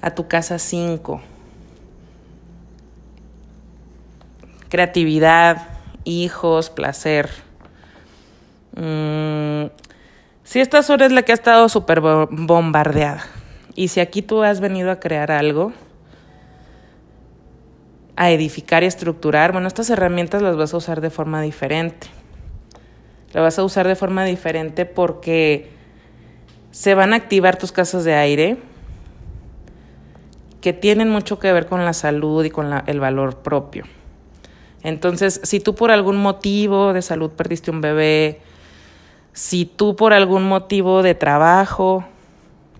a 0.00 0.14
tu 0.14 0.28
casa 0.28 0.58
5 0.58 1.22
creatividad, 4.72 5.68
hijos, 6.04 6.70
placer. 6.70 7.28
Mm, 8.74 9.66
si 10.44 10.60
esta 10.60 10.82
zona 10.82 11.04
es 11.04 11.12
la 11.12 11.24
que 11.24 11.32
ha 11.32 11.34
estado 11.34 11.68
súper 11.68 12.00
bombardeada 12.00 13.22
y 13.74 13.88
si 13.88 14.00
aquí 14.00 14.22
tú 14.22 14.42
has 14.42 14.60
venido 14.60 14.90
a 14.90 14.98
crear 14.98 15.30
algo, 15.30 15.74
a 18.16 18.30
edificar 18.30 18.82
y 18.82 18.86
estructurar, 18.86 19.52
bueno, 19.52 19.68
estas 19.68 19.90
herramientas 19.90 20.40
las 20.40 20.56
vas 20.56 20.72
a 20.72 20.78
usar 20.78 21.02
de 21.02 21.10
forma 21.10 21.42
diferente. 21.42 22.06
Las 23.34 23.42
vas 23.42 23.58
a 23.58 23.64
usar 23.64 23.86
de 23.86 23.94
forma 23.94 24.24
diferente 24.24 24.86
porque 24.86 25.68
se 26.72 26.94
van 26.94 27.12
a 27.12 27.16
activar 27.16 27.56
tus 27.56 27.70
casas 27.70 28.02
de 28.02 28.14
aire 28.14 28.56
que 30.60 30.72
tienen 30.72 31.10
mucho 31.10 31.38
que 31.38 31.52
ver 31.52 31.66
con 31.66 31.84
la 31.84 31.92
salud 31.92 32.44
y 32.44 32.50
con 32.50 32.72
el 32.86 32.98
valor 32.98 33.38
propio. 33.38 33.84
Entonces, 34.82 35.40
si 35.44 35.60
tú 35.60 35.74
por 35.74 35.90
algún 35.90 36.16
motivo 36.16 36.92
de 36.92 37.02
salud 37.02 37.30
perdiste 37.30 37.70
un 37.70 37.80
bebé, 37.80 38.40
si 39.32 39.64
tú 39.66 39.96
por 39.96 40.12
algún 40.12 40.44
motivo 40.44 41.02
de 41.02 41.14
trabajo 41.14 42.04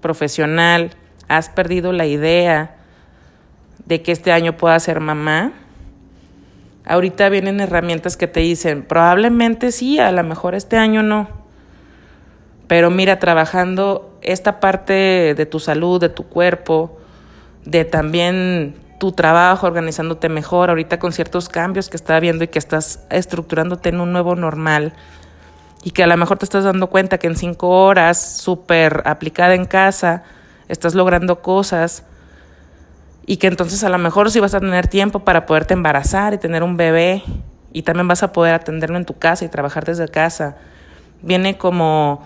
profesional 0.01 0.91
has 1.29 1.49
perdido 1.49 1.93
la 1.93 2.07
idea 2.07 2.77
de 3.85 4.03
que 4.03 4.13
este 4.13 4.33
año 4.33 4.57
pueda 4.57 4.79
ser 4.81 5.01
mamá, 5.01 5.53
ahorita 6.87 7.29
vienen 7.29 7.61
herramientas 7.61 8.17
que 8.17 8.27
te 8.27 8.41
dicen, 8.41 8.85
probablemente 8.85 9.71
sí, 9.71 9.99
a 9.99 10.13
lo 10.13 10.25
mejor 10.25 10.55
este 10.55 10.77
año 10.77 11.03
no. 11.03 11.42
Pero 12.67 12.91
mira, 12.91 13.19
trabajando 13.19 14.17
esta 14.23 14.61
parte 14.61 15.35
de 15.35 15.47
tu 15.47 15.61
salud, 15.61 16.01
de 16.01 16.09
tu 16.09 16.29
cuerpo, 16.29 16.99
de 17.65 17.85
también 17.85 18.75
tu 18.99 19.13
trabajo, 19.13 19.67
organizándote 19.67 20.29
mejor, 20.29 20.71
ahorita 20.71 20.99
con 20.99 21.13
ciertos 21.13 21.49
cambios 21.49 21.89
que 21.89 21.97
estás 21.97 22.21
viendo 22.21 22.45
y 22.45 22.49
que 22.49 22.59
estás 22.59 23.05
estructurándote 23.11 23.89
en 23.89 24.01
un 24.01 24.13
nuevo 24.13 24.37
normal 24.37 24.93
y 25.83 25.91
que 25.91 26.05
a 26.05 26.07
lo 26.07 26.17
mejor 26.17 26.39
te 26.39 26.45
estás 26.45 26.65
dando 26.65 26.89
cuenta 26.89 27.19
que 27.19 27.27
en 27.27 27.37
cinco 27.37 27.69
horas, 27.69 28.39
súper 28.39 29.03
aplicada 29.05 29.55
en 29.55 29.65
casa, 29.65 30.23
estás 30.69 30.95
logrando 30.95 31.43
cosas 31.43 32.05
y 33.27 33.39
que 33.39 33.49
entonces 33.49 33.83
a 33.85 33.89
lo 33.89 33.99
mejor 33.99 34.31
sí 34.31 34.41
vas 34.41 34.55
a 34.55 34.61
tener 34.61 34.87
tiempo 34.87 35.21
para 35.21 35.47
poderte 35.47 35.75
embarazar 35.75 36.35
y 36.35 36.39
tener 36.39 36.63
un 36.63 36.77
bebé 36.77 37.23
y 37.73 37.83
también 37.83 38.07
vas 38.07 38.23
a 38.23 38.33
poder 38.33 38.55
atenderlo 38.55 38.97
en 38.97 39.05
tu 39.05 39.19
casa 39.19 39.45
y 39.45 39.49
trabajar 39.49 39.85
desde 39.85 40.09
casa. 40.09 40.57
Viene 41.23 41.59
como 41.59 42.25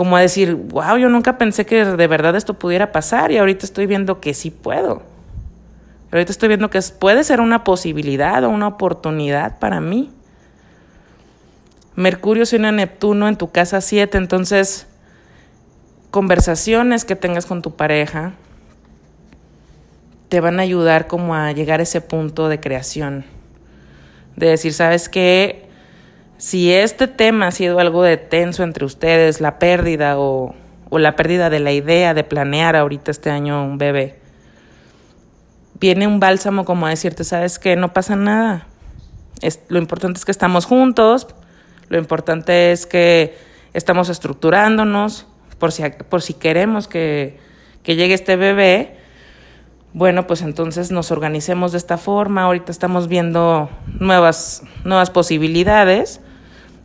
como 0.00 0.16
a 0.16 0.20
decir, 0.22 0.54
wow, 0.54 0.96
yo 0.96 1.10
nunca 1.10 1.36
pensé 1.36 1.66
que 1.66 1.84
de 1.84 2.06
verdad 2.06 2.34
esto 2.34 2.54
pudiera 2.54 2.90
pasar 2.90 3.32
y 3.32 3.36
ahorita 3.36 3.66
estoy 3.66 3.84
viendo 3.84 4.18
que 4.18 4.32
sí 4.32 4.50
puedo. 4.50 5.02
Ahorita 6.10 6.32
estoy 6.32 6.48
viendo 6.48 6.70
que 6.70 6.80
puede 6.98 7.22
ser 7.22 7.38
una 7.42 7.64
posibilidad 7.64 8.42
o 8.44 8.48
una 8.48 8.66
oportunidad 8.66 9.58
para 9.58 9.82
mí. 9.82 10.10
Mercurio 11.96 12.46
se 12.46 12.56
une 12.56 12.68
a 12.68 12.72
Neptuno 12.72 13.28
en 13.28 13.36
tu 13.36 13.50
casa 13.50 13.82
7, 13.82 14.16
entonces 14.16 14.86
conversaciones 16.10 17.04
que 17.04 17.14
tengas 17.14 17.44
con 17.44 17.60
tu 17.60 17.76
pareja 17.76 18.32
te 20.30 20.40
van 20.40 20.60
a 20.60 20.62
ayudar 20.62 21.08
como 21.08 21.34
a 21.34 21.52
llegar 21.52 21.80
a 21.80 21.82
ese 21.82 22.00
punto 22.00 22.48
de 22.48 22.58
creación. 22.58 23.26
De 24.34 24.48
decir, 24.48 24.72
¿sabes 24.72 25.10
qué? 25.10 25.68
Si 26.40 26.72
este 26.72 27.06
tema 27.06 27.48
ha 27.48 27.50
sido 27.50 27.80
algo 27.80 28.02
de 28.02 28.16
tenso 28.16 28.62
entre 28.62 28.86
ustedes, 28.86 29.42
la 29.42 29.58
pérdida 29.58 30.18
o, 30.18 30.54
o 30.88 30.98
la 30.98 31.14
pérdida 31.14 31.50
de 31.50 31.60
la 31.60 31.70
idea 31.70 32.14
de 32.14 32.24
planear 32.24 32.76
ahorita 32.76 33.10
este 33.10 33.28
año 33.28 33.62
un 33.62 33.76
bebé, 33.76 34.18
viene 35.78 36.06
un 36.06 36.18
bálsamo 36.18 36.64
como 36.64 36.86
a 36.86 36.88
decirte, 36.88 37.24
sabes 37.24 37.58
que 37.58 37.76
no 37.76 37.92
pasa 37.92 38.16
nada. 38.16 38.66
Lo 39.68 39.78
importante 39.78 40.16
es 40.16 40.24
que 40.24 40.30
estamos 40.30 40.64
juntos, 40.64 41.26
lo 41.90 41.98
importante 41.98 42.72
es 42.72 42.86
que 42.86 43.36
estamos 43.74 44.08
estructurándonos 44.08 45.26
por 45.58 45.72
si, 45.72 45.82
por 46.08 46.22
si 46.22 46.32
queremos 46.32 46.88
que, 46.88 47.38
que 47.82 47.96
llegue 47.96 48.14
este 48.14 48.36
bebé. 48.36 48.96
Bueno, 49.92 50.26
pues 50.26 50.40
entonces 50.40 50.90
nos 50.90 51.10
organicemos 51.10 51.72
de 51.72 51.78
esta 51.78 51.98
forma. 51.98 52.44
Ahorita 52.44 52.72
estamos 52.72 53.08
viendo 53.08 53.68
nuevas, 53.98 54.62
nuevas 54.84 55.10
posibilidades. 55.10 56.22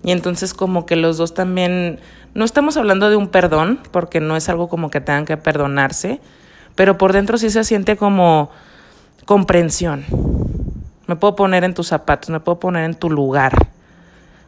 Y 0.06 0.12
entonces 0.12 0.54
como 0.54 0.86
que 0.86 0.96
los 0.96 1.18
dos 1.18 1.34
también, 1.34 2.00
no 2.36 2.46
estamos 2.46 2.78
hablando 2.78 3.10
de 3.10 3.16
un 3.16 3.28
perdón, 3.28 3.80
porque 3.92 4.20
no 4.20 4.38
es 4.38 4.48
algo 4.50 4.70
como 4.70 4.92
que 4.92 5.02
tengan 5.02 5.26
que 5.26 5.36
perdonarse, 5.36 6.22
pero 6.76 6.98
por 6.98 7.12
dentro 7.12 7.40
sí 7.40 7.50
se 7.50 7.64
siente 7.64 7.98
como 7.98 8.52
comprensión. 9.26 10.06
Me 11.08 11.16
puedo 11.16 11.36
poner 11.36 11.64
en 11.64 11.74
tus 11.74 11.88
zapatos, 11.88 12.30
me 12.30 12.40
puedo 12.40 12.60
poner 12.60 12.86
en 12.86 12.94
tu 12.94 13.10
lugar, 13.10 13.54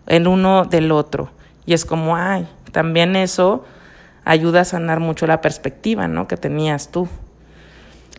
en 0.05 0.27
uno 0.27 0.65
del 0.65 0.91
otro. 0.91 1.31
Y 1.65 1.73
es 1.73 1.85
como, 1.85 2.15
ay, 2.15 2.47
también 2.71 3.15
eso 3.15 3.65
ayuda 4.25 4.61
a 4.61 4.65
sanar 4.65 4.99
mucho 4.99 5.25
la 5.25 5.41
perspectiva, 5.41 6.07
¿no? 6.07 6.27
Que 6.27 6.37
tenías 6.37 6.91
tú. 6.91 7.07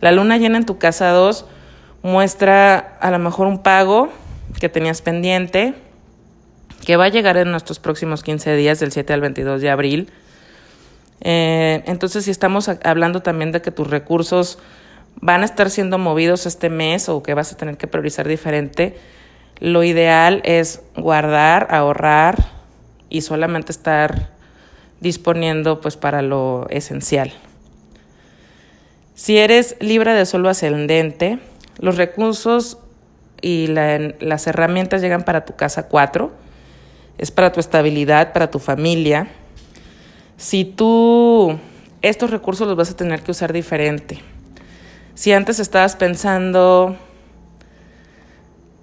La 0.01 0.11
luna 0.11 0.37
llena 0.37 0.57
en 0.57 0.65
tu 0.65 0.77
casa 0.77 1.11
2 1.11 1.45
muestra 2.03 2.97
a 2.99 3.11
lo 3.11 3.19
mejor 3.19 3.47
un 3.47 3.59
pago 3.59 4.09
que 4.59 4.67
tenías 4.67 5.01
pendiente, 5.01 5.73
que 6.89 6.97
va 6.97 7.05
a 7.05 7.09
llegar 7.09 7.37
en 7.37 7.51
nuestros 7.51 7.77
próximos 7.77 8.23
15 8.23 8.55
días, 8.55 8.79
del 8.79 8.91
7 8.91 9.13
al 9.13 9.21
22 9.21 9.61
de 9.61 9.69
abril. 9.69 10.09
Eh, 11.21 11.83
entonces, 11.85 12.25
si 12.25 12.31
estamos 12.31 12.67
hablando 12.67 13.21
también 13.21 13.51
de 13.51 13.61
que 13.61 13.69
tus 13.69 13.87
recursos 13.87 14.57
van 15.21 15.43
a 15.43 15.45
estar 15.45 15.69
siendo 15.69 15.99
movidos 15.99 16.47
este 16.47 16.71
mes 16.71 17.07
o 17.07 17.21
que 17.21 17.35
vas 17.35 17.53
a 17.53 17.57
tener 17.57 17.77
que 17.77 17.85
priorizar 17.85 18.27
diferente, 18.27 18.97
lo 19.59 19.83
ideal 19.83 20.41
es 20.43 20.81
guardar, 20.97 21.67
ahorrar 21.69 22.43
y 23.07 23.21
solamente 23.21 23.71
estar 23.71 24.31
disponiendo 24.99 25.81
pues 25.81 25.95
para 25.95 26.23
lo 26.23 26.65
esencial. 26.71 27.31
Si 29.13 29.37
eres 29.37 29.75
libre 29.79 30.13
de 30.13 30.25
solo 30.25 30.49
ascendente, 30.49 31.37
los 31.77 31.97
recursos 31.97 32.79
y 33.43 33.67
las 33.67 34.47
herramientas 34.47 35.03
llegan 35.03 35.21
para 35.21 35.45
tu 35.45 35.55
casa 35.55 35.87
4, 35.87 36.48
es 37.19 37.29
para 37.29 37.51
tu 37.51 37.59
estabilidad, 37.59 38.33
para 38.33 38.49
tu 38.49 38.57
familia. 38.57 39.27
Si 40.37 40.65
tú 40.65 41.59
estos 42.01 42.31
recursos 42.31 42.67
los 42.67 42.77
vas 42.77 42.89
a 42.89 42.95
tener 42.95 43.21
que 43.21 43.31
usar 43.31 43.51
diferente. 43.51 44.19
Si 45.13 45.33
antes 45.33 45.59
estabas 45.59 45.97
pensando 45.97 46.95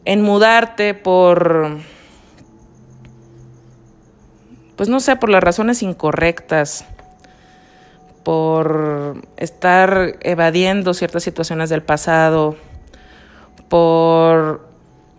en 0.05 0.21
mudarte 0.23 0.93
por, 0.93 1.79
pues 4.77 4.89
no 4.91 5.01
sé, 5.01 5.17
por 5.17 5.31
las 5.31 5.43
razones 5.43 5.83
incorrectas, 5.83 6.85
por 8.23 9.23
estar 9.39 10.17
evadiendo 10.21 10.93
ciertas 10.93 11.23
situaciones 11.23 11.71
del 11.71 11.83
pasado, 11.83 12.57
por 13.69 14.69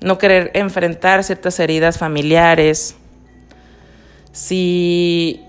no 0.02 0.20
querer 0.20 0.52
enfrentar 0.54 1.24
ciertas 1.24 1.60
heridas 1.60 1.98
familiares, 1.98 2.96
si 4.38 5.44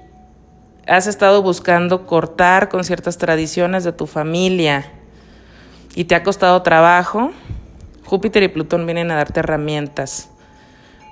has 0.87 1.07
estado 1.07 1.43
buscando 1.43 2.07
cortar 2.07 2.71
con 2.71 2.85
ciertas 2.85 3.19
tradiciones 3.19 3.85
de 3.85 3.93
tu 3.93 4.07
familia 4.07 4.91
y 5.95 6.05
te 6.05 6.15
ha 6.15 6.23
costado 6.23 6.63
trabajo, 6.63 7.33
Júpiter 8.07 8.43
y 8.45 8.49
Plutón 8.49 8.87
vienen 8.87 9.11
a 9.11 9.17
darte 9.17 9.41
herramientas 9.41 10.31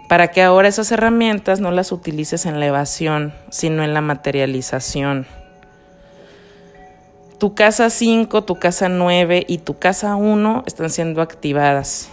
para 0.09 0.29
que 0.29 0.43
ahora 0.43 0.69
esas 0.69 0.91
herramientas 0.91 1.61
no 1.61 1.71
las 1.71 1.93
utilices 1.93 2.47
en 2.47 2.61
la 2.61 2.67
evasión, 2.67 3.35
sino 3.51 3.85
en 3.85 3.93
la 3.93 4.01
materialización. 4.01 5.27
Tu 7.37 7.55
casa 7.55 7.91
5, 7.91 8.43
tu 8.45 8.55
casa 8.55 8.89
9 8.89 9.45
y 9.47 9.59
tu 9.59 9.79
casa 9.79 10.17
1 10.17 10.65
están 10.67 10.89
siendo 10.89 11.21
activadas. 11.21 12.09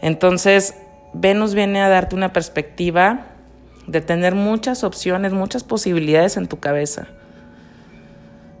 Entonces, 0.00 0.76
Venus 1.12 1.54
viene 1.54 1.80
a 1.80 1.88
darte 1.88 2.14
una 2.14 2.32
perspectiva 2.32 3.27
de 3.88 4.02
tener 4.02 4.34
muchas 4.34 4.84
opciones, 4.84 5.32
muchas 5.32 5.64
posibilidades 5.64 6.36
en 6.36 6.46
tu 6.46 6.60
cabeza. 6.60 7.08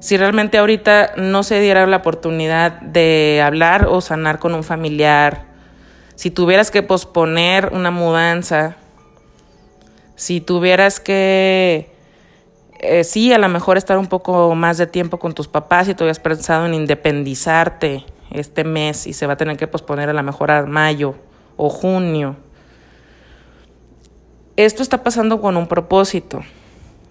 Si 0.00 0.16
realmente 0.16 0.58
ahorita 0.58 1.12
no 1.16 1.42
se 1.42 1.60
diera 1.60 1.86
la 1.86 1.98
oportunidad 1.98 2.80
de 2.80 3.42
hablar 3.44 3.86
o 3.88 4.00
sanar 4.00 4.38
con 4.38 4.54
un 4.54 4.64
familiar, 4.64 5.44
si 6.14 6.30
tuvieras 6.30 6.70
que 6.70 6.82
posponer 6.82 7.70
una 7.72 7.90
mudanza, 7.90 8.76
si 10.16 10.40
tuvieras 10.40 10.98
que, 10.98 11.92
eh, 12.80 13.04
sí, 13.04 13.32
a 13.32 13.38
lo 13.38 13.48
mejor 13.48 13.76
estar 13.76 13.98
un 13.98 14.06
poco 14.06 14.54
más 14.54 14.78
de 14.78 14.86
tiempo 14.86 15.18
con 15.18 15.34
tus 15.34 15.46
papás 15.46 15.88
y 15.88 15.94
tú 15.94 16.04
habías 16.04 16.20
pensado 16.20 16.64
en 16.64 16.74
independizarte 16.74 18.06
este 18.30 18.64
mes 18.64 19.06
y 19.06 19.12
se 19.12 19.26
va 19.26 19.34
a 19.34 19.36
tener 19.36 19.56
que 19.56 19.66
posponer 19.66 20.08
a 20.08 20.14
lo 20.14 20.22
mejor 20.22 20.50
a 20.50 20.64
mayo 20.64 21.16
o 21.56 21.68
junio 21.68 22.36
esto 24.64 24.82
está 24.82 25.04
pasando 25.04 25.40
con 25.40 25.56
un 25.56 25.68
propósito. 25.68 26.42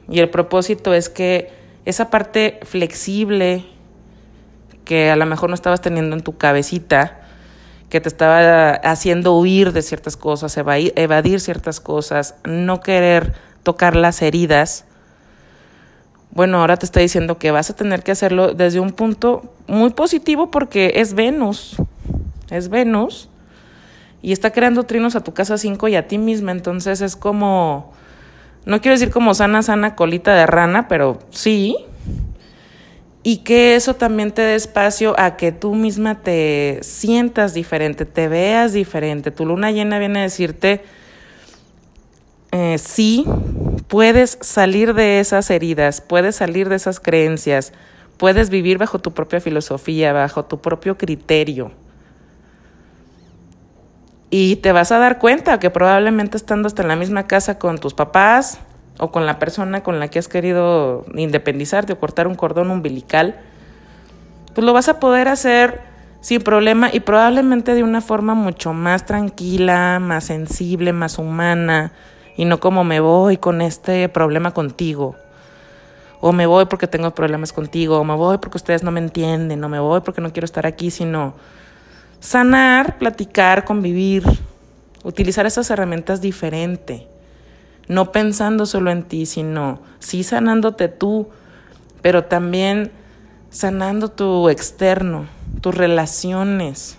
Y 0.10 0.20
el 0.20 0.30
propósito 0.30 0.94
es 0.94 1.10
que 1.10 1.50
esa 1.86 2.10
parte 2.10 2.60
flexible 2.64 3.66
que 4.84 5.10
a 5.10 5.16
lo 5.16 5.26
mejor 5.26 5.50
no 5.50 5.56
estabas 5.56 5.82
teniendo 5.82 6.16
en 6.16 6.24
tu 6.24 6.38
cabecita, 6.38 7.22
que 7.90 8.02
te 8.02 8.10
estaba 8.10 8.72
haciendo 8.72 9.38
huir 9.38 9.72
de 9.72 9.82
ciertas 9.82 10.18
cosas, 10.18 10.58
evadir 10.58 11.40
ciertas 11.40 11.80
cosas, 11.80 12.36
no 12.44 12.82
querer 12.82 13.34
tocar 13.64 13.96
las 13.96 14.22
heridas, 14.22 14.86
bueno, 16.32 16.60
ahora 16.60 16.78
te 16.78 16.86
está 16.86 17.00
diciendo 17.00 17.40
que 17.40 17.52
vas 17.52 17.70
a 17.70 17.76
tener 17.76 18.04
que 18.04 18.12
hacerlo 18.12 18.54
desde 18.54 18.80
un 18.80 18.92
punto 18.92 19.54
muy 19.68 19.92
positivo 19.92 20.52
porque 20.52 20.94
es 20.98 21.14
Venus, 21.14 21.78
es 22.52 22.70
Venus 22.70 23.30
y 24.22 24.32
está 24.32 24.52
creando 24.52 24.84
trinos 24.84 25.16
a 25.16 25.24
tu 25.24 25.34
casa 25.34 25.58
5 25.58 25.88
y 25.88 25.96
a 25.96 26.08
ti 26.08 26.18
misma. 26.18 26.52
Entonces 26.52 27.02
es 27.02 27.16
como, 27.16 27.94
no 28.66 28.82
quiero 28.82 28.96
decir 28.96 29.12
como 29.12 29.34
sana, 29.34 29.62
sana 29.62 29.96
colita 29.96 30.36
de 30.36 30.46
rana, 30.46 30.88
pero 30.88 31.20
sí. 31.30 31.78
Y 33.24 33.38
que 33.38 33.76
eso 33.76 33.96
también 33.96 34.32
te 34.32 34.42
dé 34.42 34.56
espacio 34.56 35.20
a 35.20 35.36
que 35.36 35.52
tú 35.52 35.76
misma 35.76 36.22
te 36.22 36.80
sientas 36.82 37.54
diferente, 37.54 38.06
te 38.06 38.28
veas 38.28 38.74
diferente. 38.74 39.32
Tu 39.32 39.46
luna 39.46 39.72
llena 39.72 40.00
viene 40.00 40.20
a 40.20 40.24
decirte, 40.24 40.82
eh, 42.52 42.78
sí, 42.78 43.26
puedes 43.88 44.38
salir 44.42 44.94
de 44.94 45.20
esas 45.20 45.50
heridas, 45.50 46.00
puedes 46.00 46.38
salir 46.38 46.70
de 46.70 46.78
esas 46.78 47.02
creencias, 47.02 47.74
puedes 48.16 48.50
vivir 48.50 48.78
bajo 48.78 49.00
tu 49.00 49.14
propia 49.14 49.42
filosofía, 49.42 50.14
bajo 50.14 50.46
tu 50.46 50.60
propio 50.60 50.98
criterio. 50.98 51.72
Y 54.30 54.58
te 54.58 54.72
vas 54.72 54.92
a 54.92 55.00
dar 55.00 55.20
cuenta 55.20 55.60
que 55.60 55.70
probablemente 55.70 56.36
estando 56.36 56.68
hasta 56.68 56.82
en 56.82 56.90
la 56.90 56.96
misma 56.96 57.28
casa 57.28 57.58
con 57.58 57.78
tus 57.78 57.94
papás 57.94 58.60
o 59.00 59.12
con 59.12 59.26
la 59.26 59.40
persona 59.40 59.84
con 59.84 60.00
la 60.00 60.10
que 60.10 60.20
has 60.20 60.28
querido 60.28 61.06
independizarte 61.16 61.94
o 61.94 62.00
cortar 62.00 62.28
un 62.28 62.36
cordón 62.36 62.70
umbilical, 62.72 63.40
pues 64.54 64.66
lo 64.66 64.74
vas 64.74 64.90
a 64.90 65.00
poder 65.00 65.28
hacer 65.28 65.82
sin 66.20 66.42
problema 66.42 66.90
y 66.92 67.00
probablemente 67.00 67.74
de 67.74 67.84
una 67.84 68.02
forma 68.02 68.34
mucho 68.34 68.74
más 68.74 69.06
tranquila, 69.06 70.00
más 70.00 70.26
sensible, 70.26 70.92
más 70.92 71.20
humana 71.20 71.94
y 72.36 72.46
no 72.46 72.60
como 72.60 72.84
me 72.84 73.00
voy 73.00 73.38
con 73.38 73.62
este 73.62 74.10
problema 74.10 74.52
contigo. 74.52 75.16
O 76.20 76.34
me 76.34 76.48
voy 76.48 76.66
porque 76.66 76.88
tengo 76.88 77.12
problemas 77.12 77.54
contigo, 77.54 78.00
o 78.00 78.04
me 78.04 78.16
voy 78.16 78.40
porque 78.40 78.58
ustedes 78.58 78.84
no 78.84 78.92
me 78.92 79.00
entienden, 79.00 79.64
o 79.64 79.70
me 79.70 79.80
voy 79.80 80.02
porque 80.02 80.20
no 80.20 80.34
quiero 80.34 80.46
estar 80.46 80.66
aquí, 80.66 80.90
sino 80.90 81.36
Sanar, 82.20 82.98
platicar, 82.98 83.64
convivir, 83.64 84.24
utilizar 85.04 85.46
esas 85.46 85.70
herramientas 85.70 86.20
diferente, 86.20 87.08
no 87.88 88.12
pensando 88.12 88.66
solo 88.66 88.92
en 88.92 89.04
ti, 89.04 89.26
sino 89.26 89.80
sí 90.00 90.24
sanándote 90.24 90.88
tú, 90.90 91.30
pero 92.02 92.26
también 92.26 92.92
sanando 93.50 94.10
tu 94.10 94.50
externo, 94.50 95.28
tus 95.62 95.76
relaciones. 95.76 96.98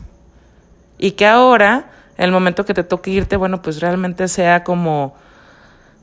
Y 0.99 1.13
que 1.13 1.27
ahora, 1.27 1.91
el 2.17 2.33
momento 2.33 2.65
que 2.65 2.75
te 2.75 2.85
toque 2.85 3.11
irte, 3.11 3.37
bueno, 3.37 3.63
pues 3.63 3.81
realmente 3.81 4.29
sea 4.29 4.65
como 4.65 5.15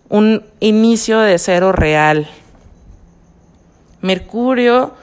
un 0.09 0.43
inicio 0.59 1.19
de 1.19 1.37
cero 1.39 1.71
real. 1.71 2.27
Mercurio 4.01 4.93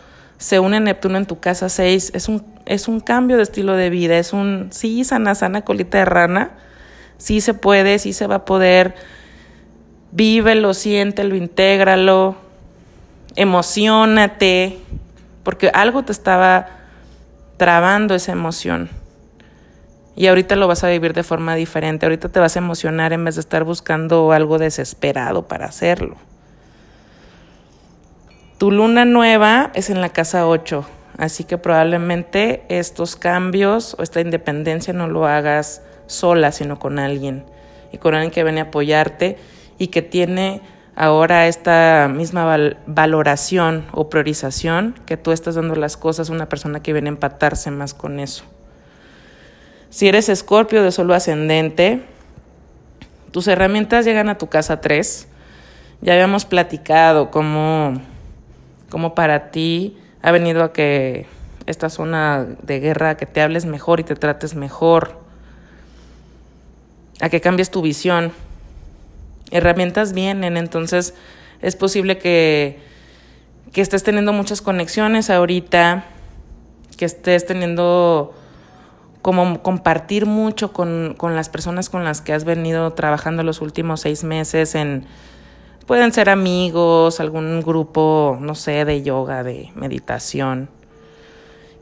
se 0.42 0.58
une 0.58 0.80
Neptuno 0.80 1.18
en 1.18 1.26
tu 1.26 1.38
casa 1.38 1.68
6, 1.68 2.12
es 2.14 2.28
un 2.28 2.52
es 2.66 2.88
un 2.88 3.00
cambio 3.00 3.36
de 3.36 3.42
estilo 3.42 3.74
de 3.74 3.90
vida, 3.90 4.18
es 4.18 4.32
un 4.32 4.68
sí, 4.72 5.04
sana, 5.04 5.34
sana 5.34 5.62
colita 5.62 5.98
de 5.98 6.04
rana, 6.04 6.50
sí 7.18 7.40
se 7.40 7.54
puede, 7.54 7.98
sí 7.98 8.12
se 8.12 8.26
va 8.26 8.36
a 8.36 8.44
poder, 8.44 8.94
vívelo, 10.12 10.74
siéntelo, 10.74 11.34
intégralo, 11.34 12.36
emocionate, 13.36 14.78
porque 15.42 15.70
algo 15.74 16.04
te 16.04 16.12
estaba 16.12 16.66
trabando 17.56 18.14
esa 18.14 18.32
emoción. 18.32 18.88
Y 20.14 20.26
ahorita 20.26 20.56
lo 20.56 20.68
vas 20.68 20.84
a 20.84 20.88
vivir 20.88 21.14
de 21.14 21.22
forma 21.22 21.54
diferente, 21.54 22.06
ahorita 22.06 22.28
te 22.28 22.38
vas 22.38 22.56
a 22.56 22.58
emocionar 22.58 23.12
en 23.12 23.24
vez 23.24 23.36
de 23.36 23.40
estar 23.40 23.64
buscando 23.64 24.32
algo 24.32 24.58
desesperado 24.58 25.48
para 25.48 25.66
hacerlo. 25.66 26.16
Tu 28.62 28.70
luna 28.70 29.04
nueva 29.04 29.72
es 29.74 29.90
en 29.90 30.00
la 30.00 30.10
casa 30.10 30.46
8 30.46 30.86
Así 31.18 31.42
que 31.42 31.58
probablemente 31.58 32.62
estos 32.68 33.16
cambios 33.16 33.96
o 33.98 34.04
esta 34.04 34.20
independencia 34.20 34.92
no 34.92 35.08
lo 35.08 35.26
hagas 35.26 35.82
sola, 36.06 36.52
sino 36.52 36.78
con 36.78 37.00
alguien. 37.00 37.44
Y 37.90 37.98
con 37.98 38.14
alguien 38.14 38.30
que 38.30 38.44
viene 38.44 38.60
a 38.60 38.64
apoyarte 38.66 39.36
y 39.78 39.88
que 39.88 40.00
tiene 40.00 40.60
ahora 40.94 41.48
esta 41.48 42.08
misma 42.08 42.76
valoración 42.86 43.84
o 43.90 44.08
priorización 44.08 44.94
que 45.06 45.16
tú 45.16 45.32
estás 45.32 45.56
dando 45.56 45.74
las 45.74 45.96
cosas 45.96 46.30
a 46.30 46.32
una 46.32 46.48
persona 46.48 46.84
que 46.84 46.92
viene 46.92 47.08
a 47.08 47.14
empatarse 47.14 47.72
más 47.72 47.94
con 47.94 48.20
eso. 48.20 48.44
Si 49.90 50.06
eres 50.06 50.28
escorpio 50.28 50.84
de 50.84 50.92
solo 50.92 51.14
ascendente, 51.14 52.04
tus 53.32 53.48
herramientas 53.48 54.04
llegan 54.04 54.28
a 54.28 54.38
tu 54.38 54.46
casa 54.46 54.80
3. 54.80 55.26
Ya 56.00 56.12
habíamos 56.12 56.44
platicado 56.44 57.32
cómo, 57.32 58.00
cómo 58.92 59.14
para 59.14 59.50
ti 59.50 59.96
ha 60.20 60.32
venido 60.32 60.62
a 60.62 60.74
que 60.74 61.24
esta 61.64 61.88
zona 61.88 62.46
de 62.62 62.78
guerra, 62.78 63.16
que 63.16 63.24
te 63.24 63.40
hables 63.40 63.64
mejor 63.64 64.00
y 64.00 64.04
te 64.04 64.14
trates 64.16 64.54
mejor, 64.54 65.18
a 67.18 67.30
que 67.30 67.40
cambies 67.40 67.70
tu 67.70 67.80
visión. 67.80 68.32
Herramientas 69.50 70.12
vienen, 70.12 70.58
entonces 70.58 71.14
es 71.62 71.74
posible 71.74 72.18
que, 72.18 72.80
que 73.72 73.80
estés 73.80 74.02
teniendo 74.02 74.34
muchas 74.34 74.60
conexiones 74.60 75.30
ahorita, 75.30 76.04
que 76.98 77.06
estés 77.06 77.46
teniendo 77.46 78.34
como 79.22 79.62
compartir 79.62 80.26
mucho 80.26 80.74
con, 80.74 81.14
con 81.16 81.34
las 81.34 81.48
personas 81.48 81.88
con 81.88 82.04
las 82.04 82.20
que 82.20 82.34
has 82.34 82.44
venido 82.44 82.92
trabajando 82.92 83.42
los 83.42 83.62
últimos 83.62 84.02
seis 84.02 84.22
meses 84.22 84.74
en 84.74 85.06
Pueden 85.92 86.14
ser 86.14 86.30
amigos, 86.30 87.20
algún 87.20 87.60
grupo, 87.60 88.38
no 88.40 88.54
sé, 88.54 88.86
de 88.86 89.02
yoga, 89.02 89.42
de 89.42 89.68
meditación. 89.74 90.70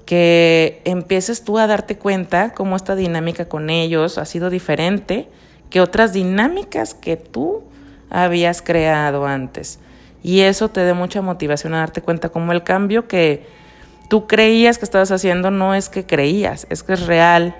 Que 0.04 0.82
empieces 0.84 1.44
tú 1.44 1.58
a 1.58 1.68
darte 1.68 1.96
cuenta 1.96 2.52
cómo 2.52 2.74
esta 2.74 2.96
dinámica 2.96 3.44
con 3.44 3.70
ellos 3.70 4.18
ha 4.18 4.24
sido 4.24 4.50
diferente 4.50 5.28
que 5.70 5.80
otras 5.80 6.12
dinámicas 6.12 6.92
que 6.92 7.16
tú 7.16 7.62
habías 8.10 8.62
creado 8.62 9.26
antes. 9.26 9.78
Y 10.24 10.40
eso 10.40 10.68
te 10.70 10.80
dé 10.80 10.92
mucha 10.92 11.22
motivación 11.22 11.74
a 11.74 11.78
darte 11.78 12.02
cuenta 12.02 12.30
cómo 12.30 12.50
el 12.50 12.64
cambio 12.64 13.06
que 13.06 13.46
tú 14.08 14.26
creías 14.26 14.78
que 14.78 14.86
estabas 14.86 15.12
haciendo 15.12 15.52
no 15.52 15.72
es 15.72 15.88
que 15.88 16.04
creías, 16.04 16.66
es 16.68 16.82
que 16.82 16.94
es 16.94 17.06
real. 17.06 17.54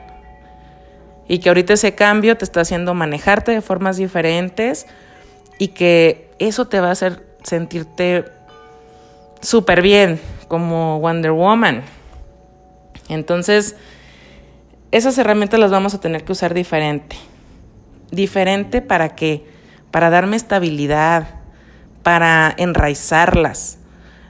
y 1.28 1.38
que 1.38 1.48
ahorita 1.48 1.74
ese 1.74 1.94
cambio 1.94 2.36
te 2.36 2.44
está 2.44 2.62
haciendo 2.62 2.92
manejarte 2.92 3.52
de 3.52 3.60
formas 3.60 3.98
diferentes 3.98 4.88
y 5.60 5.68
que 5.68 6.29
eso 6.40 6.66
te 6.66 6.80
va 6.80 6.88
a 6.88 6.92
hacer 6.92 7.24
sentirte 7.44 8.24
súper 9.40 9.82
bien 9.82 10.20
como 10.48 10.98
Wonder 10.98 11.32
Woman. 11.32 11.82
Entonces, 13.08 13.76
esas 14.90 15.16
herramientas 15.18 15.60
las 15.60 15.70
vamos 15.70 15.94
a 15.94 16.00
tener 16.00 16.24
que 16.24 16.32
usar 16.32 16.54
diferente. 16.54 17.16
Diferente 18.10 18.82
para 18.82 19.14
qué? 19.14 19.46
Para 19.90 20.10
darme 20.10 20.36
estabilidad, 20.36 21.40
para 22.02 22.52
enraizarlas, 22.56 23.78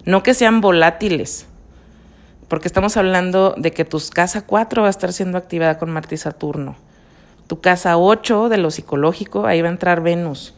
no 0.04 0.22
que 0.22 0.34
sean 0.34 0.60
volátiles, 0.60 1.46
porque 2.48 2.68
estamos 2.68 2.96
hablando 2.96 3.54
de 3.56 3.70
que 3.72 3.84
tu 3.84 4.00
casa 4.12 4.42
4 4.42 4.82
va 4.82 4.88
a 4.88 4.90
estar 4.90 5.12
siendo 5.12 5.38
activada 5.38 5.78
con 5.78 5.90
Marte 5.90 6.16
y 6.16 6.18
Saturno. 6.18 6.76
Tu 7.46 7.60
casa 7.60 7.96
8 7.96 8.48
de 8.48 8.58
lo 8.58 8.70
psicológico, 8.70 9.46
ahí 9.46 9.62
va 9.62 9.68
a 9.68 9.72
entrar 9.72 10.02
Venus. 10.02 10.54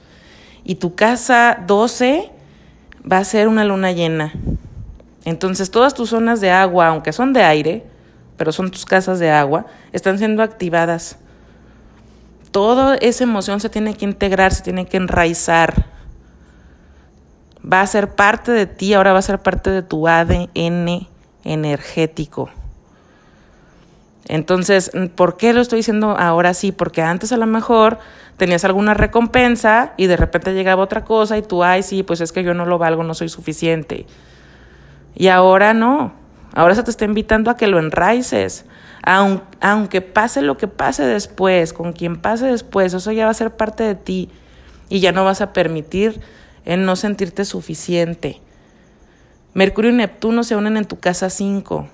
Y 0.65 0.77
tu 0.77 0.95
casa 0.95 1.59
12 1.67 2.31
va 3.11 3.19
a 3.19 3.25
ser 3.25 3.49
una 3.49 3.65
luna 3.65 3.93
llena. 3.93 4.33
Entonces 5.25 5.71
todas 5.71 5.95
tus 5.95 6.11
zonas 6.11 6.41
de 6.41 6.51
agua, 6.51 6.89
aunque 6.89 7.13
son 7.13 7.33
de 7.33 7.43
aire, 7.43 7.85
pero 8.37 8.53
son 8.53 8.71
tus 8.71 8.85
casas 8.85 9.19
de 9.19 9.31
agua, 9.31 9.67
están 9.93 10.19
siendo 10.19 10.43
activadas. 10.43 11.17
Toda 12.51 12.97
esa 12.97 13.25
emoción 13.25 13.61
se 13.61 13.69
tiene 13.69 13.95
que 13.95 14.05
integrar, 14.05 14.53
se 14.53 14.63
tiene 14.63 14.87
que 14.87 14.97
enraizar. 14.97 15.87
Va 17.65 17.81
a 17.81 17.87
ser 17.87 18.15
parte 18.15 18.53
de 18.53 18.67
ti, 18.67 18.95
ahora 18.95 19.13
va 19.13 19.21
a 19.21 19.23
ser 19.23 19.39
parte 19.39 19.71
de 19.71 19.83
tu 19.83 20.09
ADN 20.09 21.07
energético. 21.45 22.51
Entonces, 24.29 24.93
¿por 25.15 25.37
qué 25.37 25.53
lo 25.53 25.61
estoy 25.61 25.79
diciendo 25.79 26.17
ahora 26.19 26.55
sí? 26.55 26.73
Porque 26.73 27.03
antes 27.03 27.33
a 27.33 27.37
lo 27.37 27.47
mejor 27.47 27.99
tenías 28.37 28.65
alguna 28.65 28.95
recompensa 28.95 29.93
y 29.97 30.07
de 30.07 30.17
repente 30.17 30.55
llegaba 30.55 30.83
otra 30.83 31.05
cosa 31.05 31.37
y 31.39 31.43
tú, 31.43 31.65
ay, 31.65 31.83
sí, 31.83 32.03
pues 32.03 32.21
es 32.21 32.33
que 32.33 32.45
yo 32.45 32.55
no 32.55 32.65
lo 32.65 32.79
valgo, 32.79 33.03
no 33.03 33.15
soy 33.15 33.29
suficiente. 33.29 34.07
Y 35.15 35.29
ahora 35.29 35.75
no, 35.75 36.13
ahora 36.55 36.75
se 36.75 36.83
te 36.83 36.91
está 36.91 37.05
invitando 37.05 37.51
a 37.51 37.57
que 37.57 37.67
lo 37.67 37.79
enraices. 37.79 38.65
Aunque 39.05 40.01
pase 40.01 40.43
lo 40.43 40.57
que 40.57 40.69
pase 40.69 41.05
después, 41.05 41.73
con 41.73 41.93
quien 41.93 42.17
pase 42.17 42.47
después, 42.47 42.95
eso 42.95 43.11
ya 43.11 43.25
va 43.25 43.33
a 43.33 43.35
ser 43.35 43.51
parte 43.51 43.83
de 43.83 43.97
ti 43.97 44.31
y 44.89 45.01
ya 45.01 45.11
no 45.11 45.25
vas 45.25 45.41
a 45.41 45.53
permitir 45.53 46.21
en 46.65 46.85
no 46.85 46.95
sentirte 46.95 47.45
suficiente. 47.45 48.41
Mercurio 49.55 49.91
y 49.91 49.95
Neptuno 49.95 50.45
se 50.45 50.55
unen 50.55 50.77
en 50.77 50.85
tu 50.85 51.01
casa 51.01 51.29
5 51.29 51.89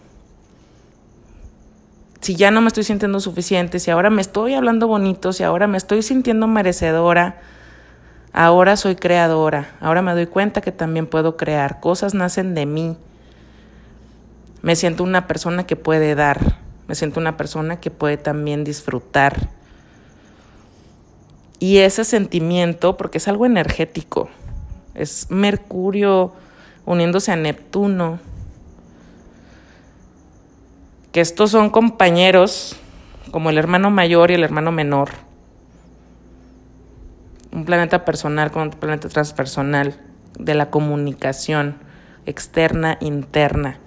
si 2.20 2.34
ya 2.34 2.50
no 2.50 2.60
me 2.60 2.68
estoy 2.68 2.84
sintiendo 2.84 3.20
suficiente, 3.20 3.78
si 3.78 3.90
ahora 3.90 4.10
me 4.10 4.20
estoy 4.20 4.54
hablando 4.54 4.88
bonito, 4.88 5.32
si 5.32 5.44
ahora 5.44 5.66
me 5.66 5.78
estoy 5.78 6.02
sintiendo 6.02 6.46
merecedora, 6.48 7.40
ahora 8.32 8.76
soy 8.76 8.96
creadora, 8.96 9.70
ahora 9.80 10.02
me 10.02 10.12
doy 10.12 10.26
cuenta 10.26 10.60
que 10.60 10.72
también 10.72 11.06
puedo 11.06 11.36
crear, 11.36 11.80
cosas 11.80 12.14
nacen 12.14 12.54
de 12.54 12.66
mí. 12.66 12.96
Me 14.62 14.74
siento 14.74 15.04
una 15.04 15.28
persona 15.28 15.64
que 15.64 15.76
puede 15.76 16.16
dar, 16.16 16.56
me 16.88 16.96
siento 16.96 17.20
una 17.20 17.36
persona 17.36 17.78
que 17.80 17.90
puede 17.90 18.16
también 18.16 18.64
disfrutar. 18.64 19.48
Y 21.60 21.78
ese 21.78 22.04
sentimiento, 22.04 22.96
porque 22.96 23.18
es 23.18 23.28
algo 23.28 23.46
energético, 23.46 24.28
es 24.94 25.30
Mercurio 25.30 26.32
uniéndose 26.84 27.30
a 27.30 27.36
Neptuno, 27.36 28.18
estos 31.18 31.50
son 31.50 31.70
compañeros, 31.70 32.76
como 33.30 33.50
el 33.50 33.58
hermano 33.58 33.90
mayor 33.90 34.30
y 34.30 34.34
el 34.34 34.44
hermano 34.44 34.72
menor. 34.72 35.10
Un 37.52 37.64
planeta 37.64 38.04
personal 38.04 38.50
con 38.50 38.62
un 38.62 38.70
planeta 38.70 39.08
transpersonal 39.08 39.96
de 40.38 40.54
la 40.54 40.70
comunicación 40.70 41.76
externa, 42.26 42.98
interna. 43.00 43.78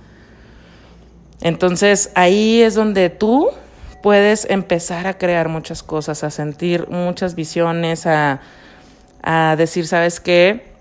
Entonces 1.42 2.12
ahí 2.16 2.62
es 2.62 2.76
donde 2.76 3.10
tú 3.10 3.50
puedes 4.02 4.46
empezar 4.50 5.08
a 5.08 5.18
crear 5.18 5.48
muchas 5.48 5.84
cosas, 5.84 6.24
a 6.24 6.32
sentir 6.32 6.88
muchas 6.90 7.36
visiones, 7.36 8.08
a, 8.08 8.42
a 9.22 9.56
decir, 9.58 9.88
¿sabes 9.88 10.20
qué? 10.20 10.74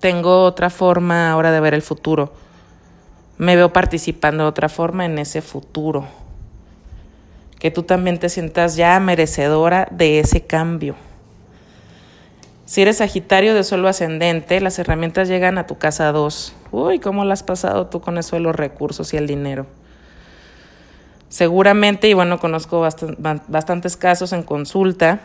Tengo 0.00 0.42
otra 0.44 0.70
forma 0.70 1.30
ahora 1.30 1.50
de 1.50 1.60
ver 1.60 1.74
el 1.74 1.82
futuro 1.82 2.43
me 3.38 3.56
veo 3.56 3.72
participando 3.72 4.44
de 4.44 4.48
otra 4.48 4.68
forma 4.68 5.04
en 5.04 5.18
ese 5.18 5.42
futuro. 5.42 6.06
Que 7.58 7.70
tú 7.70 7.82
también 7.82 8.18
te 8.18 8.28
sientas 8.28 8.76
ya 8.76 8.98
merecedora 9.00 9.88
de 9.90 10.20
ese 10.20 10.42
cambio. 10.42 10.94
Si 12.66 12.82
eres 12.82 12.98
Sagitario 12.98 13.54
de 13.54 13.64
suelo 13.64 13.88
ascendente, 13.88 14.60
las 14.60 14.78
herramientas 14.78 15.28
llegan 15.28 15.58
a 15.58 15.66
tu 15.66 15.76
casa 15.76 16.12
2. 16.12 16.54
Uy, 16.72 16.98
¿cómo 16.98 17.24
la 17.24 17.34
has 17.34 17.42
pasado 17.42 17.86
tú 17.88 18.00
con 18.00 18.16
eso 18.16 18.36
de 18.36 18.40
los 18.40 18.56
recursos 18.56 19.12
y 19.12 19.16
el 19.16 19.26
dinero? 19.26 19.66
Seguramente, 21.28 22.08
y 22.08 22.14
bueno, 22.14 22.38
conozco 22.38 22.80
bastantes 22.80 23.96
casos 23.96 24.32
en 24.32 24.44
consulta 24.44 25.20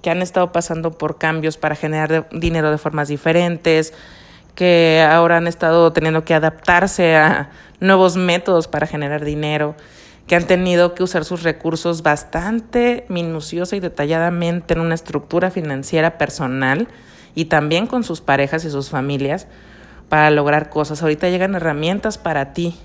que 0.00 0.10
han 0.10 0.22
estado 0.22 0.52
pasando 0.52 0.92
por 0.92 1.18
cambios 1.18 1.56
para 1.56 1.74
generar 1.74 2.28
dinero 2.30 2.70
de 2.70 2.78
formas 2.78 3.08
diferentes, 3.08 3.92
que 4.54 5.06
ahora 5.08 5.38
han 5.38 5.46
estado 5.46 5.92
teniendo 5.92 6.24
que 6.24 6.34
adaptarse 6.34 7.16
a 7.16 7.50
nuevos 7.80 8.16
métodos 8.16 8.68
para 8.68 8.86
generar 8.86 9.24
dinero, 9.24 9.74
que 10.26 10.36
han 10.36 10.46
tenido 10.46 10.94
que 10.94 11.02
usar 11.02 11.24
sus 11.24 11.42
recursos 11.42 12.02
bastante 12.02 13.04
minuciosa 13.08 13.76
y 13.76 13.80
detalladamente 13.80 14.74
en 14.74 14.80
una 14.80 14.94
estructura 14.94 15.50
financiera 15.50 16.16
personal 16.16 16.88
y 17.34 17.46
también 17.46 17.86
con 17.86 18.04
sus 18.04 18.20
parejas 18.20 18.64
y 18.64 18.70
sus 18.70 18.90
familias 18.90 19.46
para 20.08 20.30
lograr 20.30 20.70
cosas. 20.70 21.02
Ahorita 21.02 21.28
llegan 21.28 21.54
herramientas 21.54 22.16
para 22.16 22.52
ti, 22.52 22.78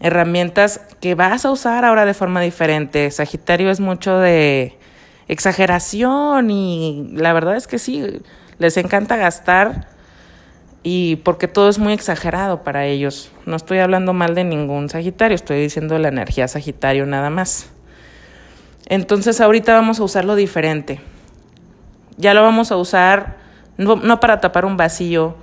herramientas 0.00 0.80
que 1.00 1.14
vas 1.14 1.44
a 1.44 1.50
usar 1.52 1.84
ahora 1.84 2.04
de 2.04 2.14
forma 2.14 2.40
diferente. 2.40 3.10
Sagitario 3.10 3.70
es 3.70 3.80
mucho 3.80 4.18
de 4.18 4.76
exageración 5.28 6.50
y 6.50 7.08
la 7.12 7.32
verdad 7.32 7.56
es 7.56 7.66
que 7.66 7.78
sí, 7.78 8.20
les 8.58 8.76
encanta 8.76 9.16
gastar 9.16 9.93
y 10.86 11.16
porque 11.16 11.48
todo 11.48 11.70
es 11.70 11.78
muy 11.78 11.94
exagerado 11.94 12.62
para 12.62 12.84
ellos. 12.84 13.32
No 13.46 13.56
estoy 13.56 13.78
hablando 13.78 14.12
mal 14.12 14.34
de 14.34 14.44
ningún 14.44 14.90
Sagitario, 14.90 15.34
estoy 15.34 15.60
diciendo 15.60 15.98
la 15.98 16.08
energía 16.08 16.46
Sagitario 16.46 17.06
nada 17.06 17.30
más. 17.30 17.70
Entonces 18.86 19.40
ahorita 19.40 19.72
vamos 19.72 19.98
a 19.98 20.04
usarlo 20.04 20.36
diferente. 20.36 21.00
Ya 22.18 22.34
lo 22.34 22.42
vamos 22.42 22.70
a 22.70 22.76
usar 22.76 23.38
no, 23.78 24.20
para 24.20 24.40
tapar 24.40 24.66
un 24.66 24.76
vacío, 24.76 25.36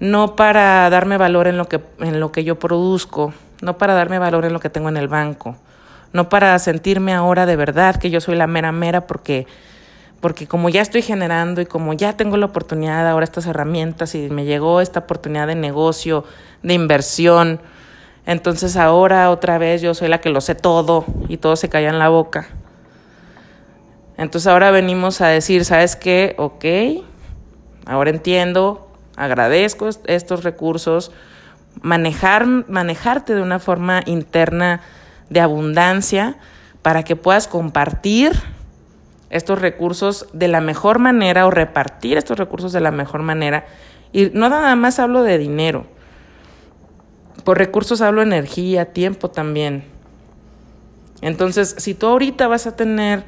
no 0.00 0.34
para 0.34 0.88
darme 0.88 1.18
valor 1.18 1.46
en 1.46 1.58
lo, 1.58 1.66
que, 1.66 1.82
en 2.00 2.18
lo 2.18 2.32
que 2.32 2.42
yo 2.42 2.58
produzco, 2.58 3.34
no 3.60 3.76
para 3.76 3.92
darme 3.92 4.18
valor 4.18 4.46
en 4.46 4.54
lo 4.54 4.60
que 4.60 4.70
tengo 4.70 4.88
en 4.88 4.96
el 4.96 5.08
banco, 5.08 5.56
no 6.14 6.30
para 6.30 6.58
sentirme 6.58 7.12
ahora 7.12 7.44
de 7.44 7.56
verdad 7.56 7.96
que 7.96 8.10
yo 8.10 8.22
soy 8.22 8.34
la 8.34 8.46
mera 8.46 8.72
mera 8.72 9.06
porque 9.06 9.46
porque 10.24 10.46
como 10.46 10.70
ya 10.70 10.80
estoy 10.80 11.02
generando 11.02 11.60
y 11.60 11.66
como 11.66 11.92
ya 11.92 12.16
tengo 12.16 12.38
la 12.38 12.46
oportunidad 12.46 13.06
ahora 13.06 13.24
estas 13.24 13.44
herramientas 13.44 14.14
y 14.14 14.30
me 14.30 14.46
llegó 14.46 14.80
esta 14.80 15.00
oportunidad 15.00 15.46
de 15.46 15.54
negocio, 15.54 16.24
de 16.62 16.72
inversión, 16.72 17.60
entonces 18.24 18.78
ahora 18.78 19.28
otra 19.28 19.58
vez 19.58 19.82
yo 19.82 19.92
soy 19.92 20.08
la 20.08 20.22
que 20.22 20.30
lo 20.30 20.40
sé 20.40 20.54
todo 20.54 21.04
y 21.28 21.36
todo 21.36 21.56
se 21.56 21.68
calla 21.68 21.90
en 21.90 21.98
la 21.98 22.08
boca. 22.08 22.48
Entonces 24.16 24.46
ahora 24.46 24.70
venimos 24.70 25.20
a 25.20 25.26
decir, 25.26 25.66
¿sabes 25.66 25.94
qué? 25.94 26.34
Ok, 26.38 27.04
ahora 27.84 28.08
entiendo, 28.08 28.88
agradezco 29.16 29.90
estos 30.06 30.42
recursos, 30.42 31.12
manejar, 31.82 32.46
manejarte 32.46 33.34
de 33.34 33.42
una 33.42 33.58
forma 33.58 34.00
interna 34.06 34.80
de 35.28 35.40
abundancia 35.40 36.38
para 36.80 37.02
que 37.02 37.14
puedas 37.14 37.46
compartir 37.46 38.32
estos 39.30 39.60
recursos 39.60 40.26
de 40.32 40.48
la 40.48 40.60
mejor 40.60 40.98
manera 40.98 41.46
o 41.46 41.50
repartir 41.50 42.16
estos 42.16 42.38
recursos 42.38 42.72
de 42.72 42.80
la 42.80 42.90
mejor 42.90 43.22
manera. 43.22 43.66
Y 44.12 44.30
no 44.32 44.48
nada 44.48 44.76
más 44.76 44.98
hablo 44.98 45.22
de 45.22 45.38
dinero. 45.38 45.86
Por 47.44 47.58
recursos 47.58 48.00
hablo 48.00 48.20
de 48.20 48.28
energía, 48.28 48.92
tiempo 48.92 49.30
también. 49.30 49.84
Entonces, 51.20 51.74
si 51.78 51.94
tú 51.94 52.06
ahorita 52.06 52.48
vas 52.48 52.66
a 52.66 52.76
tener 52.76 53.24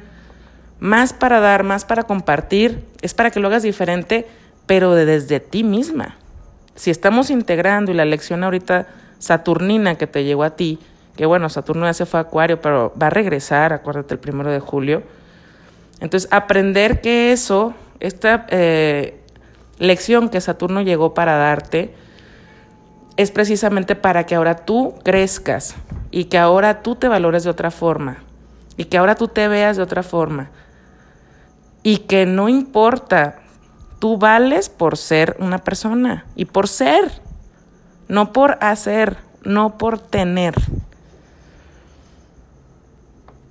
más 0.79 1.13
para 1.13 1.39
dar, 1.39 1.63
más 1.63 1.85
para 1.85 2.03
compartir, 2.03 2.85
es 3.01 3.13
para 3.13 3.31
que 3.31 3.39
lo 3.39 3.47
hagas 3.47 3.63
diferente, 3.63 4.27
pero 4.65 4.93
desde 4.93 5.39
ti 5.39 5.63
misma. 5.63 6.15
Si 6.75 6.91
estamos 6.91 7.29
integrando 7.29 7.91
y 7.91 7.95
la 7.95 8.05
lección 8.05 8.43
ahorita 8.43 8.87
saturnina 9.19 9.95
que 9.95 10.07
te 10.07 10.23
llegó 10.23 10.43
a 10.43 10.55
ti, 10.55 10.79
que 11.15 11.25
bueno, 11.25 11.49
Saturno 11.49 11.87
ya 11.87 11.93
se 11.93 12.05
fue 12.05 12.19
a 12.19 12.23
Acuario, 12.23 12.61
pero 12.61 12.93
va 13.01 13.07
a 13.07 13.09
regresar, 13.09 13.73
acuérdate, 13.73 14.13
el 14.13 14.19
primero 14.19 14.51
de 14.51 14.59
julio, 14.59 15.01
entonces, 15.99 16.29
aprender 16.31 17.01
que 17.01 17.31
eso, 17.31 17.73
esta 17.99 18.45
eh, 18.49 19.19
lección 19.79 20.29
que 20.29 20.41
Saturno 20.41 20.81
llegó 20.81 21.13
para 21.13 21.35
darte, 21.37 21.93
es 23.15 23.31
precisamente 23.31 23.95
para 23.95 24.25
que 24.25 24.35
ahora 24.35 24.55
tú 24.55 24.95
crezcas 25.03 25.75
y 26.11 26.25
que 26.25 26.37
ahora 26.37 26.83
tú 26.83 26.95
te 26.95 27.07
valores 27.07 27.43
de 27.43 27.49
otra 27.49 27.71
forma, 27.71 28.17
y 28.77 28.85
que 28.85 28.97
ahora 28.97 29.15
tú 29.15 29.27
te 29.27 29.47
veas 29.47 29.77
de 29.77 29.83
otra 29.83 30.03
forma 30.03 30.51
y 31.87 31.99
que 31.99 32.25
no 32.25 32.49
importa, 32.49 33.39
tú 33.99 34.17
vales 34.17 34.67
por 34.67 34.97
ser 34.97 35.37
una 35.39 35.59
persona 35.59 36.25
y 36.35 36.43
por 36.43 36.67
ser, 36.67 37.21
no 38.09 38.33
por 38.33 38.57
hacer, 38.59 39.15
no 39.43 39.77
por 39.77 39.97
tener. 39.97 40.53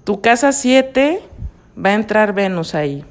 Tu 0.04 0.20
casa 0.20 0.52
7 0.52 1.22
va 1.76 1.90
a 1.90 1.94
entrar 1.94 2.32
Venus 2.32 2.74
ahí. 2.74 3.04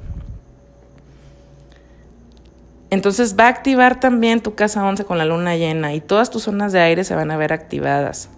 Entonces 2.89 3.35
va 3.37 3.45
a 3.45 3.49
activar 3.49 3.99
también 3.99 4.41
tu 4.41 4.55
casa 4.55 4.85
11 4.85 5.05
con 5.05 5.17
la 5.17 5.25
luna 5.25 5.55
llena 5.55 5.93
y 5.93 6.01
todas 6.01 6.29
tus 6.29 6.43
zonas 6.43 6.71
de 6.71 6.79
aire 6.79 7.03
se 7.03 7.15
van 7.15 7.31
a 7.31 7.37
ver 7.37 7.51
activadas. 7.51 8.29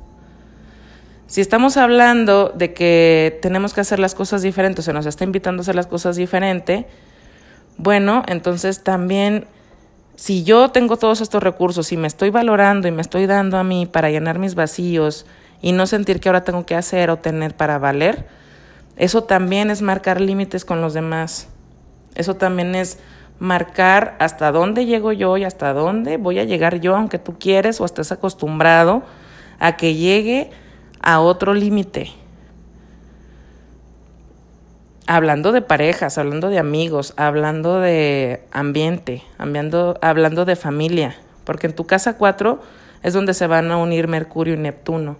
Si 1.28 1.42
estamos 1.42 1.76
hablando 1.76 2.54
de 2.56 2.74
que 2.74 3.38
tenemos 3.42 3.74
que 3.74 3.82
hacer 3.82 4.00
las 4.00 4.16
cosas 4.16 4.42
diferentes, 4.42 4.86
se 4.86 4.94
nos 4.94 5.06
está 5.06 5.26
invitando 5.26 5.60
a 5.60 5.64
hacer 5.64 5.76
las 5.76 5.88
cosas 5.88 6.16
diferente, 6.16 6.88
bueno, 7.78 8.24
entonces 8.28 8.84
también 8.84 9.46
si 10.16 10.44
yo 10.44 10.72
tengo 10.72 10.98
todos 10.98 11.22
estos 11.22 11.44
recursos 11.44 11.92
y 11.92 11.98
me 11.98 12.08
estoy 12.08 12.32
valorando 12.32 12.88
y 12.88 12.92
me 12.92 13.02
estoy 13.02 13.28
dando 13.28 13.58
a 13.58 13.64
mí 13.64 13.86
para 13.86 14.10
llenar 14.10 14.40
mis 14.40 14.56
vacíos 14.56 15.26
y 15.62 15.74
no 15.74 15.86
sentir 15.86 16.20
que 16.20 16.30
ahora 16.30 16.44
tengo 16.44 16.66
que 16.66 16.76
hacer 16.76 17.12
o 17.12 17.18
tener 17.18 17.56
para 17.56 17.78
valer, 17.78 18.26
eso 18.98 19.24
también 19.24 19.70
es 19.70 19.82
marcar 19.82 20.20
límites 20.20 20.66
con 20.66 20.82
los 20.82 20.94
demás. 20.94 21.48
Eso 22.16 22.36
también 22.36 22.74
es 22.76 23.00
marcar 23.40 24.16
hasta 24.20 24.52
dónde 24.52 24.86
llego 24.86 25.12
yo 25.12 25.38
y 25.38 25.44
hasta 25.44 25.74
dónde 25.74 26.18
voy 26.18 26.40
a 26.40 26.44
llegar 26.44 26.80
yo, 26.80 26.96
aunque 26.96 27.20
tú 27.20 27.38
quieres 27.38 27.80
o 27.80 27.86
estés 27.86 28.12
acostumbrado 28.12 29.04
a 29.60 29.78
que 29.78 29.94
llegue 29.94 30.50
a 31.02 31.20
otro 31.20 31.54
límite. 31.54 32.10
Hablando 35.06 35.52
de 35.52 35.62
parejas, 35.62 36.18
hablando 36.18 36.50
de 36.50 36.60
amigos, 36.60 37.14
hablando 37.16 37.80
de 37.80 38.42
ambiente, 38.52 39.24
hablando, 39.38 39.98
hablando 40.02 40.44
de 40.44 40.56
familia, 40.56 41.16
porque 41.46 41.68
en 41.68 41.76
tu 41.76 41.86
casa 41.86 42.18
4 42.18 42.60
es 43.04 43.14
donde 43.14 43.34
se 43.34 43.48
van 43.48 43.72
a 43.72 43.78
unir 43.78 44.08
Mercurio 44.08 44.56
y 44.56 44.58
Neptuno. 44.58 45.18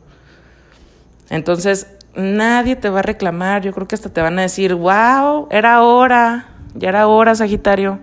Entonces, 1.30 1.88
nadie 2.18 2.76
te 2.76 2.90
va 2.90 3.00
a 3.00 3.04
reclamar, 3.04 3.62
yo 3.62 3.72
creo 3.72 3.88
que 3.88 3.96
hasta 3.96 4.10
te 4.10 4.22
van 4.22 4.38
a 4.40 4.42
decir, 4.42 4.74
wow, 4.74 5.48
era 5.52 5.84
hora, 5.84 6.48
ya 6.74 6.90
era 6.90 7.08
hora, 7.08 7.36
Sagitario. 7.36 8.00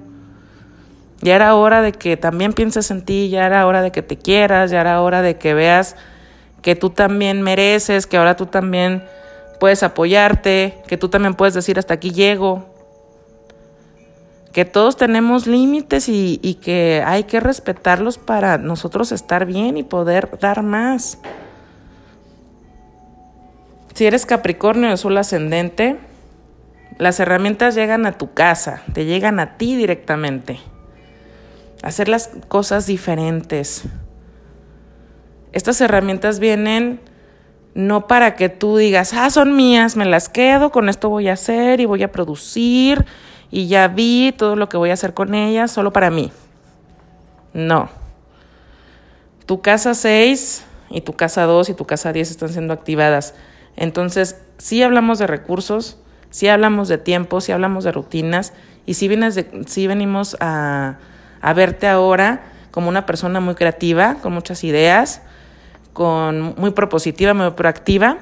Ya 1.20 1.36
era 1.36 1.54
hora 1.54 1.82
de 1.82 1.92
que 1.92 2.16
también 2.16 2.52
pienses 2.52 2.90
en 2.90 3.04
ti, 3.04 3.28
ya 3.28 3.46
era 3.46 3.66
hora 3.66 3.82
de 3.82 3.92
que 3.92 4.02
te 4.02 4.16
quieras, 4.16 4.70
ya 4.70 4.80
era 4.80 5.00
hora 5.00 5.22
de 5.22 5.36
que 5.36 5.54
veas 5.54 5.96
que 6.62 6.76
tú 6.76 6.90
también 6.90 7.42
mereces, 7.42 8.06
que 8.06 8.16
ahora 8.16 8.36
tú 8.36 8.46
también 8.46 9.04
puedes 9.60 9.82
apoyarte, 9.82 10.82
que 10.86 10.96
tú 10.96 11.08
también 11.08 11.34
puedes 11.34 11.54
decir 11.54 11.78
hasta 11.78 11.94
aquí 11.94 12.10
llego, 12.10 12.66
que 14.52 14.64
todos 14.64 14.96
tenemos 14.96 15.46
límites 15.46 16.08
y, 16.08 16.40
y, 16.42 16.54
que 16.54 17.02
hay 17.04 17.24
que 17.24 17.40
respetarlos 17.40 18.18
para 18.18 18.56
nosotros 18.56 19.12
estar 19.12 19.46
bien 19.46 19.76
y 19.76 19.82
poder 19.82 20.38
dar 20.38 20.62
más. 20.62 21.18
Si 23.94 24.04
eres 24.06 24.26
Capricornio 24.26 24.90
de 24.90 24.96
Sol 24.96 25.16
ascendente, 25.16 25.96
las 26.98 27.20
herramientas 27.20 27.76
llegan 27.76 28.06
a 28.06 28.12
tu 28.12 28.34
casa, 28.34 28.82
te 28.92 29.04
llegan 29.04 29.38
a 29.38 29.56
ti 29.56 29.76
directamente. 29.76 30.58
Hacer 31.82 32.08
las 32.08 32.30
cosas 32.48 32.86
diferentes, 32.86 33.84
estas 35.52 35.80
herramientas 35.80 36.40
vienen 36.40 37.00
no 37.74 38.08
para 38.08 38.34
que 38.34 38.48
tú 38.48 38.76
digas, 38.76 39.12
ah, 39.14 39.30
son 39.30 39.54
mías, 39.54 39.96
me 39.96 40.04
las 40.04 40.28
quedo, 40.28 40.70
con 40.70 40.88
esto 40.88 41.08
voy 41.08 41.28
a 41.28 41.34
hacer 41.34 41.80
y 41.80 41.84
voy 41.84 42.02
a 42.02 42.10
producir 42.10 43.04
y 43.50 43.68
ya 43.68 43.86
vi 43.86 44.34
todo 44.36 44.56
lo 44.56 44.68
que 44.68 44.76
voy 44.76 44.90
a 44.90 44.94
hacer 44.94 45.14
con 45.14 45.34
ellas 45.34 45.70
solo 45.70 45.92
para 45.92 46.10
mí. 46.10 46.32
No. 47.52 47.88
Tu 49.46 49.60
casa 49.60 49.94
6 49.94 50.64
y 50.90 51.00
tu 51.02 51.12
casa 51.12 51.44
2 51.44 51.68
y 51.68 51.74
tu 51.74 51.84
casa 51.84 52.12
10 52.12 52.32
están 52.32 52.48
siendo 52.48 52.72
activadas. 52.72 53.34
Entonces, 53.76 54.40
sí 54.58 54.82
hablamos 54.82 55.18
de 55.18 55.26
recursos, 55.26 55.98
sí 56.30 56.48
hablamos 56.48 56.88
de 56.88 56.98
tiempo, 56.98 57.40
sí 57.40 57.52
hablamos 57.52 57.84
de 57.84 57.92
rutinas 57.92 58.52
y 58.86 58.94
sí, 58.94 59.08
vienes 59.08 59.36
venimos 59.76 60.36
a, 60.40 60.96
a 61.40 61.52
verte 61.54 61.86
ahora 61.86 62.42
como 62.70 62.88
una 62.88 63.06
persona 63.06 63.40
muy 63.40 63.54
creativa, 63.54 64.16
con 64.16 64.32
muchas 64.32 64.64
ideas, 64.64 65.22
con 65.92 66.54
muy 66.56 66.70
propositiva, 66.72 67.32
muy 67.32 67.50
proactiva, 67.52 68.18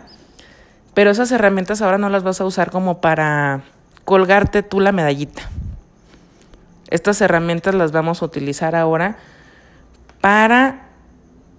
pero 0.95 1.11
esas 1.11 1.33
herramientas 1.33 1.81
ahora 1.81 1.99
no 1.99 2.11
las 2.11 2.23
vas 2.23 2.41
a 2.41 2.45
usar 2.45 2.71
como 2.71 3.01
para 3.01 3.63
colgarte 4.05 4.63
tú 4.63 4.81
la 4.81 4.93
medallita. 4.93 5.43
Estas 6.91 7.23
herramientas 7.23 7.75
las 7.75 7.93
vamos 7.93 8.21
a 8.21 8.27
utilizar 8.27 8.77
ahora 8.77 9.17
para 10.21 10.89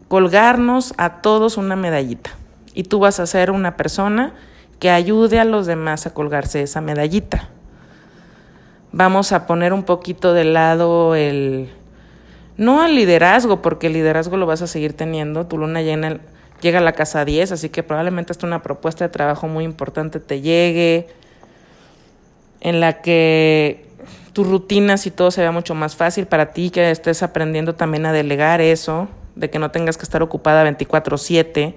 colgarnos 0.08 0.94
a 0.98 1.22
todos 1.22 1.58
una 1.58 1.76
medallita. 1.76 2.30
Y 2.74 2.84
tú 2.84 3.00
vas 3.00 3.20
a 3.20 3.26
ser 3.26 3.52
una 3.52 3.78
persona 3.78 4.34
que 4.80 4.90
ayude 4.90 5.40
a 5.40 5.46
los 5.46 5.66
demás 5.66 6.06
a 6.06 6.14
colgarse 6.14 6.62
esa 6.62 6.82
medallita. 6.82 7.50
Vamos 8.92 9.32
a 9.32 9.48
poner 9.48 9.74
un 9.74 9.84
poquito 9.84 10.34
de 10.34 10.44
lado 10.44 11.16
el, 11.16 11.70
no 12.58 12.82
al 12.82 12.96
liderazgo, 12.96 13.62
porque 13.62 13.88
el 13.88 13.94
liderazgo 13.94 14.38
lo 14.38 14.46
vas 14.46 14.62
a 14.62 14.68
seguir 14.68 14.94
teniendo, 14.94 15.48
tu 15.48 15.58
luna 15.58 15.82
llena 15.82 16.20
llega 16.62 16.80
a 16.80 16.82
la 16.82 16.94
casa 16.94 17.26
10, 17.26 17.52
así 17.52 17.70
que 17.70 17.84
probablemente 17.84 18.32
hasta 18.32 18.48
una 18.48 18.62
propuesta 18.62 19.06
de 19.06 19.10
trabajo 19.10 19.48
muy 19.48 19.66
importante 19.66 20.20
te 20.20 20.42
llegue, 20.42 21.08
en 22.62 22.80
la 22.80 23.02
que 23.02 23.88
tus 24.32 24.48
rutinas 24.48 25.06
y 25.06 25.12
todo 25.12 25.30
se 25.32 25.42
vea 25.42 25.52
mucho 25.52 25.76
más 25.76 25.96
fácil 25.96 26.26
para 26.26 26.52
ti, 26.52 26.70
que 26.70 26.90
estés 26.90 27.22
aprendiendo 27.24 27.76
también 27.76 28.06
a 28.06 28.14
delegar 28.14 28.62
eso, 28.62 29.08
de 29.36 29.50
que 29.50 29.60
no 29.60 29.72
tengas 29.72 29.98
que 29.98 30.04
estar 30.04 30.24
ocupada 30.24 30.64
24/7 30.64 31.76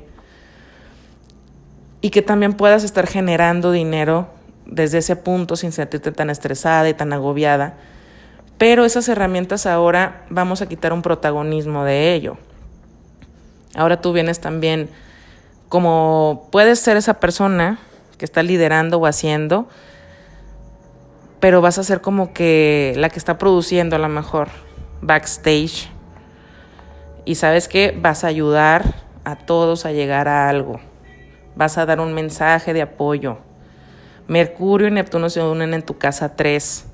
y 2.01 2.11
que 2.11 2.23
también 2.23 2.55
puedas 2.55 2.85
estar 2.85 3.07
generando 3.07 3.73
dinero 3.73 4.29
desde 4.67 4.99
ese 4.99 5.17
punto 5.17 5.57
sin 5.57 5.73
sentirte 5.73 6.13
tan 6.13 6.31
estresada 6.31 6.89
y 6.89 6.95
tan 6.95 7.13
agobiada 7.13 7.77
pero 8.59 8.87
esas 8.87 9.09
herramientas 9.09 9.67
ahora 9.67 10.25
vamos 10.31 10.63
a 10.63 10.67
quitar 10.67 10.93
un 10.93 11.03
protagonismo 11.03 11.85
de 11.85 12.15
ello. 12.15 12.39
Ahora 13.75 14.01
tú 14.01 14.13
vienes 14.13 14.41
también 14.41 14.89
como 15.69 16.49
puedes 16.51 16.79
ser 16.79 16.97
esa 16.97 17.15
persona 17.15 17.79
que 18.17 18.25
está 18.25 18.43
liderando 18.43 18.99
o 18.99 19.07
haciendo, 19.07 19.69
pero 21.39 21.61
vas 21.61 21.79
a 21.79 21.85
ser 21.85 22.01
como 22.01 22.33
que 22.33 22.95
la 22.97 23.11
que 23.11 23.19
está 23.19 23.37
produciendo 23.37 23.97
a 23.97 23.99
lo 23.99 24.09
mejor 24.09 24.49
backstage. 25.03 25.91
Y 27.27 27.35
sabes 27.35 27.69
que 27.69 27.95
vas 28.01 28.25
a 28.25 28.29
ayudar 28.29 28.95
a 29.25 29.37
todos 29.37 29.85
a 29.85 29.93
llegar 29.93 30.29
a 30.29 30.49
algo. 30.49 30.81
Vas 31.57 31.79
a 31.79 31.87
dar 31.87 32.01
un 32.01 32.15
mensaje 32.15 32.73
de 32.73 32.83
apoyo. 32.83 33.39
Mercurio 34.29 34.89
y 34.89 34.91
Neptuno 34.91 35.31
se 35.31 35.43
unen 35.43 35.75
en 35.75 35.83
tu 35.83 35.99
casa 35.99 36.37
3 36.37 36.87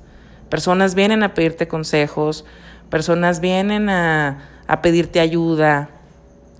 Personas 0.53 0.93
vienen 0.93 1.23
a 1.23 1.33
pedirte 1.33 1.67
consejos, 1.67 2.45
personas 2.91 3.39
vienen 3.39 3.89
a, 3.89 4.37
pedirte 4.83 5.19
ayuda, 5.19 5.89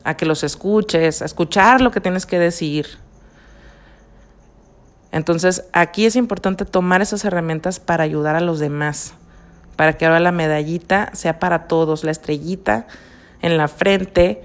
a 0.04 0.18
que 0.18 0.26
los 0.26 0.44
escuches, 0.44 1.22
a 1.22 1.26
escuchar 1.26 1.80
lo 1.80 1.92
que 1.92 2.02
tienes 2.02 2.26
que 2.26 2.40
decir. 2.40 2.88
Entonces, 5.12 5.66
aquí 5.74 6.08
es 6.08 6.16
importante 6.16 6.66
tomar 6.66 7.04
esas 7.04 7.24
herramientas 7.24 7.80
para 7.80 8.04
ayudar 8.04 8.36
a 8.36 8.42
los 8.42 8.58
demás, 8.58 9.14
para 9.76 9.94
que 9.94 10.08
ahora 10.08 10.20
la 10.20 10.32
medallita 10.32 11.12
sea 11.14 11.38
para 11.38 11.68
todos, 11.68 12.04
la 12.04 12.10
estrellita 12.10 12.88
en 13.44 13.58
la 13.58 13.68
frente 13.68 14.44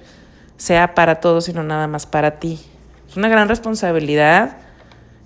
sea 0.58 0.94
para 0.94 1.20
todos 1.20 1.48
y 1.48 1.54
no 1.54 1.62
nada 1.62 1.86
más 1.86 2.04
para 2.04 2.32
ti. 2.32 2.60
Una 3.18 3.28
gran 3.28 3.48
responsabilidad 3.48 4.56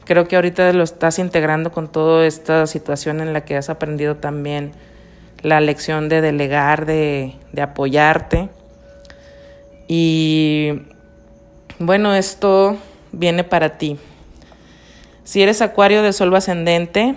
Creo 0.04 0.26
que 0.26 0.36
ahorita 0.36 0.72
lo 0.72 0.82
estás 0.82 1.18
integrando 1.18 1.70
con 1.70 1.90
toda 1.90 2.26
esta 2.26 2.66
situación 2.66 3.20
en 3.20 3.32
la 3.32 3.44
que 3.44 3.56
has 3.56 3.70
aprendido 3.70 4.16
también 4.16 4.72
la 5.42 5.60
lección 5.60 6.08
de 6.08 6.20
delegar, 6.20 6.86
de, 6.86 7.36
de 7.52 7.62
apoyarte. 7.62 8.48
Y 9.86 10.82
bueno, 11.78 12.14
esto 12.14 12.76
viene 13.12 13.44
para 13.44 13.78
ti. 13.78 13.96
Si 15.22 15.40
eres 15.40 15.62
acuario 15.62 16.02
de 16.02 16.12
sol 16.12 16.34
ascendente, 16.34 17.14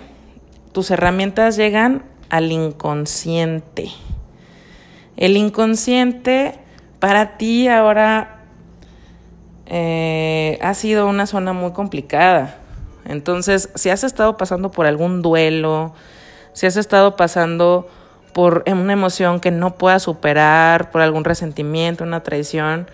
tus 0.72 0.92
herramientas 0.92 1.56
llegan 1.56 2.04
al 2.28 2.52
inconsciente. 2.52 3.90
El 5.16 5.36
inconsciente 5.36 6.54
para 7.00 7.36
ti 7.36 7.66
ahora 7.66 8.35
eh, 9.66 10.58
ha 10.62 10.74
sido 10.74 11.06
una 11.06 11.26
zona 11.26 11.52
muy 11.52 11.72
complicada. 11.72 12.56
Entonces, 13.04 13.70
si 13.74 13.90
has 13.90 14.04
estado 14.04 14.36
pasando 14.36 14.70
por 14.70 14.86
algún 14.86 15.22
duelo, 15.22 15.94
si 16.52 16.66
has 16.66 16.76
estado 16.76 17.16
pasando 17.16 17.88
por 18.32 18.64
una 18.66 18.92
emoción 18.92 19.40
que 19.40 19.50
no 19.50 19.74
puedas 19.76 20.02
superar, 20.02 20.90
por 20.90 21.00
algún 21.00 21.24
resentimiento, 21.24 22.04
una 22.04 22.22
traición, 22.22 22.88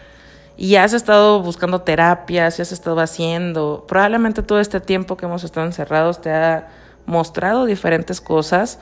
y 0.57 0.77
has 0.77 0.93
estado 0.93 1.43
buscando 1.43 1.81
terapias, 1.81 2.59
y 2.59 2.63
has 2.63 2.73
estado 2.73 3.01
haciendo, 3.01 3.85
probablemente 3.89 4.43
todo 4.43 4.61
este 4.61 4.81
tiempo 4.81 5.17
que 5.17 5.27
hemos 5.27 5.45
estado 5.45 5.67
encerrados 5.67 6.21
te 6.21 6.31
ha 6.31 6.69
mostrado 7.07 7.65
diferentes 7.65 8.21
cosas 8.21 8.79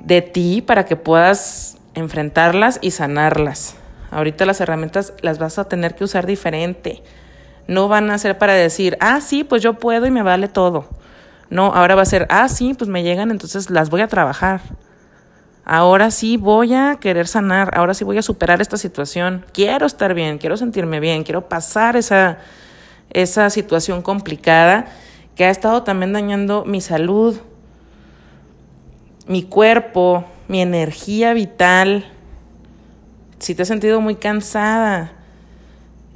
de 0.00 0.22
ti 0.22 0.62
para 0.62 0.84
que 0.84 0.96
puedas 0.96 1.76
enfrentarlas 1.94 2.78
y 2.82 2.90
sanarlas. 2.90 3.76
Ahorita 4.12 4.44
las 4.44 4.60
herramientas 4.60 5.14
las 5.22 5.38
vas 5.38 5.58
a 5.58 5.64
tener 5.64 5.94
que 5.94 6.04
usar 6.04 6.26
diferente. 6.26 7.02
No 7.66 7.88
van 7.88 8.10
a 8.10 8.18
ser 8.18 8.36
para 8.36 8.52
decir, 8.52 8.98
ah, 9.00 9.20
sí, 9.22 9.42
pues 9.42 9.62
yo 9.62 9.74
puedo 9.74 10.04
y 10.06 10.10
me 10.10 10.22
vale 10.22 10.48
todo. 10.48 10.86
No, 11.48 11.66
ahora 11.74 11.94
va 11.94 12.02
a 12.02 12.06
ser, 12.06 12.26
ah, 12.28 12.48
sí, 12.48 12.74
pues 12.74 12.88
me 12.88 13.02
llegan, 13.02 13.30
entonces 13.30 13.70
las 13.70 13.88
voy 13.88 14.02
a 14.02 14.08
trabajar. 14.08 14.60
Ahora 15.64 16.10
sí 16.10 16.36
voy 16.36 16.74
a 16.74 16.98
querer 17.00 17.26
sanar, 17.26 17.76
ahora 17.76 17.94
sí 17.94 18.04
voy 18.04 18.18
a 18.18 18.22
superar 18.22 18.60
esta 18.60 18.76
situación. 18.76 19.46
Quiero 19.52 19.86
estar 19.86 20.12
bien, 20.12 20.36
quiero 20.36 20.58
sentirme 20.58 21.00
bien, 21.00 21.24
quiero 21.24 21.48
pasar 21.48 21.96
esa, 21.96 22.38
esa 23.10 23.48
situación 23.48 24.02
complicada 24.02 24.86
que 25.36 25.46
ha 25.46 25.50
estado 25.50 25.84
también 25.84 26.12
dañando 26.12 26.64
mi 26.66 26.82
salud, 26.82 27.38
mi 29.26 29.42
cuerpo, 29.44 30.26
mi 30.48 30.60
energía 30.60 31.32
vital. 31.32 32.11
Si 33.42 33.56
te 33.56 33.62
has 33.62 33.68
sentido 33.68 34.00
muy 34.00 34.14
cansada, 34.14 35.10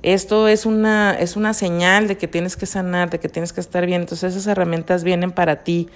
esto 0.05 0.47
es 0.47 0.64
una, 0.64 1.12
es 1.18 1.35
una 1.35 1.55
señal 1.55 2.07
de 2.07 2.16
que 2.16 2.29
tienes 2.29 2.57
que 2.57 2.66
sanar, 2.66 3.11
de 3.11 3.18
que 3.18 3.29
tienes 3.29 3.53
que 3.53 3.61
estar 3.61 3.85
bien. 3.85 4.03
Entonces 4.03 4.37
esas 4.37 4.47
herramientas 4.47 5.03
vienen 5.03 5.33
para 5.33 5.64
ti. 5.64 5.89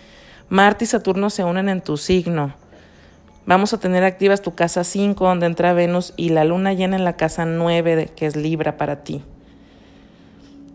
Marte 0.49 0.87
y 0.87 0.89
Saturno 0.89 1.31
se 1.31 1.45
unen 1.45 1.69
en 1.69 1.83
tu 1.83 1.97
signo. 1.99 2.53
Vamos 3.47 3.73
a 3.73 3.79
tener 3.79 4.03
activas 4.03 4.43
tu 4.43 4.57
casa 4.57 4.83
5, 4.83 5.25
donde 5.25 5.47
entra 5.47 5.73
Venus, 5.73 6.15
y 6.17 6.31
la 6.31 6.43
luna 6.43 6.73
llena 6.73 6.97
en 6.97 7.05
la 7.05 7.13
casa 7.13 7.45
9, 7.45 8.11
que 8.17 8.27
es 8.27 8.35
Libra 8.35 8.77
para 8.77 9.05
ti. 9.05 9.23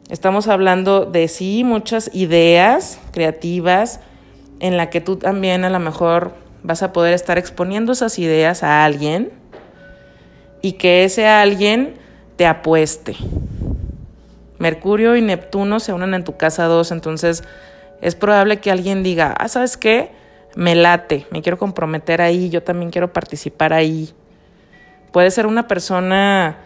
Estamos 0.08 0.48
hablando 0.48 1.04
de 1.04 1.28
sí, 1.28 1.66
muchas 1.66 2.10
ideas 2.14 3.02
creativas 3.12 4.00
en 4.62 4.78
la 4.78 4.90
que 4.90 5.02
tú 5.02 5.18
también 5.18 5.66
a 5.66 5.70
lo 5.70 5.80
mejor 5.80 6.34
vas 6.64 6.82
a 6.82 6.94
poder 6.94 7.14
estar 7.14 7.38
exponiendo 7.38 7.92
esas 7.92 8.18
ideas 8.20 8.64
a 8.64 8.86
alguien 8.86 9.34
y 10.66 10.74
que 10.74 11.04
ese 11.04 11.28
alguien 11.28 11.94
te 12.38 12.48
apueste. 12.48 13.16
Mercurio 14.58 15.16
y 15.16 15.22
Neptuno 15.22 15.80
se 15.80 15.94
unen 15.94 16.16
en 16.16 16.24
tu 16.24 16.38
casa 16.38 16.66
2, 16.66 16.92
entonces 16.92 17.44
es 18.02 18.16
probable 18.16 18.58
que 18.58 18.72
alguien 18.72 19.04
diga, 19.04 19.36
ah, 19.38 19.48
¿sabes 19.48 19.78
qué? 19.78 20.12
me 20.56 20.74
late, 20.74 21.28
me 21.30 21.44
quiero 21.44 21.60
comprometer 21.60 22.20
ahí, 22.20 22.50
yo 22.50 22.64
también 22.64 22.90
quiero 22.90 23.14
participar 23.14 23.74
ahí. 23.74 24.12
Puede 25.12 25.30
ser 25.30 25.46
una 25.46 25.68
persona 25.68 26.58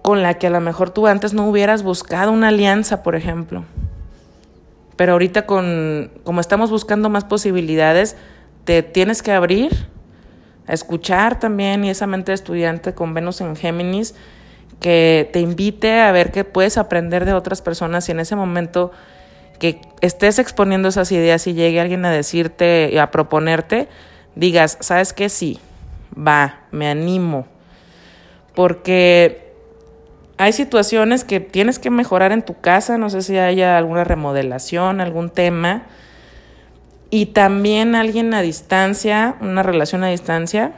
con 0.00 0.22
la 0.22 0.34
que 0.38 0.46
a 0.46 0.50
lo 0.50 0.60
mejor 0.60 0.88
tú 0.88 1.06
antes 1.06 1.34
no 1.34 1.46
hubieras 1.46 1.82
buscado 1.82 2.32
una 2.32 2.48
alianza, 2.48 3.02
por 3.02 3.14
ejemplo. 3.14 3.64
Pero 4.96 5.12
ahorita 5.12 5.44
con 5.44 6.12
como 6.24 6.40
estamos 6.40 6.70
buscando 6.70 7.10
más 7.10 7.24
posibilidades, 7.24 8.16
te 8.64 8.82
tienes 8.82 9.22
que 9.22 9.32
abrir 9.32 9.70
a 10.66 10.72
escuchar 10.72 11.38
también 11.38 11.84
y 11.84 11.90
esa 11.90 12.06
mente 12.06 12.32
de 12.32 12.36
estudiante 12.36 12.94
con 12.94 13.14
Venus 13.14 13.40
en 13.40 13.56
Géminis 13.56 14.14
que 14.80 15.28
te 15.32 15.40
invite 15.40 16.00
a 16.00 16.10
ver 16.10 16.32
qué 16.32 16.44
puedes 16.44 16.78
aprender 16.78 17.24
de 17.24 17.34
otras 17.34 17.60
personas 17.62 18.08
y 18.08 18.12
en 18.12 18.20
ese 18.20 18.34
momento 18.34 18.92
que 19.58 19.80
estés 20.00 20.38
exponiendo 20.38 20.88
esas 20.88 21.12
ideas 21.12 21.46
y 21.46 21.52
llegue 21.52 21.80
alguien 21.80 22.04
a 22.06 22.10
decirte, 22.10 22.88
y 22.92 22.96
a 22.96 23.10
proponerte, 23.10 23.88
digas, 24.34 24.78
¿sabes 24.80 25.12
qué? 25.12 25.28
Sí, 25.28 25.60
va, 26.16 26.60
me 26.70 26.88
animo. 26.88 27.46
Porque 28.54 29.52
hay 30.38 30.54
situaciones 30.54 31.24
que 31.24 31.40
tienes 31.40 31.78
que 31.78 31.90
mejorar 31.90 32.32
en 32.32 32.42
tu 32.42 32.58
casa, 32.58 32.96
no 32.96 33.10
sé 33.10 33.20
si 33.20 33.36
haya 33.36 33.76
alguna 33.76 34.04
remodelación, 34.04 35.02
algún 35.02 35.28
tema. 35.28 35.82
Y 37.10 37.26
también 37.26 37.96
alguien 37.96 38.32
a 38.34 38.40
distancia, 38.40 39.36
una 39.40 39.64
relación 39.64 40.04
a 40.04 40.08
distancia, 40.08 40.72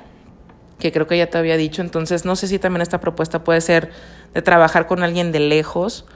que 0.79 0.91
creo 0.91 1.07
que 1.07 1.19
ya 1.19 1.29
te 1.29 1.37
había 1.37 1.57
dicho. 1.57 1.83
Entonces, 1.83 2.25
no 2.25 2.37
sé 2.37 2.49
si 2.49 2.59
también 2.59 2.81
esta 2.83 3.01
propuesta 3.01 3.45
puede 3.45 3.61
ser 3.61 3.91
de 4.33 4.43
trabajar 4.43 4.87
con 4.87 5.03
alguien 5.03 5.31
de 5.31 5.41
lejos 5.41 6.07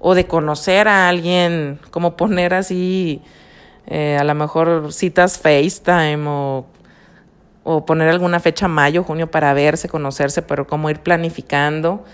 o 0.00 0.14
de 0.14 0.26
conocer 0.26 0.88
a 0.88 1.08
alguien, 1.08 1.78
como 1.90 2.16
poner 2.16 2.52
así, 2.52 3.22
eh, 3.86 4.16
a 4.18 4.24
lo 4.24 4.34
mejor 4.34 4.92
citas 4.92 5.38
FaceTime 5.38 6.26
o, 6.26 6.66
o 7.62 7.86
poner 7.86 8.08
alguna 8.08 8.40
fecha 8.40 8.66
mayo, 8.66 9.04
junio 9.04 9.30
para 9.30 9.54
verse, 9.54 9.88
conocerse, 9.88 10.42
pero 10.42 10.66
como 10.66 10.90
ir 10.90 11.00
planificando. 11.00 12.04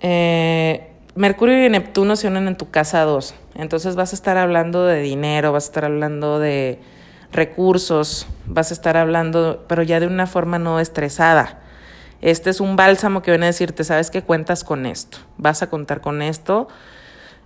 Eh, 0.00 0.93
Mercurio 1.16 1.64
y 1.64 1.70
Neptuno 1.70 2.16
se 2.16 2.26
unen 2.26 2.48
en 2.48 2.56
tu 2.56 2.70
casa 2.70 3.02
2, 3.02 3.36
entonces 3.54 3.94
vas 3.94 4.12
a 4.12 4.16
estar 4.16 4.36
hablando 4.36 4.84
de 4.84 5.00
dinero, 5.00 5.52
vas 5.52 5.64
a 5.64 5.68
estar 5.68 5.84
hablando 5.84 6.40
de 6.40 6.80
recursos, 7.30 8.26
vas 8.46 8.72
a 8.72 8.74
estar 8.74 8.96
hablando, 8.96 9.64
pero 9.68 9.84
ya 9.84 10.00
de 10.00 10.08
una 10.08 10.26
forma 10.26 10.58
no 10.58 10.80
estresada. 10.80 11.60
Este 12.20 12.50
es 12.50 12.60
un 12.60 12.74
bálsamo 12.74 13.22
que 13.22 13.30
viene 13.30 13.46
a 13.46 13.50
decirte, 13.50 13.84
sabes 13.84 14.10
que 14.10 14.22
cuentas 14.22 14.64
con 14.64 14.86
esto, 14.86 15.18
vas 15.36 15.62
a 15.62 15.70
contar 15.70 16.00
con 16.00 16.20
esto, 16.20 16.66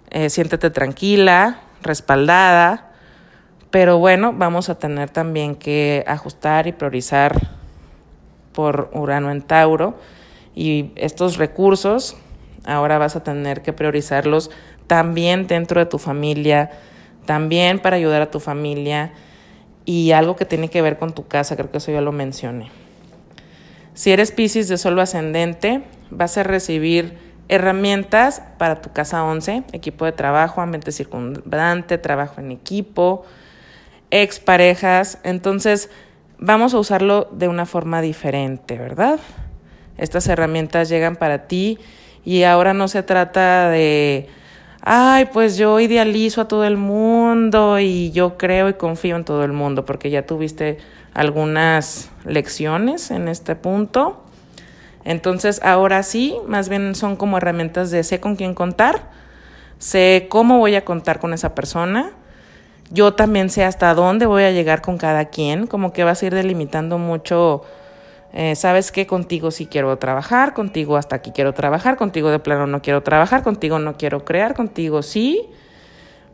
eh, 0.08 0.30
siéntete 0.30 0.70
tranquila, 0.70 1.60
respaldada, 1.82 2.92
pero 3.70 3.98
bueno, 3.98 4.32
vamos 4.32 4.70
a 4.70 4.78
tener 4.78 5.10
también 5.10 5.54
que 5.54 6.04
ajustar 6.06 6.66
y 6.68 6.72
priorizar 6.72 7.48
por 8.52 8.90
Urano 8.94 9.30
en 9.30 9.42
Tauro. 9.42 9.98
Y 10.54 10.90
estos 10.96 11.36
recursos 11.36 12.16
ahora 12.64 12.98
vas 12.98 13.16
a 13.16 13.22
tener 13.22 13.62
que 13.62 13.72
priorizarlos 13.72 14.50
también 14.86 15.46
dentro 15.46 15.80
de 15.80 15.86
tu 15.86 15.98
familia, 15.98 16.70
también 17.26 17.78
para 17.78 17.96
ayudar 17.96 18.22
a 18.22 18.30
tu 18.30 18.40
familia 18.40 19.12
y 19.84 20.12
algo 20.12 20.36
que 20.36 20.44
tiene 20.44 20.68
que 20.68 20.82
ver 20.82 20.98
con 20.98 21.14
tu 21.14 21.26
casa, 21.26 21.56
creo 21.56 21.70
que 21.70 21.78
eso 21.78 21.92
ya 21.92 22.00
lo 22.00 22.12
mencioné. 22.12 22.70
Si 23.94 24.12
eres 24.12 24.32
Pisces 24.32 24.68
de 24.68 24.78
solo 24.78 25.02
ascendente, 25.02 25.82
vas 26.10 26.38
a 26.38 26.42
recibir 26.42 27.18
herramientas 27.48 28.42
para 28.58 28.80
tu 28.80 28.92
casa 28.92 29.24
11, 29.24 29.64
equipo 29.72 30.04
de 30.04 30.12
trabajo, 30.12 30.60
ambiente 30.60 30.92
circundante, 30.92 31.98
trabajo 31.98 32.40
en 32.40 32.52
equipo, 32.52 33.24
exparejas. 34.10 35.18
Entonces, 35.24 35.90
vamos 36.38 36.74
a 36.74 36.78
usarlo 36.78 37.28
de 37.32 37.48
una 37.48 37.66
forma 37.66 38.00
diferente, 38.00 38.78
¿verdad? 38.78 39.18
Estas 39.96 40.28
herramientas 40.28 40.88
llegan 40.88 41.16
para 41.16 41.48
ti 41.48 41.78
y 42.24 42.42
ahora 42.42 42.74
no 42.74 42.88
se 42.88 43.02
trata 43.02 43.68
de, 43.70 44.28
ay, 44.82 45.28
pues 45.32 45.56
yo 45.56 45.80
idealizo 45.80 46.42
a 46.42 46.48
todo 46.48 46.64
el 46.64 46.76
mundo 46.76 47.78
y 47.78 48.10
yo 48.10 48.38
creo 48.38 48.68
y 48.68 48.74
confío 48.74 49.16
en 49.16 49.24
todo 49.24 49.44
el 49.44 49.52
mundo, 49.52 49.84
porque 49.84 50.10
ya 50.10 50.26
tuviste 50.26 50.78
algunas 51.14 52.10
lecciones 52.24 53.10
en 53.10 53.28
este 53.28 53.56
punto. 53.56 54.22
Entonces, 55.04 55.60
ahora 55.62 56.02
sí, 56.02 56.36
más 56.46 56.68
bien 56.68 56.94
son 56.94 57.16
como 57.16 57.38
herramientas 57.38 57.90
de 57.90 58.04
sé 58.04 58.20
con 58.20 58.36
quién 58.36 58.54
contar, 58.54 59.10
sé 59.78 60.26
cómo 60.28 60.58
voy 60.58 60.74
a 60.74 60.84
contar 60.84 61.18
con 61.18 61.32
esa 61.32 61.54
persona, 61.54 62.12
yo 62.90 63.14
también 63.14 63.50
sé 63.50 63.64
hasta 63.64 63.94
dónde 63.94 64.26
voy 64.26 64.44
a 64.44 64.50
llegar 64.50 64.80
con 64.80 64.96
cada 64.96 65.26
quien, 65.26 65.66
como 65.66 65.92
que 65.92 66.04
vas 66.04 66.22
a 66.22 66.26
ir 66.26 66.34
delimitando 66.34 66.98
mucho, 66.98 67.62
eh, 68.32 68.54
sabes 68.56 68.92
que 68.92 69.06
contigo 69.06 69.50
sí 69.50 69.66
quiero 69.66 69.96
trabajar, 69.96 70.52
contigo 70.52 70.96
hasta 70.96 71.16
aquí 71.16 71.32
quiero 71.32 71.54
trabajar, 71.54 71.96
contigo 71.96 72.30
de 72.30 72.38
plano 72.38 72.66
no 72.66 72.82
quiero 72.82 73.02
trabajar, 73.02 73.42
contigo 73.42 73.78
no 73.78 73.96
quiero 73.96 74.24
crear, 74.24 74.54
contigo 74.54 75.02
sí, 75.02 75.48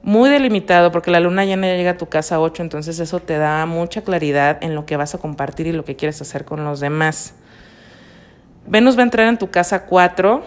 muy 0.03 0.29
delimitado 0.29 0.91
porque 0.91 1.11
la 1.11 1.21
luna 1.21 1.45
llena 1.45 1.69
llega 1.69 1.93
a 1.93 1.97
tu 1.97 2.07
casa 2.07 2.41
8, 2.41 2.63
entonces 2.63 2.99
eso 2.99 3.21
te 3.21 3.39
da 3.39 3.65
mucha 3.67 4.03
claridad 4.03 4.59
en 4.63 4.75
lo 4.75 4.87
que 4.87 4.97
vas 4.97 5.15
a 5.15 5.19
compartir 5.19 5.69
y 5.69 5.73
lo 5.73 5.85
que 5.85 5.95
quieres 5.95 6.21
hacer 6.21 6.45
con 6.45 6.65
los 6.65 6.81
demás. 6.81 7.35
Venus 8.67 8.97
va 8.97 9.01
a 9.01 9.05
entrar 9.05 9.29
en 9.29 9.39
tu 9.39 9.51
casa 9.51 9.87
4, 9.87 10.41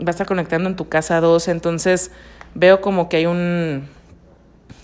va 0.00 0.06
a 0.06 0.10
estar 0.10 0.26
conectando 0.26 0.68
en 0.68 0.76
tu 0.76 0.88
casa 0.88 1.20
2, 1.20 1.48
entonces 1.48 2.12
veo 2.54 2.80
como 2.80 3.08
que 3.08 3.16
hay 3.16 3.26
un 3.26 3.88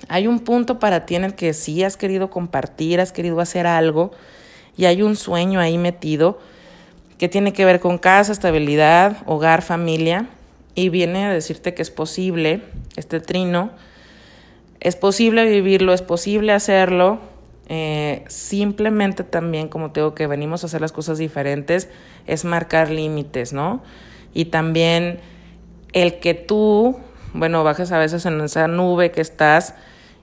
hay 0.08 0.26
un 0.26 0.40
punto 0.40 0.78
para 0.78 1.06
ti 1.06 1.16
en 1.16 1.24
el 1.24 1.34
que 1.34 1.52
sí 1.52 1.84
has 1.84 1.96
querido 1.96 2.30
compartir, 2.30 3.00
has 3.00 3.12
querido 3.12 3.40
hacer 3.40 3.66
algo 3.66 4.10
y 4.78 4.86
hay 4.86 5.02
un 5.02 5.16
sueño 5.16 5.60
ahí 5.60 5.76
metido 5.76 6.38
que 7.18 7.28
tiene 7.28 7.52
que 7.52 7.66
ver 7.66 7.80
con 7.80 7.98
casa, 7.98 8.32
estabilidad, 8.32 9.18
hogar, 9.26 9.60
familia 9.60 10.28
y 10.74 10.88
viene 10.88 11.26
a 11.26 11.32
decirte 11.34 11.74
que 11.74 11.82
es 11.82 11.90
posible 11.90 12.62
este 12.96 13.20
trino 13.20 13.72
es 14.80 14.96
posible 14.96 15.44
vivirlo, 15.44 15.92
es 15.92 16.02
posible 16.02 16.52
hacerlo. 16.52 17.18
Eh, 17.68 18.24
simplemente 18.28 19.24
también, 19.24 19.68
como 19.68 19.90
tengo 19.90 20.14
que 20.14 20.26
venimos 20.26 20.62
a 20.62 20.66
hacer 20.68 20.80
las 20.80 20.92
cosas 20.92 21.18
diferentes, 21.18 21.88
es 22.26 22.44
marcar 22.44 22.90
límites, 22.90 23.52
¿no? 23.52 23.82
Y 24.32 24.46
también 24.46 25.20
el 25.92 26.20
que 26.20 26.34
tú, 26.34 26.98
bueno, 27.34 27.64
bajes 27.64 27.92
a 27.92 27.98
veces 27.98 28.24
en 28.24 28.40
esa 28.40 28.68
nube 28.68 29.10
que 29.10 29.20
estás 29.20 29.74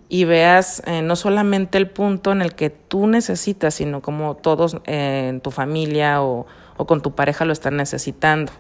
y 0.08 0.26
veas 0.26 0.84
eh, 0.86 1.02
no 1.02 1.16
solamente 1.16 1.78
el 1.78 1.90
punto 1.90 2.32
en 2.32 2.42
el 2.42 2.54
que 2.54 2.70
tú 2.70 3.08
necesitas, 3.08 3.74
sino 3.74 4.02
como 4.02 4.36
todos 4.36 4.78
eh, 4.86 5.28
en 5.30 5.42
tu 5.42 5.52
familia 5.52 6.22
o, 6.22 6.46
o 6.78 6.86
con 6.86 7.02
tu 7.02 7.16
pareja 7.16 7.46
lo 7.46 7.54
están 7.54 7.78
necesitando. 7.78 8.52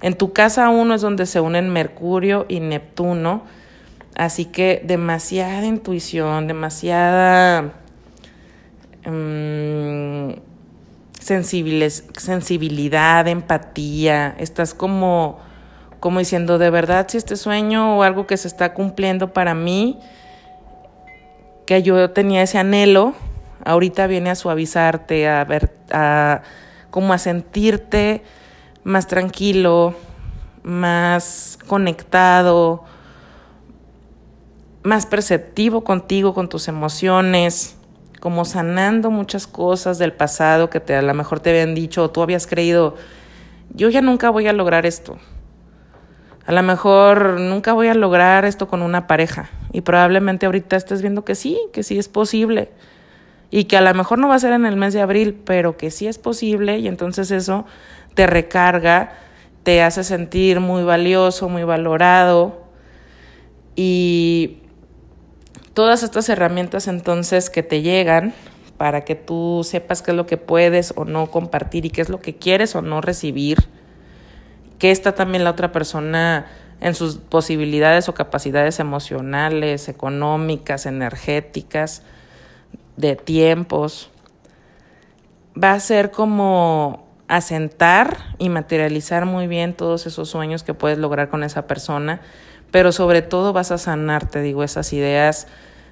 En 0.00 0.16
tu 0.16 0.32
casa 0.32 0.68
uno 0.68 0.94
es 0.94 1.02
donde 1.02 1.26
se 1.26 1.40
unen 1.40 1.70
Mercurio 1.70 2.46
y 2.48 2.60
Neptuno, 2.60 3.42
así 4.16 4.44
que 4.44 4.82
demasiada 4.84 5.64
intuición, 5.64 6.46
demasiada 6.46 7.72
um, 9.06 10.34
sensibilidad, 11.20 13.26
empatía, 13.26 14.36
estás 14.38 14.72
como, 14.72 15.40
como 16.00 16.20
diciendo, 16.20 16.58
de 16.58 16.70
verdad, 16.70 17.06
si 17.08 17.16
este 17.16 17.36
sueño 17.36 17.98
o 17.98 18.02
algo 18.02 18.26
que 18.26 18.36
se 18.36 18.48
está 18.48 18.74
cumpliendo 18.74 19.32
para 19.32 19.54
mí, 19.54 19.98
que 21.68 21.82
yo 21.82 22.12
tenía 22.12 22.40
ese 22.40 22.56
anhelo, 22.56 23.12
ahorita 23.62 24.06
viene 24.06 24.30
a 24.30 24.34
suavizarte, 24.34 25.28
a 25.28 25.44
ver, 25.44 25.70
a 25.90 26.40
como 26.88 27.12
a 27.12 27.18
sentirte 27.18 28.22
más 28.84 29.06
tranquilo, 29.06 29.94
más 30.62 31.58
conectado, 31.66 32.84
más 34.82 35.04
perceptivo 35.04 35.84
contigo, 35.84 36.32
con 36.32 36.48
tus 36.48 36.68
emociones, 36.68 37.76
como 38.18 38.46
sanando 38.46 39.10
muchas 39.10 39.46
cosas 39.46 39.98
del 39.98 40.14
pasado 40.14 40.70
que 40.70 40.80
te, 40.80 40.96
a 40.96 41.02
lo 41.02 41.12
mejor 41.12 41.40
te 41.40 41.50
habían 41.50 41.74
dicho 41.74 42.02
o 42.02 42.10
tú 42.10 42.22
habías 42.22 42.46
creído, 42.46 42.96
yo 43.74 43.90
ya 43.90 44.00
nunca 44.00 44.30
voy 44.30 44.46
a 44.46 44.54
lograr 44.54 44.86
esto. 44.86 45.18
A 46.48 46.52
lo 46.52 46.62
mejor 46.62 47.38
nunca 47.38 47.74
voy 47.74 47.88
a 47.88 47.94
lograr 47.94 48.46
esto 48.46 48.68
con 48.68 48.80
una 48.80 49.06
pareja. 49.06 49.50
Y 49.70 49.82
probablemente 49.82 50.46
ahorita 50.46 50.76
estés 50.76 51.02
viendo 51.02 51.22
que 51.22 51.34
sí, 51.34 51.60
que 51.74 51.82
sí 51.82 51.98
es 51.98 52.08
posible. 52.08 52.70
Y 53.50 53.64
que 53.64 53.76
a 53.76 53.82
lo 53.82 53.92
mejor 53.92 54.18
no 54.18 54.28
va 54.28 54.36
a 54.36 54.38
ser 54.38 54.54
en 54.54 54.64
el 54.64 54.74
mes 54.74 54.94
de 54.94 55.02
abril, 55.02 55.38
pero 55.44 55.76
que 55.76 55.90
sí 55.90 56.06
es 56.06 56.16
posible. 56.16 56.78
Y 56.78 56.88
entonces 56.88 57.30
eso 57.32 57.66
te 58.14 58.26
recarga, 58.26 59.12
te 59.62 59.82
hace 59.82 60.02
sentir 60.04 60.60
muy 60.60 60.84
valioso, 60.84 61.50
muy 61.50 61.64
valorado. 61.64 62.62
Y 63.76 64.60
todas 65.74 66.02
estas 66.02 66.30
herramientas 66.30 66.88
entonces 66.88 67.50
que 67.50 67.62
te 67.62 67.82
llegan 67.82 68.32
para 68.78 69.02
que 69.04 69.16
tú 69.16 69.60
sepas 69.64 70.00
qué 70.00 70.12
es 70.12 70.16
lo 70.16 70.24
que 70.24 70.38
puedes 70.38 70.94
o 70.96 71.04
no 71.04 71.30
compartir 71.30 71.84
y 71.84 71.90
qué 71.90 72.00
es 72.00 72.08
lo 72.08 72.22
que 72.22 72.36
quieres 72.36 72.74
o 72.74 72.80
no 72.80 73.02
recibir, 73.02 73.58
que 74.78 74.90
está 74.90 75.14
también 75.14 75.44
la 75.44 75.50
otra 75.50 75.72
persona 75.72 76.46
en 76.80 76.94
sus 76.94 77.16
posibilidades 77.16 78.08
o 78.08 78.14
capacidades 78.14 78.78
emocionales, 78.78 79.88
económicas, 79.88 80.86
energéticas, 80.86 82.02
de 82.96 83.16
tiempos, 83.16 84.10
va 85.60 85.72
a 85.72 85.80
ser 85.80 86.10
como 86.10 87.06
asentar 87.28 88.16
y 88.38 88.48
materializar 88.48 89.24
muy 89.26 89.46
bien 89.46 89.74
todos 89.74 90.06
esos 90.06 90.28
sueños 90.28 90.62
que 90.62 90.74
puedes 90.74 90.98
lograr 90.98 91.28
con 91.28 91.44
esa 91.44 91.66
persona, 91.66 92.20
pero 92.70 92.90
sobre 92.90 93.22
todo 93.22 93.52
vas 93.52 93.70
a 93.70 93.78
sanar, 93.78 94.28
te 94.28 94.40
digo, 94.40 94.64
esas 94.64 94.92
ideas 94.92 95.46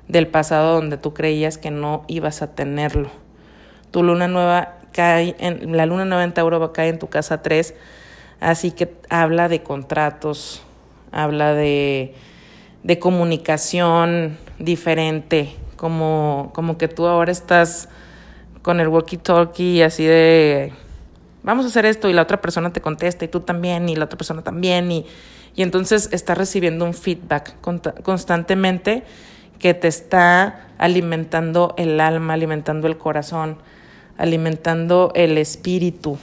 del 0.08 0.28
pasado 0.28 0.74
donde 0.74 0.96
tú 0.96 1.14
creías 1.14 1.58
que 1.58 1.70
no 1.70 2.04
ibas 2.08 2.42
a 2.42 2.54
tenerlo. 2.54 3.10
Tu 3.90 4.02
luna 4.02 4.28
nueva 4.28 4.78
cae 4.92 5.36
en 5.38 5.76
la 5.76 5.86
luna 5.86 6.04
nueva 6.04 6.24
en 6.24 6.32
Tauro 6.32 6.72
cae 6.72 6.88
en 6.88 6.98
tu 6.98 7.08
casa 7.08 7.42
3, 7.42 7.74
así 8.40 8.70
que 8.70 8.94
habla 9.08 9.48
de 9.48 9.62
contratos, 9.62 10.62
habla 11.12 11.54
de 11.54 12.14
de 12.86 13.00
comunicación 13.00 14.38
diferente, 14.60 15.56
como, 15.74 16.52
como 16.54 16.78
que 16.78 16.86
tú 16.86 17.06
ahora 17.06 17.32
estás 17.32 17.88
con 18.62 18.78
el 18.78 18.86
walkie-talkie 18.88 19.82
así 19.82 20.04
de, 20.04 20.72
vamos 21.42 21.64
a 21.64 21.68
hacer 21.68 21.84
esto 21.84 22.08
y 22.08 22.12
la 22.12 22.22
otra 22.22 22.40
persona 22.40 22.72
te 22.72 22.80
contesta 22.80 23.24
y 23.24 23.28
tú 23.28 23.40
también 23.40 23.88
y 23.88 23.96
la 23.96 24.04
otra 24.04 24.16
persona 24.16 24.42
también 24.42 24.92
y, 24.92 25.04
y 25.56 25.62
entonces 25.62 26.10
estás 26.12 26.38
recibiendo 26.38 26.84
un 26.84 26.94
feedback 26.94 27.56
constantemente 28.04 29.02
que 29.58 29.74
te 29.74 29.88
está 29.88 30.68
alimentando 30.78 31.74
el 31.78 31.98
alma, 31.98 32.34
alimentando 32.34 32.86
el 32.86 32.98
corazón, 32.98 33.58
alimentando 34.16 35.10
el 35.16 35.38
espíritu. 35.38 36.18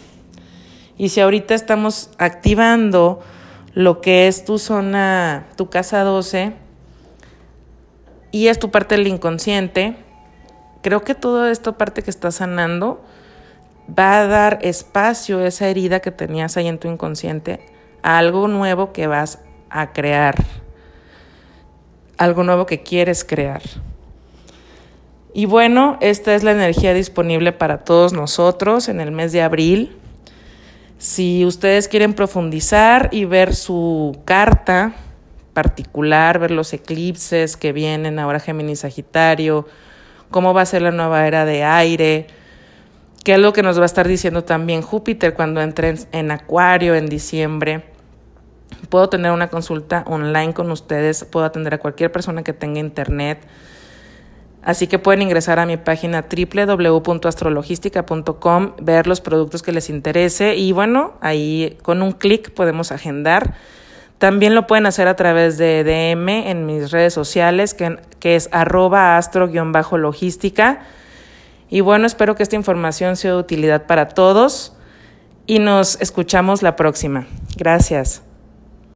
Y 0.97 1.09
si 1.09 1.21
ahorita 1.21 1.55
estamos 1.55 2.09
activando 2.17 3.21
lo 3.73 4.01
que 4.01 4.27
es 4.27 4.45
tu 4.45 4.59
zona, 4.59 5.47
tu 5.55 5.69
casa 5.69 6.03
12, 6.03 6.53
y 8.31 8.47
es 8.47 8.59
tu 8.59 8.71
parte 8.71 8.95
del 8.97 9.07
inconsciente, 9.07 9.95
creo 10.81 11.03
que 11.03 11.15
toda 11.15 11.51
esta 11.51 11.77
parte 11.77 12.01
que 12.01 12.09
está 12.09 12.31
sanando 12.31 13.03
va 13.87 14.19
a 14.19 14.27
dar 14.27 14.59
espacio 14.61 15.39
a 15.39 15.47
esa 15.47 15.67
herida 15.67 15.99
que 15.99 16.11
tenías 16.11 16.57
ahí 16.57 16.67
en 16.67 16.79
tu 16.79 16.87
inconsciente 16.87 17.59
a 18.01 18.17
algo 18.17 18.47
nuevo 18.47 18.91
que 18.91 19.07
vas 19.07 19.39
a 19.69 19.93
crear, 19.93 20.35
algo 22.17 22.43
nuevo 22.43 22.65
que 22.65 22.83
quieres 22.83 23.23
crear. 23.23 23.61
Y 25.33 25.45
bueno, 25.45 25.97
esta 25.99 26.35
es 26.35 26.43
la 26.43 26.51
energía 26.51 26.93
disponible 26.93 27.53
para 27.53 27.79
todos 27.79 28.13
nosotros 28.13 28.87
en 28.87 28.99
el 28.99 29.11
mes 29.11 29.31
de 29.31 29.41
abril. 29.41 29.97
Si 30.97 31.45
ustedes 31.45 31.87
quieren 31.87 32.13
profundizar 32.13 33.09
y 33.11 33.25
ver 33.25 33.55
su 33.55 34.21
carta, 34.25 34.93
particular, 35.53 36.39
ver 36.39 36.51
los 36.51 36.73
eclipses 36.73 37.57
que 37.57 37.71
vienen 37.71 38.19
ahora 38.19 38.39
Géminis 38.39 38.79
Sagitario, 38.79 39.67
cómo 40.31 40.53
va 40.53 40.61
a 40.61 40.65
ser 40.65 40.81
la 40.81 40.91
nueva 40.91 41.27
era 41.27 41.45
de 41.45 41.63
aire, 41.63 42.27
qué 43.23 43.35
es 43.35 43.39
lo 43.39 43.53
que 43.53 43.63
nos 43.63 43.77
va 43.77 43.83
a 43.83 43.85
estar 43.85 44.07
diciendo 44.07 44.43
también 44.43 44.81
Júpiter 44.81 45.33
cuando 45.33 45.61
entre 45.61 45.95
en, 46.11 46.31
Acuario 46.31 46.95
en 46.95 47.07
diciembre. 47.07 47.85
Puedo 48.89 49.07
tener 49.09 49.31
una 49.31 49.49
consulta 49.49 50.03
online 50.07 50.53
con 50.53 50.69
ustedes, 50.71 51.23
puedo 51.23 51.45
atender 51.45 51.75
a 51.75 51.77
cualquier 51.77 52.11
persona 52.11 52.43
que 52.43 52.53
tenga 52.53 52.79
internet. 52.79 53.45
Así 54.63 54.87
que 54.87 54.99
pueden 54.99 55.21
ingresar 55.21 55.59
a 55.59 55.65
mi 55.65 55.77
página 55.77 56.25
www.astrologística.com, 56.29 58.73
ver 58.81 59.07
los 59.07 59.21
productos 59.21 59.61
que 59.61 59.71
les 59.73 59.89
interese 59.89 60.55
y 60.55 60.71
bueno, 60.71 61.13
ahí 61.21 61.77
con 61.81 62.01
un 62.01 62.13
clic 62.13 62.51
podemos 62.51 62.91
agendar 62.91 63.55
también 64.23 64.55
lo 64.55 64.67
pueden 64.67 64.85
hacer 64.85 65.09
a 65.09 65.17
través 65.17 65.57
de 65.57 65.83
DM 65.83 66.29
en 66.29 66.65
mis 66.65 66.91
redes 66.91 67.13
sociales, 67.13 67.73
que, 67.73 67.97
que 68.21 68.37
es 68.37 68.47
arroba 68.53 69.17
astro-logística. 69.17 70.83
Y 71.69 71.81
bueno, 71.81 72.07
espero 72.07 72.33
que 72.33 72.43
esta 72.43 72.55
información 72.55 73.17
sea 73.17 73.31
de 73.31 73.39
utilidad 73.39 73.85
para 73.85 74.07
todos 74.07 74.77
y 75.45 75.59
nos 75.59 75.99
escuchamos 75.99 76.61
la 76.61 76.77
próxima. 76.77 77.27
Gracias. 77.57 78.21